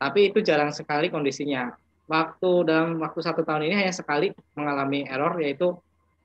[0.00, 1.72] Tapi itu jarang sekali kondisinya.
[2.08, 5.76] Waktu dalam waktu satu tahun ini hanya sekali mengalami error yaitu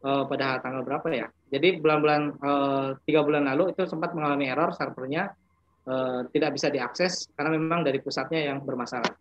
[0.04, 1.28] uh, pada tanggal berapa ya?
[1.52, 5.36] Jadi bulan-bulan uh, tiga bulan lalu itu sempat mengalami error servernya
[5.84, 9.12] uh, tidak bisa diakses karena memang dari pusatnya yang bermasalah.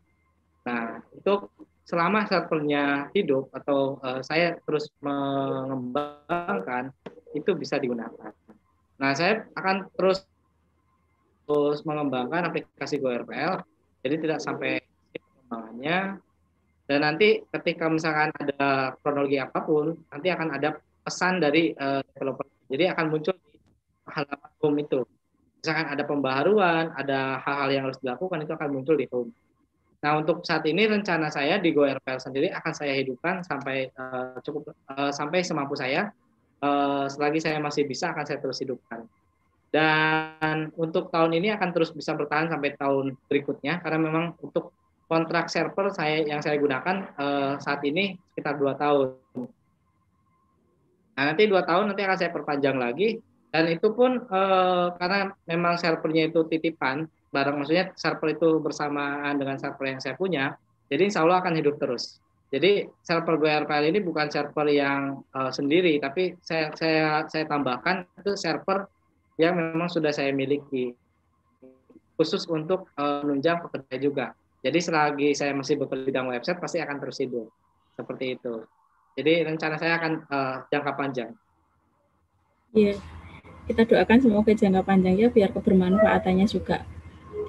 [0.63, 1.51] Nah itu
[1.83, 6.95] selama servernya hidup atau uh, saya terus mengembangkan
[7.35, 8.31] itu bisa digunakan.
[9.03, 10.23] Nah saya akan terus
[11.51, 13.59] terus mengembangkan aplikasi GoRPL
[14.07, 14.79] jadi tidak sampai
[15.11, 16.23] pengembangannya
[16.91, 22.47] dan nanti ketika misalkan ada kronologi apa pun, nanti akan ada pesan dari uh, developer.
[22.71, 23.59] Jadi akan muncul di
[24.07, 25.01] halaman home itu.
[25.61, 29.31] Misalkan ada pembaharuan, ada hal-hal yang harus dilakukan, itu akan muncul di home.
[30.01, 34.73] Nah, untuk saat ini rencana saya di GoRPL sendiri akan saya hidupkan sampai uh, cukup
[34.89, 36.09] uh, sampai semampu saya.
[36.61, 39.05] Uh, selagi saya masih bisa akan saya terus hidupkan.
[39.71, 44.75] Dan untuk tahun ini akan terus bisa bertahan sampai tahun berikutnya karena memang untuk
[45.07, 49.21] kontrak server saya yang saya gunakan uh, saat ini sekitar dua tahun.
[51.21, 53.21] Nah, nanti dua tahun nanti akan saya perpanjang lagi
[53.53, 59.61] dan itu pun uh, karena memang servernya itu titipan barang maksudnya server itu bersamaan dengan
[59.61, 60.57] server yang saya punya,
[60.89, 62.19] jadi insya Allah akan hidup terus.
[62.51, 68.35] Jadi server GRPL ini bukan server yang uh, sendiri, tapi saya saya saya tambahkan itu
[68.35, 68.91] server
[69.37, 70.97] yang memang sudah saya miliki
[72.17, 74.27] khusus untuk uh, menunjang pekerja juga.
[74.65, 77.47] Jadi selagi saya masih bekerja di bidang website pasti akan terus hidup
[77.95, 78.67] seperti itu.
[79.21, 81.31] Jadi rencana saya akan uh, jangka panjang.
[82.73, 82.97] Iya,
[83.69, 86.89] kita doakan semoga jangka panjang ya biar kebermanfaatannya juga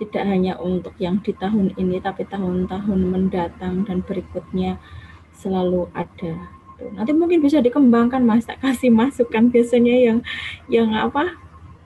[0.03, 4.83] tidak hanya untuk yang di tahun ini tapi tahun-tahun mendatang dan berikutnya
[5.31, 6.51] selalu ada.
[6.91, 10.19] Nanti mungkin bisa dikembangkan Mas, tak kasih masukan biasanya yang
[10.67, 11.39] yang apa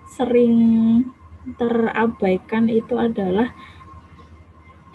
[0.10, 0.58] sering
[1.62, 3.54] terabaikan itu adalah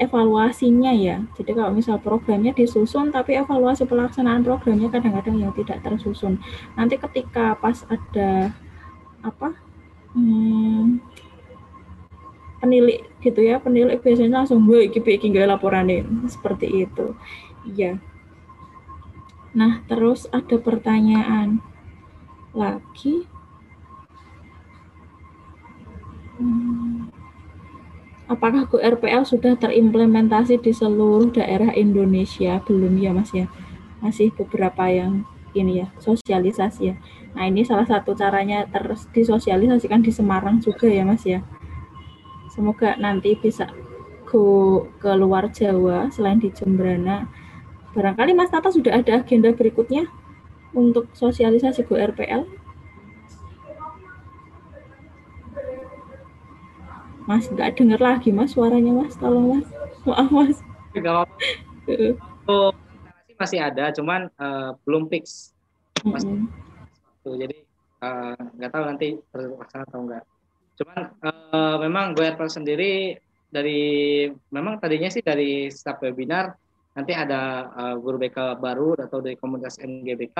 [0.01, 1.21] evaluasinya ya.
[1.37, 6.41] Jadi kalau misal programnya disusun tapi evaluasi pelaksanaan programnya kadang-kadang yang tidak tersusun.
[6.75, 8.57] Nanti ketika pas ada
[9.21, 9.53] apa
[10.17, 11.05] hmm,
[12.65, 17.13] penilik gitu ya, penilik biasanya langsung gue iki iki laporan nih seperti itu.
[17.69, 18.01] Iya.
[19.53, 21.61] Nah, terus ada pertanyaan
[22.57, 23.29] lagi.
[26.41, 27.20] Hmm
[28.31, 32.63] apakah GoRPL sudah terimplementasi di seluruh daerah Indonesia?
[32.63, 33.51] Belum ya Mas ya.
[33.99, 36.95] Masih beberapa yang ini ya, sosialisasi ya.
[37.35, 41.43] Nah, ini salah satu caranya terus disosialisasikan di Semarang juga ya Mas ya.
[42.55, 43.67] Semoga nanti bisa
[44.31, 47.27] go ke luar Jawa selain di Jembrana.
[47.91, 50.07] Barangkali Mas Tata sudah ada agenda berikutnya
[50.71, 52.60] untuk sosialisasi GoRPL?
[57.31, 59.67] Mas nggak denger lagi Mas suaranya Mas, tolong Mas.
[60.03, 60.59] Maaf Mas.
[60.99, 61.35] Gak apa-apa.
[61.87, 62.19] Heeh.
[62.19, 65.55] Untuk instalasi masih ada, cuman eh, belum fix.
[66.03, 66.51] Mas- Mm-mm.
[67.23, 67.55] Tuh, jadi
[68.03, 70.27] eh, nggak tahu nanti terlaksana atau enggak.
[70.75, 73.15] Cuman eh, memang GoRPL sendiri
[73.47, 76.51] dari memang tadinya sih dari staf webinar
[76.99, 80.39] nanti ada eh, guru BK baru atau dari komunitas NGBK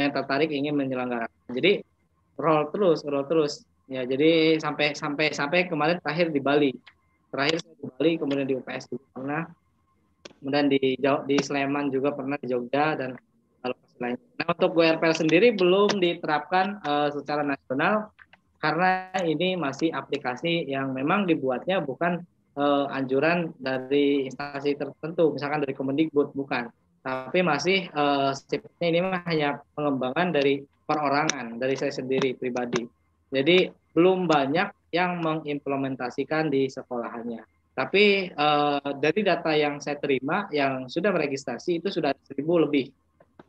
[0.00, 1.52] yang tertarik ingin menyelenggarakan.
[1.52, 1.84] Jadi
[2.40, 3.60] roll terus, roll terus.
[3.90, 6.70] Ya, jadi sampai sampai sampai kemarin terakhir di Bali.
[7.34, 9.42] Terakhir saya di Bali, kemudian di UPS juga pernah.
[10.38, 13.18] Kemudian di di Sleman juga pernah di Jogja dan
[13.66, 14.30] lokasi lainnya.
[14.38, 18.14] Nah, untuk GoRPL sendiri belum diterapkan eh, secara nasional
[18.62, 22.22] karena ini masih aplikasi yang memang dibuatnya bukan
[22.54, 26.70] eh, anjuran dari instansi tertentu, misalkan dari Kemendikbud bukan,
[27.02, 32.86] tapi masih eh, sifatnya ini hanya pengembangan dari perorangan dari saya sendiri pribadi.
[33.30, 37.42] Jadi belum banyak yang mengimplementasikan di sekolahannya.
[37.74, 42.90] Tapi eh, dari data yang saya terima yang sudah meregistrasi itu sudah seribu lebih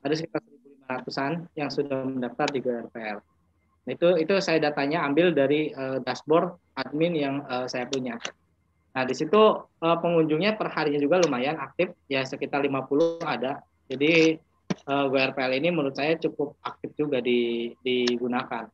[0.02, 0.42] ada sekitar
[0.88, 3.20] 1.500-an yang sudah mendaftar di GRPL.
[3.82, 8.16] Nah, itu itu saya datanya ambil dari eh, dashboard admin yang eh, saya punya.
[8.92, 9.42] Nah, di situ
[9.82, 13.66] eh, pengunjungnya per harinya juga lumayan aktif, ya sekitar 50 ada.
[13.90, 14.38] Jadi
[14.72, 18.70] eh, GRPL ini menurut saya cukup aktif juga di, digunakan.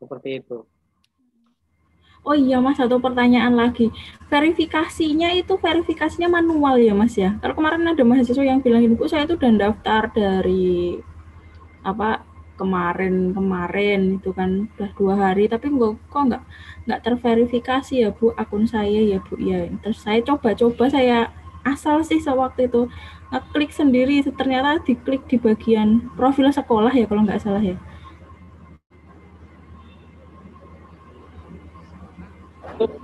[0.00, 0.73] Seperti itu.
[2.24, 3.92] Oh iya Mas, satu pertanyaan lagi.
[4.32, 7.36] Verifikasinya itu verifikasinya manual ya Mas ya?
[7.44, 10.96] Kalau kemarin ada mahasiswa yang bilang Bu, saya itu udah daftar dari
[11.84, 12.24] apa
[12.56, 16.42] kemarin-kemarin itu kan udah dua hari tapi nggak kok nggak
[16.88, 19.68] nggak terverifikasi ya Bu akun saya ya Bu ya.
[19.84, 21.28] Terus saya coba-coba saya
[21.60, 22.88] asal sih sewaktu itu
[23.28, 27.76] ngeklik sendiri ternyata diklik di bagian profil sekolah ya kalau nggak salah ya.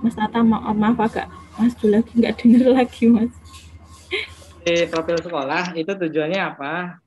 [0.01, 1.27] Mas Tata maaf, maaf agak
[1.59, 3.31] Mas dulu lagi nggak denger lagi Mas.
[4.61, 7.01] Di profil sekolah itu tujuannya apa?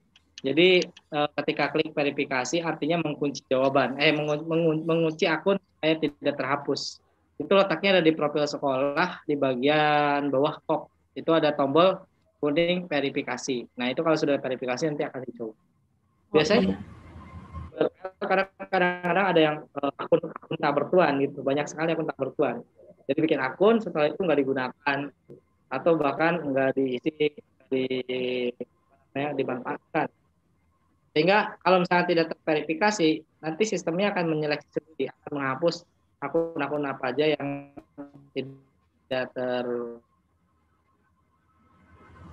[0.45, 6.35] Jadi eh, ketika klik verifikasi artinya mengunci jawaban, eh mengu- mengu- mengunci akun supaya tidak
[6.37, 7.01] terhapus.
[7.41, 10.93] Itu letaknya ada di profil sekolah di bagian bawah kok.
[11.17, 12.05] Itu ada tombol
[12.43, 13.65] kuning verifikasi.
[13.81, 15.55] Nah itu kalau sudah verifikasi nanti akan dicoba.
[16.35, 16.77] Biasanya
[18.23, 22.57] kadang-kadang ada yang eh, akun akun tak bertuan gitu, banyak sekali akun tak bertuan.
[23.05, 24.99] Jadi bikin akun setelah itu nggak digunakan
[25.69, 27.35] atau bahkan nggak diisi
[27.69, 27.85] di
[29.15, 30.07] namanya, dimanfaatkan.
[31.15, 35.87] Sehingga kalau misalnya tidak terverifikasi, nanti sistemnya akan menyeleksi sendiri, akan menghapus
[36.19, 37.71] akun-akun apa aja yang
[38.35, 39.67] tidak ter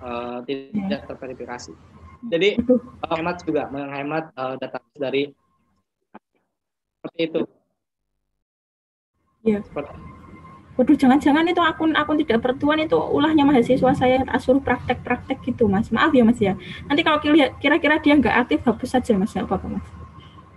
[0.02, 1.91] eh, tidak terverifikasi.
[2.30, 2.48] Jadi
[3.02, 5.22] menghemat juga menghemat eh, data dari
[7.02, 7.40] seperti itu.
[9.42, 9.58] Iya.
[9.66, 10.12] Seperti
[10.72, 15.92] Waduh, jangan-jangan itu akun-akun tidak bertuan itu ulahnya mahasiswa saya suruh praktek-praktek gitu, Mas.
[15.92, 16.56] Maaf ya, Mas ya.
[16.88, 19.36] Nanti kalau kira- kira-kira dia nggak aktif, hapus saja, Mas.
[19.36, 19.86] Nggak apa-apa, Mas.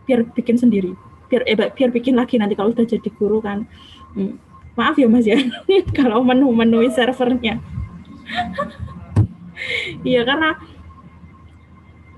[0.08, 0.96] Biar bikin sendiri.
[1.28, 3.68] Biar eh, biar bikin lagi nanti kalau udah jadi guru kan.
[4.16, 4.40] Hmm.
[4.80, 5.36] Maaf ya, Mas ya.
[6.00, 7.60] kalau menu-menui servernya.
[10.04, 10.60] Iya, karena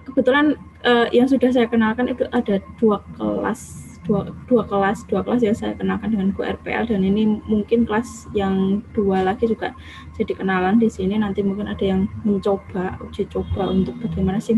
[0.08, 0.56] kebetulan
[0.88, 5.52] eh, yang sudah saya kenalkan itu ada dua kelas dua, dua kelas dua kelas yang
[5.52, 9.76] saya kenalkan dengan QRPL dan ini mungkin kelas yang dua lagi juga
[10.16, 11.20] jadi kenalan di sini.
[11.20, 14.56] Nanti mungkin ada yang mencoba uji coba untuk bagaimana sih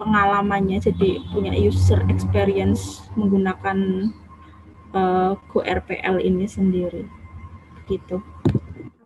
[0.00, 4.08] pengalamannya jadi punya user experience menggunakan
[4.96, 7.04] uh, QRPL ini sendiri.
[7.84, 8.24] Begitu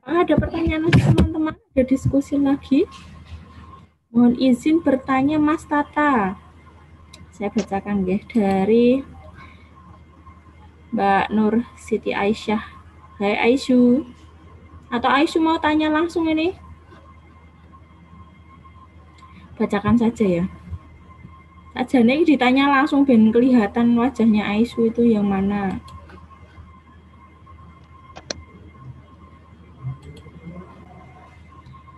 [0.06, 1.58] ada pertanyaan teman-teman?
[1.74, 2.86] Ada diskusi lagi
[4.16, 6.40] mohon izin bertanya Mas Tata
[7.36, 9.04] saya bacakan ya dari
[10.96, 12.64] Mbak Nur Siti Aisyah.
[13.20, 14.08] Hai Aisyu.
[14.88, 16.56] Atau Aisyu mau tanya langsung ini?
[19.60, 20.44] Bacakan saja ya.
[21.76, 25.76] Saja nih ditanya langsung ben kelihatan wajahnya Aisyu itu yang mana.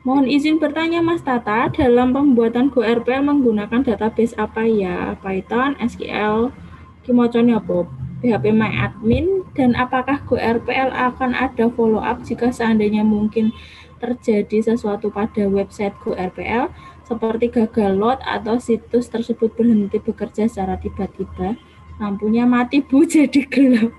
[0.09, 5.21] Mohon izin bertanya Mas Tata, dalam pembuatan GoRPL menggunakan database apa ya?
[5.21, 6.49] Python, SQL,
[7.05, 7.93] Kimoconnya Bob?
[8.25, 13.53] PHP MyAdmin dan apakah GoRPL akan ada follow up jika seandainya mungkin
[14.01, 16.73] terjadi sesuatu pada website GoRPL
[17.05, 21.61] seperti gagal load atau situs tersebut berhenti bekerja secara tiba-tiba?
[22.01, 23.93] Lampunya mati bu jadi gelap.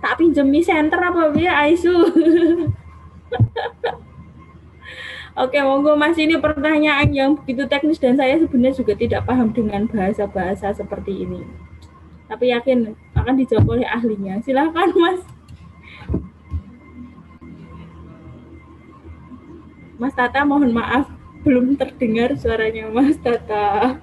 [0.00, 1.68] Tak pinjemi center apa ya?
[1.68, 1.92] Aisu
[5.38, 9.86] Oke, monggo Mas ini pertanyaan yang begitu teknis dan saya sebenarnya juga tidak paham dengan
[9.86, 11.46] bahasa-bahasa seperti ini.
[12.28, 14.36] tapi yakin akan dijawab oleh ahlinya.
[14.44, 15.24] Silakan Mas.
[19.96, 21.08] Mas Tata mohon maaf
[21.42, 23.96] belum terdengar suaranya Mas Tata.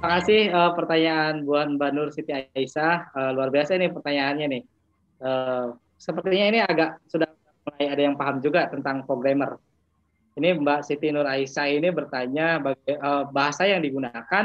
[0.00, 3.12] Terima kasih uh, pertanyaan buat Mbak Nur Siti Aisyah.
[3.12, 4.62] Uh, luar biasa ini pertanyaannya nih.
[5.20, 7.28] Uh, sepertinya ini agak sudah
[7.70, 9.56] mulai ada yang paham juga tentang programmer.
[10.34, 14.44] Ini Mbak Siti Nur Aisyah ini bertanya baga- uh, bahasa yang digunakan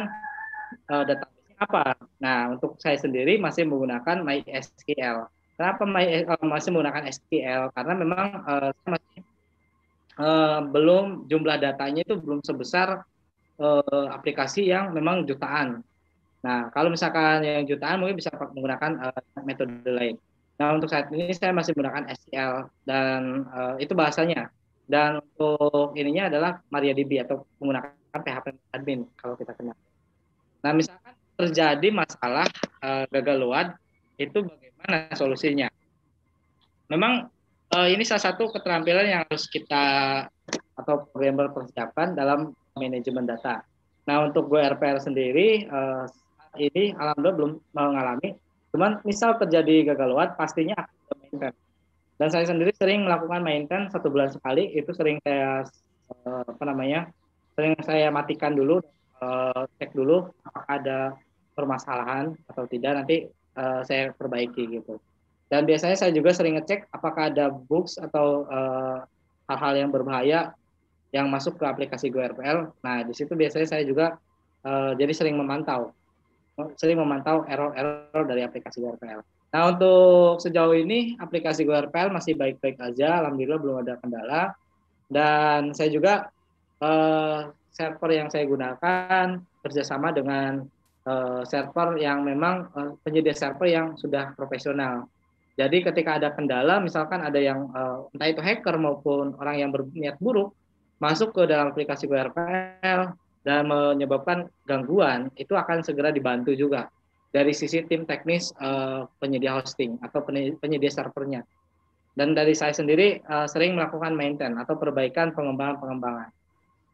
[0.89, 1.97] uh, database apa.
[2.21, 5.29] Nah, untuk saya sendiri masih menggunakan MySQL.
[5.55, 7.71] Kenapa my, uh, masih menggunakan SQL?
[7.71, 9.23] Karena memang uh, masih
[10.19, 13.07] uh, belum jumlah datanya itu belum sebesar
[13.59, 15.79] uh, aplikasi yang memang jutaan.
[16.43, 20.19] Nah, kalau misalkan yang jutaan mungkin bisa menggunakan uh, metode lain.
[20.55, 22.53] Nah, untuk saat ini saya masih menggunakan SQL
[22.87, 24.47] dan uh, itu bahasanya.
[24.85, 29.75] Dan untuk ininya adalah MariaDB atau menggunakan PHP admin kalau kita kenal.
[30.61, 32.47] Nah, misalkan terjadi masalah
[32.79, 33.67] uh, gagal load,
[34.15, 35.67] itu bagaimana solusinya?
[36.87, 37.27] Memang
[37.75, 39.83] uh, ini salah satu keterampilan yang harus kita
[40.75, 43.63] atau programmer persiapkan dalam manajemen data.
[44.05, 46.05] Nah untuk Go RPL sendiri uh,
[46.59, 48.29] ini alhamdulillah belum mengalami.
[48.75, 51.55] Cuman misal terjadi gagal load pastinya akan maintain.
[52.19, 54.67] Dan saya sendiri sering melakukan maintain satu bulan sekali.
[54.75, 55.63] Itu sering saya
[56.27, 57.07] uh, apa namanya
[57.55, 58.83] sering saya matikan dulu
[59.23, 60.99] uh, cek dulu apakah ada
[61.55, 64.99] permasalahan atau tidak nanti uh, saya perbaiki gitu.
[65.47, 68.43] Dan biasanya saya juga sering ngecek apakah ada bugs atau
[69.47, 70.51] hal-hal yang berbahaya
[71.15, 72.75] yang masuk ke aplikasi GoRPL.
[72.81, 74.17] Nah, di situ biasanya saya juga
[74.97, 75.93] jadi sering memantau,
[76.79, 79.21] sering memantau error-error dari aplikasi GoRPL.
[79.55, 84.43] Nah, untuk sejauh ini aplikasi GoRPL masih baik-baik aja, alhamdulillah belum ada kendala.
[85.07, 86.27] Dan saya juga
[86.83, 90.63] uh, server yang saya gunakan kerjasama dengan
[91.07, 95.07] uh, server yang memang uh, penyedia server yang sudah profesional.
[95.55, 100.19] Jadi ketika ada kendala, misalkan ada yang uh, entah itu hacker maupun orang yang berniat
[100.19, 100.51] buruk,
[100.99, 103.15] masuk ke dalam aplikasi GoRPL
[103.45, 106.89] dan menyebabkan gangguan, itu akan segera dibantu juga
[107.29, 110.25] dari sisi tim teknis uh, penyedia hosting atau
[110.57, 111.45] penyedia servernya.
[112.15, 116.31] Dan dari saya sendiri uh, sering melakukan maintain atau perbaikan pengembangan-pengembangan.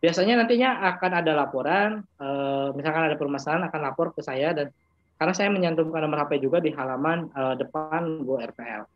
[0.02, 4.74] Biasanya nantinya akan ada laporan, uh, misalkan ada permasalahan akan lapor ke saya dan
[5.22, 8.90] karena saya menyantumkan nomor HP juga di halaman uh, depan GoRPL.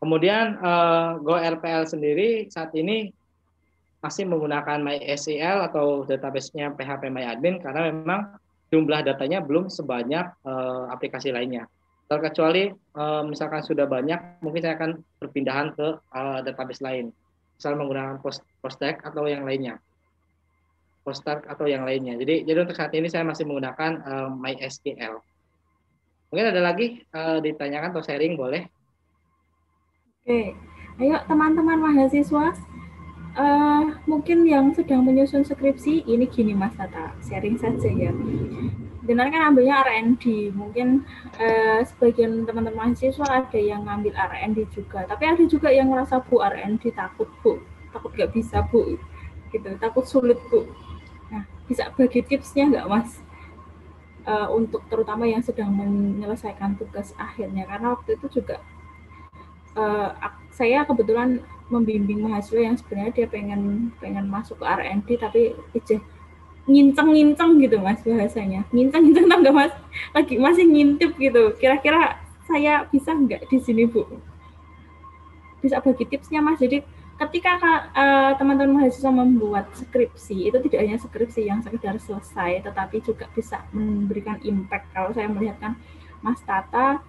[0.00, 3.12] Kemudian uh, GoRPL sendiri saat ini
[4.02, 8.34] masih menggunakan MySQL atau database-nya PHP MyAdmin karena memang
[8.74, 11.70] jumlah datanya belum sebanyak uh, aplikasi lainnya.
[12.10, 14.90] Terkecuali uh, misalkan sudah banyak, mungkin saya akan
[15.22, 17.14] perpindahan ke uh, database lain.
[17.54, 19.78] Misal menggunakan Post Postgres atau yang lainnya.
[21.06, 22.18] Postgres atau yang lainnya.
[22.18, 25.22] Jadi jadi untuk saat ini saya masih menggunakan uh, MySQL.
[26.34, 28.66] Mungkin ada lagi uh, ditanyakan atau sharing boleh?
[30.24, 30.56] Oke,
[30.98, 32.56] ayo teman-teman mahasiswa
[33.36, 38.12] uh, mungkin yang sedang menyusun skripsi ini gini Mas Tata, sharing saja ya.
[39.02, 41.02] Benar kan ambilnya R&D, mungkin
[41.40, 46.38] uh, sebagian teman-teman mahasiswa ada yang ngambil R&D juga, tapi ada juga yang merasa Bu
[46.38, 47.58] R&D takut Bu,
[47.90, 48.94] takut gak bisa Bu,
[49.50, 50.70] gitu, takut sulit Bu.
[51.34, 53.10] Nah, bisa bagi tipsnya nggak Mas?
[54.22, 58.62] Uh, untuk terutama yang sedang menyelesaikan tugas akhirnya, karena waktu itu juga
[59.74, 60.14] uh,
[60.54, 65.40] saya kebetulan membimbing mahasiswa yang sebenarnya dia pengen pengen masuk ke R&D tapi
[65.76, 66.02] ije
[66.62, 68.62] nginceng-nginceng gitu mas bahasanya.
[68.70, 69.72] Nginceng-nginceng tau nggak mas?
[70.14, 71.54] Lagi masih ngintip gitu.
[71.58, 74.06] Kira-kira saya bisa nggak di sini bu?
[75.58, 76.62] Bisa bagi tipsnya mas.
[76.62, 76.86] Jadi
[77.18, 77.58] ketika
[77.94, 83.62] uh, teman-teman mahasiswa membuat skripsi itu tidak hanya skripsi yang sekedar selesai tetapi juga bisa
[83.74, 84.90] memberikan impact.
[84.94, 85.74] Kalau saya melihatkan
[86.22, 87.02] Mas Tata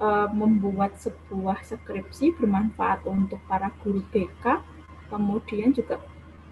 [0.00, 4.60] uh, membuat sebuah skripsi bermanfaat untuk para guru BK,
[5.08, 6.00] kemudian juga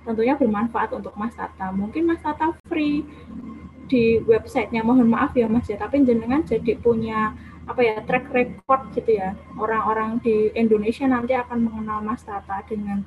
[0.05, 1.73] tentunya bermanfaat untuk Mas Tata.
[1.73, 3.05] Mungkin Mas Tata free
[3.89, 8.93] di websitenya, mohon maaf ya Mas ya, tapi jenengan jadi punya apa ya track record
[8.93, 9.33] gitu ya.
[9.57, 13.05] Orang-orang di Indonesia nanti akan mengenal Mas Tata dengan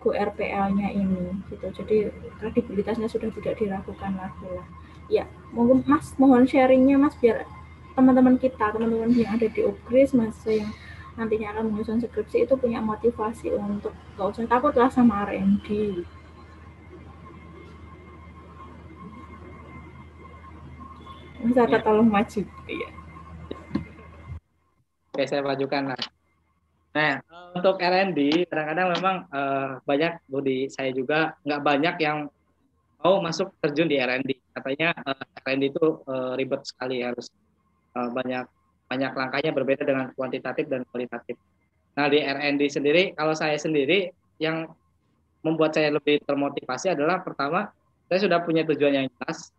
[0.00, 1.66] GoRPL-nya ini gitu.
[1.70, 2.10] Jadi
[2.40, 4.66] kredibilitasnya sudah tidak diragukan lagi lah.
[5.10, 7.46] Ya, mungkin Mas mohon sharingnya Mas biar
[7.94, 10.70] teman-teman kita, teman-teman yang ada di UGRIS, mahasiswa yang
[11.18, 15.68] nantinya akan menyusun skripsi itu punya motivasi untuk gak usah takut lah sama R&D.
[21.40, 21.80] Bisa ya.
[21.80, 22.40] tolong maju.
[22.68, 22.90] Ya.
[25.10, 26.02] Oke, saya majukan lah.
[26.90, 27.22] Nah,
[27.54, 32.26] untuk R&D kadang-kadang memang uh, banyak di saya juga nggak banyak yang
[33.00, 34.36] mau masuk terjun di R&D.
[34.52, 37.32] Katanya uh, R&D itu uh, ribet sekali harus
[37.96, 38.44] eh, banyak
[38.90, 41.38] banyak langkahnya berbeda dengan kuantitatif dan kualitatif.
[41.94, 44.10] Nah di R&D sendiri, kalau saya sendiri
[44.42, 44.66] yang
[45.46, 47.70] membuat saya lebih termotivasi adalah pertama
[48.10, 49.54] saya sudah punya tujuan yang jelas.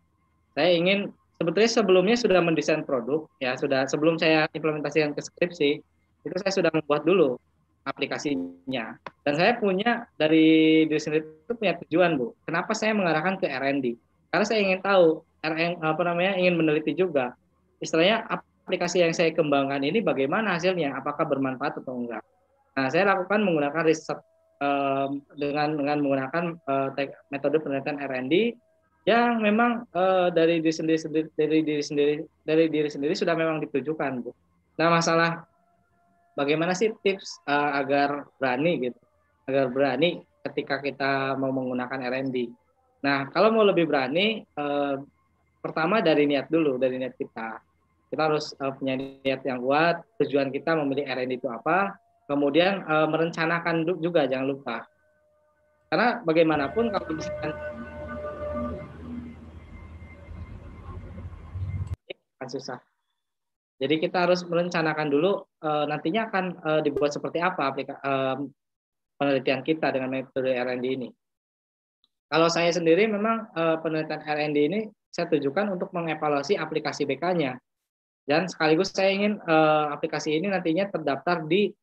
[0.52, 1.08] Saya ingin
[1.42, 5.70] sebetulnya sebelumnya sudah mendesain produk ya sudah sebelum saya implementasikan ke skripsi
[6.22, 7.34] itu saya sudah membuat dulu
[7.82, 8.94] aplikasinya
[9.26, 13.98] dan saya punya dari diri sendiri itu punya tujuan bu kenapa saya mengarahkan ke R&D
[14.30, 17.34] karena saya ingin tahu RN apa namanya ingin meneliti juga
[17.82, 20.94] istilahnya aplikasi yang saya kembangkan ini bagaimana hasilnya?
[20.94, 22.22] Apakah bermanfaat atau enggak?
[22.78, 24.22] Nah saya lakukan menggunakan riset
[24.62, 26.88] um, dengan dengan menggunakan uh,
[27.28, 28.54] metode penelitian R&D
[29.02, 32.14] yang memang uh, dari diri sendiri, dari diri sendiri
[32.46, 34.30] dari diri sendiri sudah memang ditujukan bu.
[34.78, 35.42] Nah masalah
[36.36, 39.00] bagaimana sih tips uh, agar berani gitu
[39.48, 42.48] agar berani ketika kita mau menggunakan R&D
[43.02, 45.02] nah kalau mau lebih berani uh,
[45.58, 47.58] pertama dari niat dulu dari niat kita
[48.12, 51.96] kita harus uh, punya niat yang kuat tujuan kita memilih R&D itu apa
[52.28, 54.84] kemudian uh, merencanakan juga jangan lupa
[55.88, 57.56] karena bagaimanapun kalau misalkan
[62.36, 62.78] akan susah
[63.82, 68.38] jadi kita harus merencanakan dulu uh, nantinya akan uh, dibuat seperti apa aplika, uh,
[69.18, 71.10] penelitian kita dengan metode R&D ini.
[72.30, 73.52] Kalau saya sendiri memang
[73.84, 74.80] penelitian R&D ini
[75.12, 77.60] saya tujukan untuk mengevaluasi aplikasi BK-nya.
[78.22, 81.74] Dan sekaligus saya ingin uh, aplikasi ini nantinya terdaftar di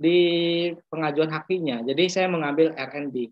[0.00, 0.18] di
[0.88, 1.84] pengajuan hakinya.
[1.84, 3.28] Jadi saya mengambil R&D.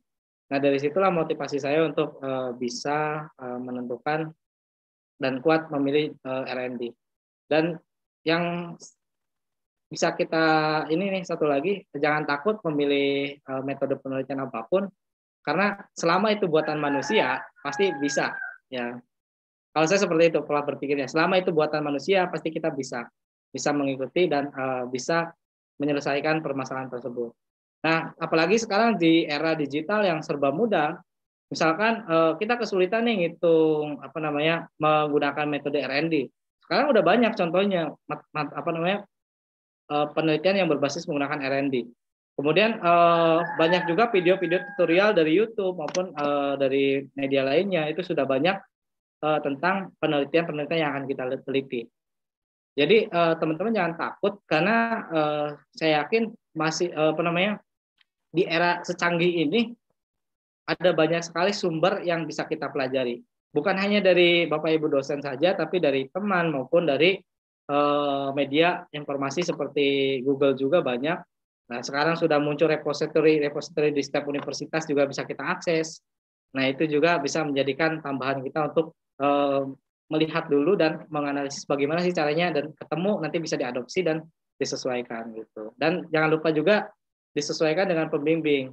[0.53, 4.29] Nah dari situlah motivasi saya untuk uh, bisa uh, menentukan
[5.17, 6.93] dan kuat memilih uh, R&D.
[7.49, 7.81] Dan
[8.29, 8.77] yang
[9.89, 10.45] bisa kita
[10.93, 14.85] ini nih satu lagi jangan takut memilih uh, metode penelitian apa pun
[15.41, 18.37] karena selama itu buatan manusia pasti bisa
[18.69, 19.01] ya
[19.79, 21.07] kalau saya seperti itu pola berpikirnya.
[21.07, 23.07] Selama itu buatan manusia pasti kita bisa
[23.55, 25.31] bisa mengikuti dan uh, bisa
[25.79, 27.31] menyelesaikan permasalahan tersebut.
[27.87, 30.99] Nah apalagi sekarang di era digital yang serba mudah
[31.47, 36.27] misalkan uh, kita kesulitan nih ngitung apa namanya menggunakan metode R&D
[36.69, 38.99] sekarang udah banyak contohnya mat, mat, apa namanya
[39.89, 41.89] uh, penelitian yang berbasis menggunakan R&D.
[42.37, 48.29] Kemudian uh, banyak juga video-video tutorial dari YouTube maupun uh, dari media lainnya itu sudah
[48.29, 48.61] banyak
[49.23, 51.83] uh, tentang penelitian-penelitian yang akan kita teliti.
[52.79, 57.59] Jadi teman-teman jangan takut karena uh, saya yakin masih uh, apa namanya
[58.31, 59.75] di era secanggih ini
[60.63, 63.19] ada banyak sekali sumber yang bisa kita pelajari
[63.53, 67.17] bukan hanya dari Bapak Ibu dosen saja, tapi dari teman maupun dari
[67.73, 71.19] uh, media informasi seperti Google juga banyak.
[71.69, 76.01] Nah, sekarang sudah muncul repository repository di setiap universitas juga bisa kita akses.
[76.57, 78.97] Nah, itu juga bisa menjadikan tambahan kita untuk
[80.09, 84.25] melihat dulu dan menganalisis bagaimana sih caranya dan ketemu nanti bisa diadopsi dan
[84.59, 85.77] disesuaikan gitu.
[85.77, 86.89] Dan jangan lupa juga
[87.37, 88.73] disesuaikan dengan pembimbing.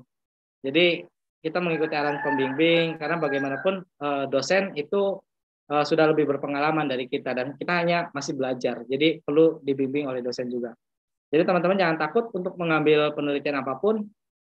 [0.65, 1.05] Jadi
[1.45, 5.21] kita mengikuti arahan pembimbing karena bagaimanapun uh, dosen itu
[5.69, 8.81] uh, sudah lebih berpengalaman dari kita dan kita hanya masih belajar.
[8.89, 10.73] Jadi perlu dibimbing oleh dosen juga.
[11.29, 14.01] Jadi teman-teman jangan takut untuk mengambil penelitian apa pun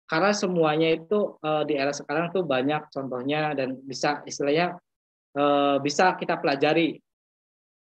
[0.08, 4.80] karena semuanya itu uh, di era sekarang tuh banyak contohnya dan bisa istilahnya
[5.38, 6.98] uh, bisa kita pelajari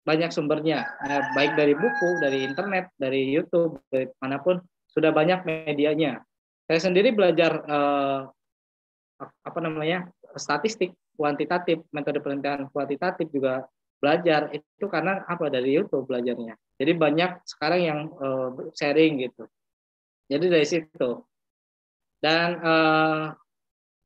[0.06, 4.58] banyak sumbernya uh, baik dari buku, dari internet, dari YouTube, dari mana pun
[4.90, 6.22] sudah banyak medianya.
[6.66, 8.26] Saya sendiri belajar uh,
[9.22, 13.66] apa namanya statistik kuantitatif metode penelitian kuantitatif juga
[13.98, 14.52] belajar.
[14.52, 15.48] Itu karena apa?
[15.48, 16.54] Dari YouTube belajarnya.
[16.76, 19.48] Jadi banyak sekarang yang uh, sharing gitu.
[20.28, 21.24] Jadi dari situ.
[22.20, 23.32] Dan uh,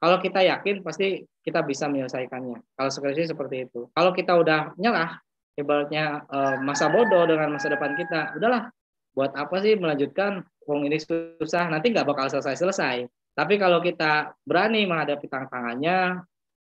[0.01, 5.21] kalau kita yakin pasti kita bisa menyelesaikannya kalau skripsi seperti itu kalau kita udah nyerah
[5.55, 8.73] ibaratnya uh, masa bodoh dengan masa depan kita udahlah
[9.13, 13.05] buat apa sih melanjutkan wong ini susah nanti nggak bakal selesai selesai
[13.41, 16.21] tapi kalau kita berani menghadapi tantangannya,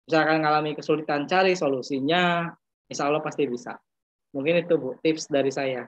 [0.05, 2.51] misalkan mengalami kesulitan cari solusinya,
[2.91, 3.79] insya Allah pasti bisa.
[4.35, 5.87] Mungkin itu Bu, tips dari saya.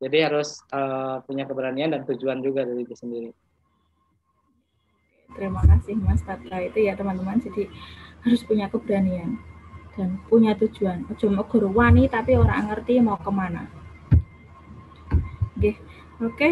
[0.00, 3.30] Jadi harus uh, punya keberanian dan tujuan juga dari diri sendiri.
[5.34, 7.40] Terima kasih Mas Tatra itu ya teman-teman.
[7.40, 7.68] Jadi
[8.22, 9.38] harus punya keberanian
[9.96, 11.04] dan punya tujuan.
[11.12, 13.68] Ojo mau wani tapi orang ngerti mau ke mana.
[15.56, 15.78] Oke,
[16.18, 16.48] oke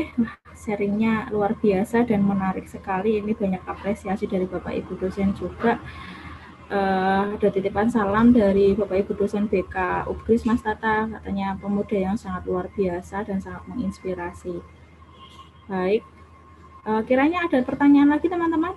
[0.61, 3.17] sharingnya luar biasa dan menarik sekali.
[3.19, 5.81] Ini banyak apresiasi dari Bapak Ibu dosen juga.
[6.71, 12.15] Uh, ada titipan salam dari Bapak Ibu dosen BK Ubris Mas Tata, katanya pemuda yang
[12.15, 14.63] sangat luar biasa dan sangat menginspirasi.
[15.67, 16.07] Baik,
[16.91, 18.75] uh, kiranya ada pertanyaan lagi teman-teman?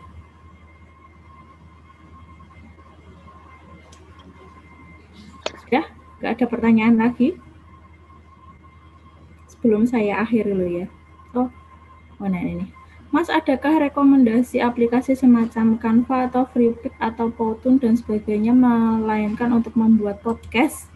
[5.74, 5.90] Ya,
[6.22, 7.34] Gak ada pertanyaan lagi?
[9.50, 10.88] Sebelum saya akhir dulu ya.
[11.34, 11.50] Oh,
[12.22, 12.70] mana ini?
[13.14, 20.22] Mas, adakah rekomendasi aplikasi semacam Canva atau FreePic atau Powtoon dan sebagainya melainkan untuk membuat
[20.26, 20.93] podcast?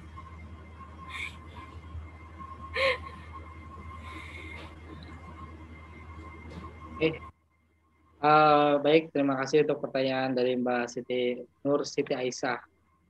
[6.97, 12.57] Uh, baik, terima kasih untuk pertanyaan dari Mbak Siti Nur Siti Aisyah.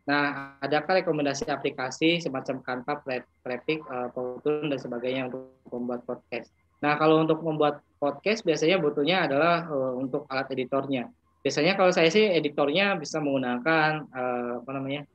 [0.04, 3.00] Nah, adakah rekomendasi aplikasi semacam Canva,
[3.44, 4.12] Prepik, uh,
[4.44, 6.52] dan sebagainya untuk membuat podcast?
[6.84, 11.08] Nah, kalau untuk membuat podcast biasanya butuhnya adalah uh, untuk alat editornya.
[11.40, 15.08] Biasanya kalau saya sih editornya bisa menggunakan uh, apa namanya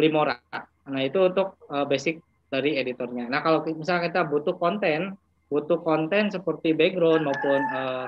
[0.00, 0.40] Primora.
[0.88, 3.28] Nah, itu untuk uh, basic dari editornya.
[3.28, 5.12] Nah, kalau misalnya kita butuh konten,
[5.46, 8.06] butuh konten seperti background maupun uh,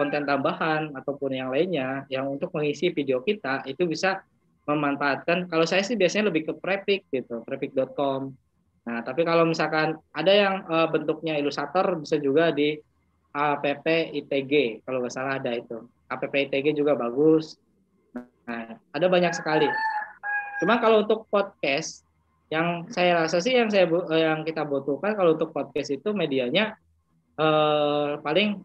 [0.00, 4.24] konten tambahan ataupun yang lainnya yang untuk mengisi video kita itu bisa
[4.66, 8.30] memanfaatkan kalau saya sih biasanya lebih ke Prepik gitu, prepik.com.
[8.82, 12.78] Nah, tapi kalau misalkan ada yang uh, bentuknya ilustrator bisa juga di
[13.34, 15.86] app ITG kalau nggak salah ada itu.
[16.10, 17.58] App ITG juga bagus.
[18.46, 19.66] Nah, ada banyak sekali.
[20.62, 22.06] Cuma kalau untuk podcast
[22.52, 26.76] yang saya rasa sih yang saya yang kita butuhkan kalau untuk podcast itu medianya
[27.40, 28.60] eh, paling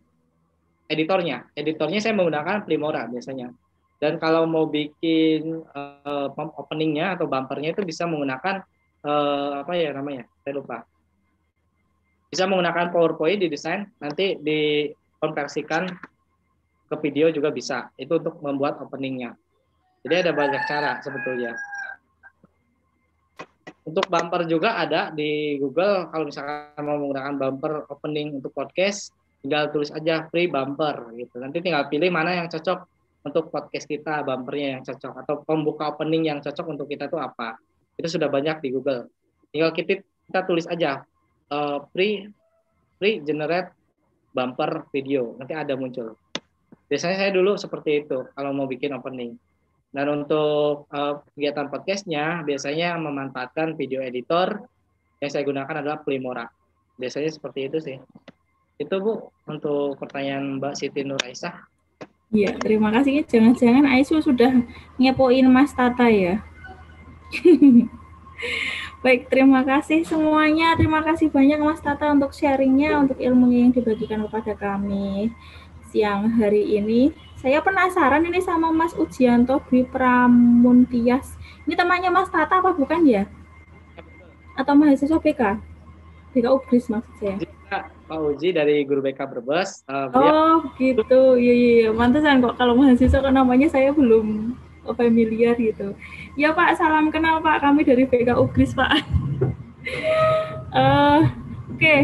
[0.92, 1.48] editornya.
[1.56, 3.52] Editornya saya menggunakan Primora biasanya.
[3.98, 6.30] Dan kalau mau bikin uh,
[6.62, 8.62] openingnya atau bumpernya itu bisa menggunakan
[9.02, 10.30] uh, apa ya namanya?
[10.46, 10.86] Saya lupa.
[12.30, 15.90] Bisa menggunakan PowerPoint di desain, nanti dikonversikan
[16.88, 17.90] ke video juga bisa.
[17.98, 19.34] Itu untuk membuat openingnya.
[20.06, 21.58] Jadi ada banyak cara sebetulnya.
[23.88, 26.12] Untuk bumper juga ada di Google.
[26.12, 31.40] Kalau misalkan mau menggunakan bumper opening untuk podcast, tinggal tulis aja free bumper gitu.
[31.40, 32.84] Nanti tinggal pilih mana yang cocok
[33.24, 37.56] untuk podcast kita, bumpernya yang cocok atau pembuka opening yang cocok untuk kita itu apa.
[37.96, 39.08] Itu sudah banyak di Google.
[39.56, 41.08] Tinggal kita, kita tulis aja
[41.48, 42.28] uh, free
[43.00, 43.72] free generate
[44.36, 45.40] bumper video.
[45.40, 46.20] Nanti ada muncul.
[46.92, 49.40] Biasanya saya dulu seperti itu kalau mau bikin opening.
[49.92, 54.68] Dan untuk uh, kegiatan podcastnya biasanya memanfaatkan video editor
[55.24, 56.46] yang saya gunakan adalah Primora.
[57.00, 57.98] Biasanya seperti itu sih.
[58.78, 61.56] Itu Bu untuk pertanyaan Mbak Siti Nur Aisyah.
[62.30, 63.24] Iya, terima kasih.
[63.24, 64.52] Jangan-jangan Aisyah sudah
[65.00, 66.44] ngepoin Mas Tata ya.
[69.04, 70.76] Baik, terima kasih semuanya.
[70.76, 75.32] Terima kasih banyak Mas Tata untuk sharingnya, untuk ilmu yang dibagikan kepada kami
[75.88, 77.16] siang hari ini.
[77.38, 81.38] Saya penasaran ini sama Mas Ujianto Dwi Pramuntias.
[81.70, 83.30] Ini temannya Mas Tata apa bukan ya?
[84.58, 85.62] Atau mahasiswa BK?
[86.34, 87.38] BK Ugris maksud saya.
[88.08, 89.86] Pak Uji dari Guru BK Brebes.
[89.86, 91.90] Uh, oh gitu, iya iya iya.
[91.94, 94.58] Mantesan kok kalau mahasiswa kok namanya saya belum
[94.98, 95.94] familiar gitu.
[96.40, 97.62] Ya Pak, salam kenal Pak.
[97.62, 98.92] Kami dari BK Ugris Pak.
[100.74, 101.22] uh,
[101.78, 102.02] Oke, okay.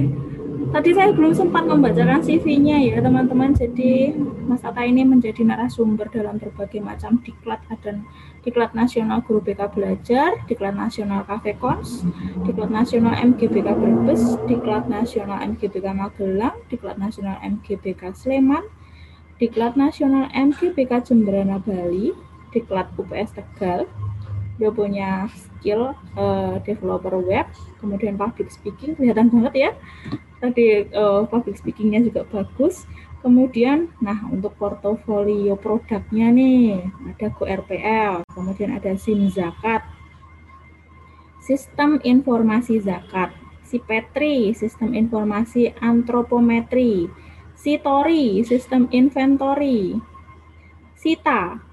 [0.74, 3.54] Tadi saya belum sempat membacakan CV-nya ya teman-teman.
[3.54, 4.10] Jadi
[4.50, 8.10] Mas Ata ini menjadi narasumber dalam berbagai macam diklat dan
[8.41, 12.02] diklat nasional Guru BK Belajar, diklat nasional Cafe Kons,
[12.50, 18.66] diklat nasional MGBK Brebes, diklat nasional MGBK Magelang, diklat nasional MGBK Sleman,
[19.38, 22.18] diklat nasional MGBK Jemberana Bali,
[22.50, 23.86] diklat UPS Tegal.
[24.58, 27.45] Dia punya skill uh, developer web,
[27.78, 29.72] kemudian public speaking kelihatan banget ya
[30.44, 32.84] tadi uh, public speakingnya juga bagus.
[33.24, 36.84] Kemudian, nah untuk portofolio produknya nih
[37.15, 39.80] ada Go RPL, kemudian ada SIM Zakat,
[41.40, 43.32] Sistem Informasi Zakat,
[43.64, 47.07] si Petri, Sistem Informasi Antropometri,
[47.56, 49.95] Sitori, Sistem Inventory,
[50.99, 51.64] Sita,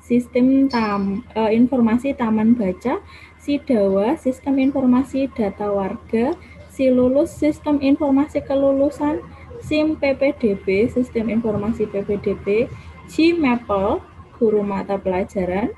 [0.00, 3.04] Sistem tam, uh, Informasi Taman Baca,
[3.36, 6.32] Sidawa, Sistem Informasi Data Warga,
[6.76, 9.24] si lulus sistem informasi kelulusan,
[9.64, 12.68] SIM PPDB, sistem informasi PPDB,
[13.08, 14.04] GMAPL,
[14.36, 15.72] guru mata pelajaran,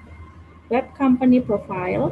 [0.66, 2.11] web company profile,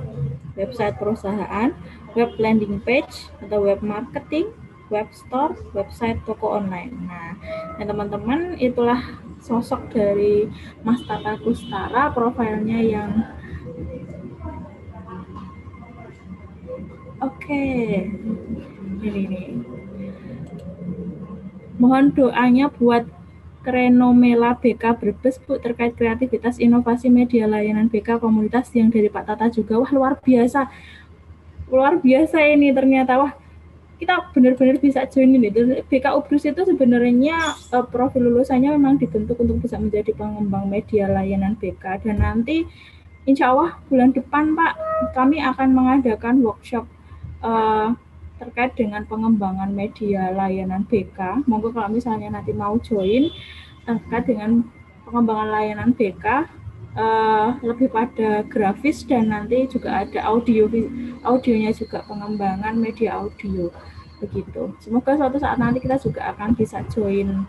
[0.55, 1.75] website perusahaan,
[2.15, 4.55] web landing page atau web marketing,
[4.87, 6.95] web store, website toko online.
[7.11, 7.35] Nah,
[7.83, 9.03] teman-teman itulah
[9.43, 10.47] sosok dari
[10.87, 13.11] Mas Tata Kustara, profilnya yang
[17.17, 17.49] Oke.
[17.49, 19.47] Okay ini nih.
[21.77, 23.05] Mohon doanya buat
[23.67, 29.51] Krenomela BK Brebes Bu terkait kreativitas inovasi media layanan BK komunitas yang dari Pak Tata
[29.51, 29.83] juga.
[29.83, 30.71] Wah luar biasa.
[31.67, 33.19] Luar biasa ini ternyata.
[33.19, 33.35] Wah
[33.99, 35.51] kita benar-benar bisa join ini.
[35.83, 41.59] BK Ubrus itu sebenarnya uh, profil lulusannya memang dibentuk untuk bisa menjadi pengembang media layanan
[41.59, 42.63] BK dan nanti
[43.27, 44.73] insya Allah bulan depan Pak
[45.13, 46.87] kami akan mengadakan workshop
[47.43, 47.89] eh,
[48.37, 51.49] terkait dengan pengembangan media layanan BK.
[51.49, 53.33] Monggo kalau misalnya nanti mau join
[53.87, 54.67] terkait dengan
[55.09, 56.25] pengembangan layanan BK
[56.97, 60.69] eh, lebih pada grafis dan nanti juga ada audio
[61.25, 63.73] audionya juga pengembangan media audio
[64.21, 64.73] begitu.
[64.81, 67.45] Semoga suatu saat nanti kita juga akan bisa join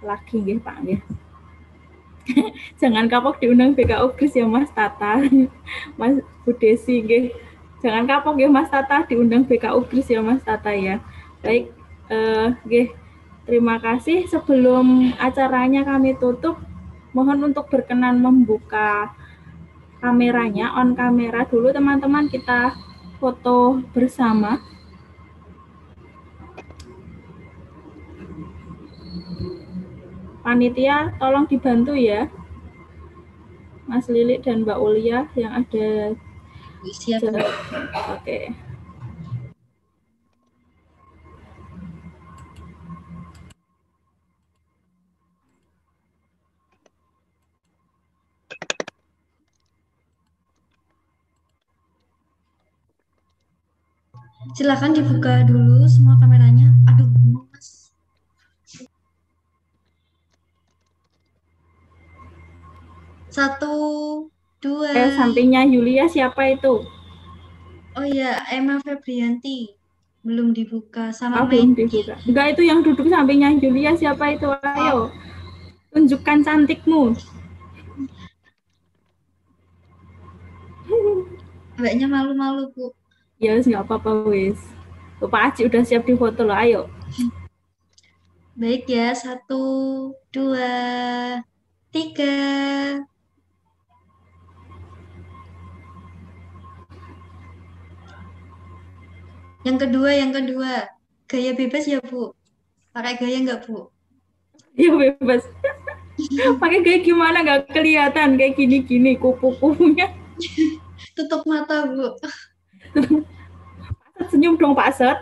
[0.00, 1.00] lagi nggih Pak nggih.
[2.80, 5.20] Jangan kapok diundang BK Ugris ya Mas Tata,
[5.98, 7.49] Mas Budesi nggih.
[7.80, 11.00] Jangan kapok ya Mas Tata diundang BK Ugris ya Mas Tata ya.
[11.40, 11.72] Baik,
[12.12, 12.88] eh nggih.
[13.48, 14.28] Terima kasih.
[14.28, 16.60] Sebelum acaranya kami tutup,
[17.16, 19.16] mohon untuk berkenan membuka
[20.04, 22.76] kameranya, on kamera dulu teman-teman kita
[23.16, 24.60] foto bersama.
[30.44, 32.28] Panitia tolong dibantu ya.
[33.88, 36.14] Mas Lili dan Mbak Ulia yang ada
[36.80, 37.20] Siap.
[38.16, 38.56] Oke.
[54.56, 56.72] Silakan dibuka dulu semua kameranya.
[56.88, 57.12] Aduh,
[57.52, 57.92] Mas.
[63.28, 63.72] Satu,
[64.60, 64.92] dua.
[64.92, 66.84] Eh, sampingnya Yulia siapa itu?
[67.98, 69.74] Oh iya, Emma Febrianti.
[70.20, 72.14] Belum dibuka sama Ah, belum dibuka.
[72.28, 74.52] Enggak itu yang duduk sampingnya Yulia siapa itu?
[74.62, 75.08] Ayo.
[75.90, 77.16] Tunjukkan cantikmu.
[81.80, 82.92] Mbaknya malu-malu, Bu.
[83.40, 84.60] Ya wis nggak apa-apa wis.
[85.20, 86.56] Pak Aji udah siap di foto loh.
[86.56, 86.92] Ayo.
[88.60, 89.64] Baik ya, satu,
[90.28, 91.40] dua,
[91.88, 92.36] tiga.
[99.60, 100.88] Yang kedua, yang kedua.
[101.28, 102.32] Gaya bebas ya, Bu?
[102.96, 103.92] Pakai gaya nggak, Bu?
[104.74, 105.44] Ya bebas.
[106.62, 110.16] Pakai kayak gimana nggak kelihatan kayak gini-gini kupu-kupunya.
[111.16, 112.16] Tutup mata, Bu.
[114.32, 115.18] Senyum dong Pak Set.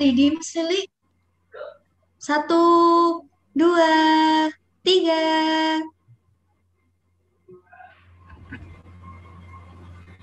[0.00, 0.90] Lady Mas Lili.
[2.18, 2.64] Satu,
[3.52, 3.92] dua,
[4.82, 5.22] tiga.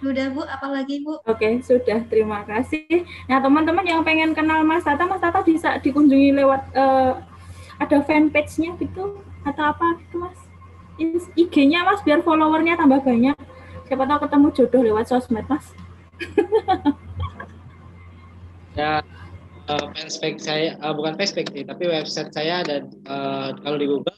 [0.02, 0.41] Udah, Bu.
[0.49, 1.22] Apalagi, Bu?
[1.30, 2.02] Oke, sudah.
[2.10, 3.06] Terima kasih.
[3.30, 7.14] Nah, teman-teman yang pengen kenal Mas Tata, Mas Tata bisa dikunjungi lewat eh,
[7.78, 10.40] ada fanpage-nya gitu atau apa gitu, Mas?
[11.38, 13.38] IG-nya Mas biar followernya tambah banyak.
[13.86, 15.65] Siapa tahu ketemu jodoh lewat sosmed, Mas.
[18.72, 19.03] Ya,
[19.68, 24.15] eh, fanspage saya eh, bukan fanspage sih, tapi website saya dan eh, kalau di Google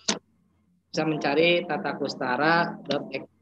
[0.94, 3.33] bisa mencari tatakustara.ex.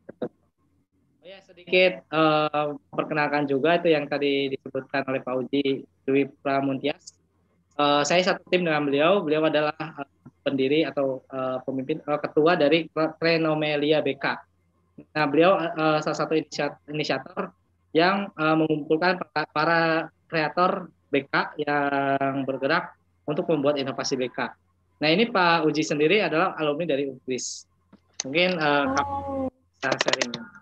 [1.61, 7.13] Oh sedikit eh, perkenalkan juga itu yang tadi disebutkan oleh Pak Uji Dwi Pramuntias.
[7.77, 9.21] Eh, saya satu tim dengan beliau.
[9.21, 10.09] Beliau adalah eh,
[10.41, 14.25] pendiri atau eh, pemimpin eh, ketua dari Krenomelia BK.
[15.13, 17.53] Nah, beliau eh, salah satu inisiat- inisiator
[17.93, 19.81] yang eh, mengumpulkan para, para
[20.25, 22.97] kreator BK yang bergerak
[23.29, 24.49] untuk membuat inovasi BK.
[25.01, 27.69] Nah ini Pak Uji sendiri adalah alumni dari UGRIS.
[28.25, 30.60] Mungkin eh, kamu bisa sharing.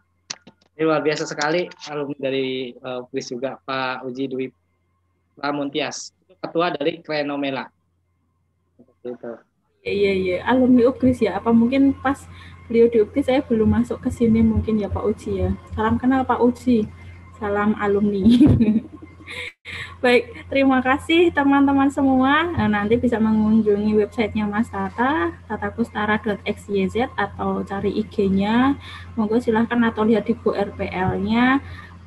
[0.80, 4.48] Ini luar biasa sekali alumni dari UGRIS juga Pak Uji Dwi
[5.36, 6.16] Pramuntias.
[6.40, 7.68] Ketua dari Krenomela.
[8.80, 9.32] Seperti itu.
[9.84, 10.38] Iya, iya, iya.
[10.48, 11.36] Alumni UGRIS ya.
[11.36, 12.24] Apa mungkin pas
[12.72, 15.52] beliau di UGRIS saya belum masuk ke sini mungkin ya Pak Uji ya.
[15.76, 16.88] Salam kenal Pak Uji.
[17.36, 18.24] Salam alumni.
[20.00, 22.48] Baik, terima kasih teman-teman semua.
[22.56, 28.80] Nah, nanti bisa mengunjungi websitenya Mas Tata, tatakustara.xyz atau cari IG-nya.
[29.20, 31.60] Monggo silahkan atau lihat di Bu RPL-nya.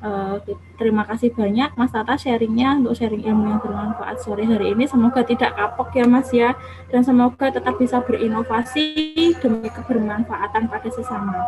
[0.03, 0.35] Eh,
[0.75, 4.83] terima kasih banyak Mas Tata sharingnya untuk sharing ilmu yang bermanfaat sore hari ini.
[4.83, 6.59] Semoga tidak kapok ya Mas ya
[6.91, 11.39] dan semoga tetap bisa berinovasi demi kebermanfaatan pada sesama.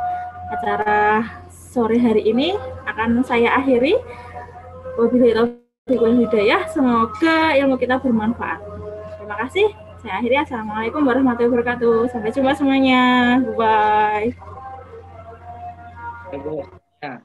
[0.55, 2.55] Acara sore hari ini
[2.87, 3.99] akan saya akhiri.
[4.95, 6.65] Wabillahi wal hidayah.
[6.73, 8.57] Semoga ilmu kita bermanfaat.
[9.21, 9.69] Terima kasih.
[10.01, 10.41] Saya akhiri.
[10.41, 12.09] Assalamualaikum warahmatullahi wabarakatuh.
[12.09, 13.37] Sampai jumpa semuanya.
[13.53, 14.33] Bye.
[17.05, 17.21] Ya.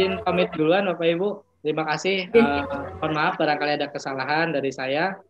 [0.00, 1.44] Izin pamit duluan Bapak Ibu.
[1.60, 2.32] Terima kasih.
[2.32, 2.62] Eh,
[3.04, 5.20] mohon maaf barangkali ada kesalahan dari saya.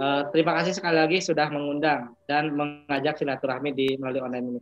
[0.00, 4.60] Eh, terima kasih sekali lagi sudah mengundang dan mengajak silaturahmi di melalui online ini.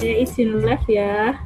[0.00, 1.36] Saya izin live ya.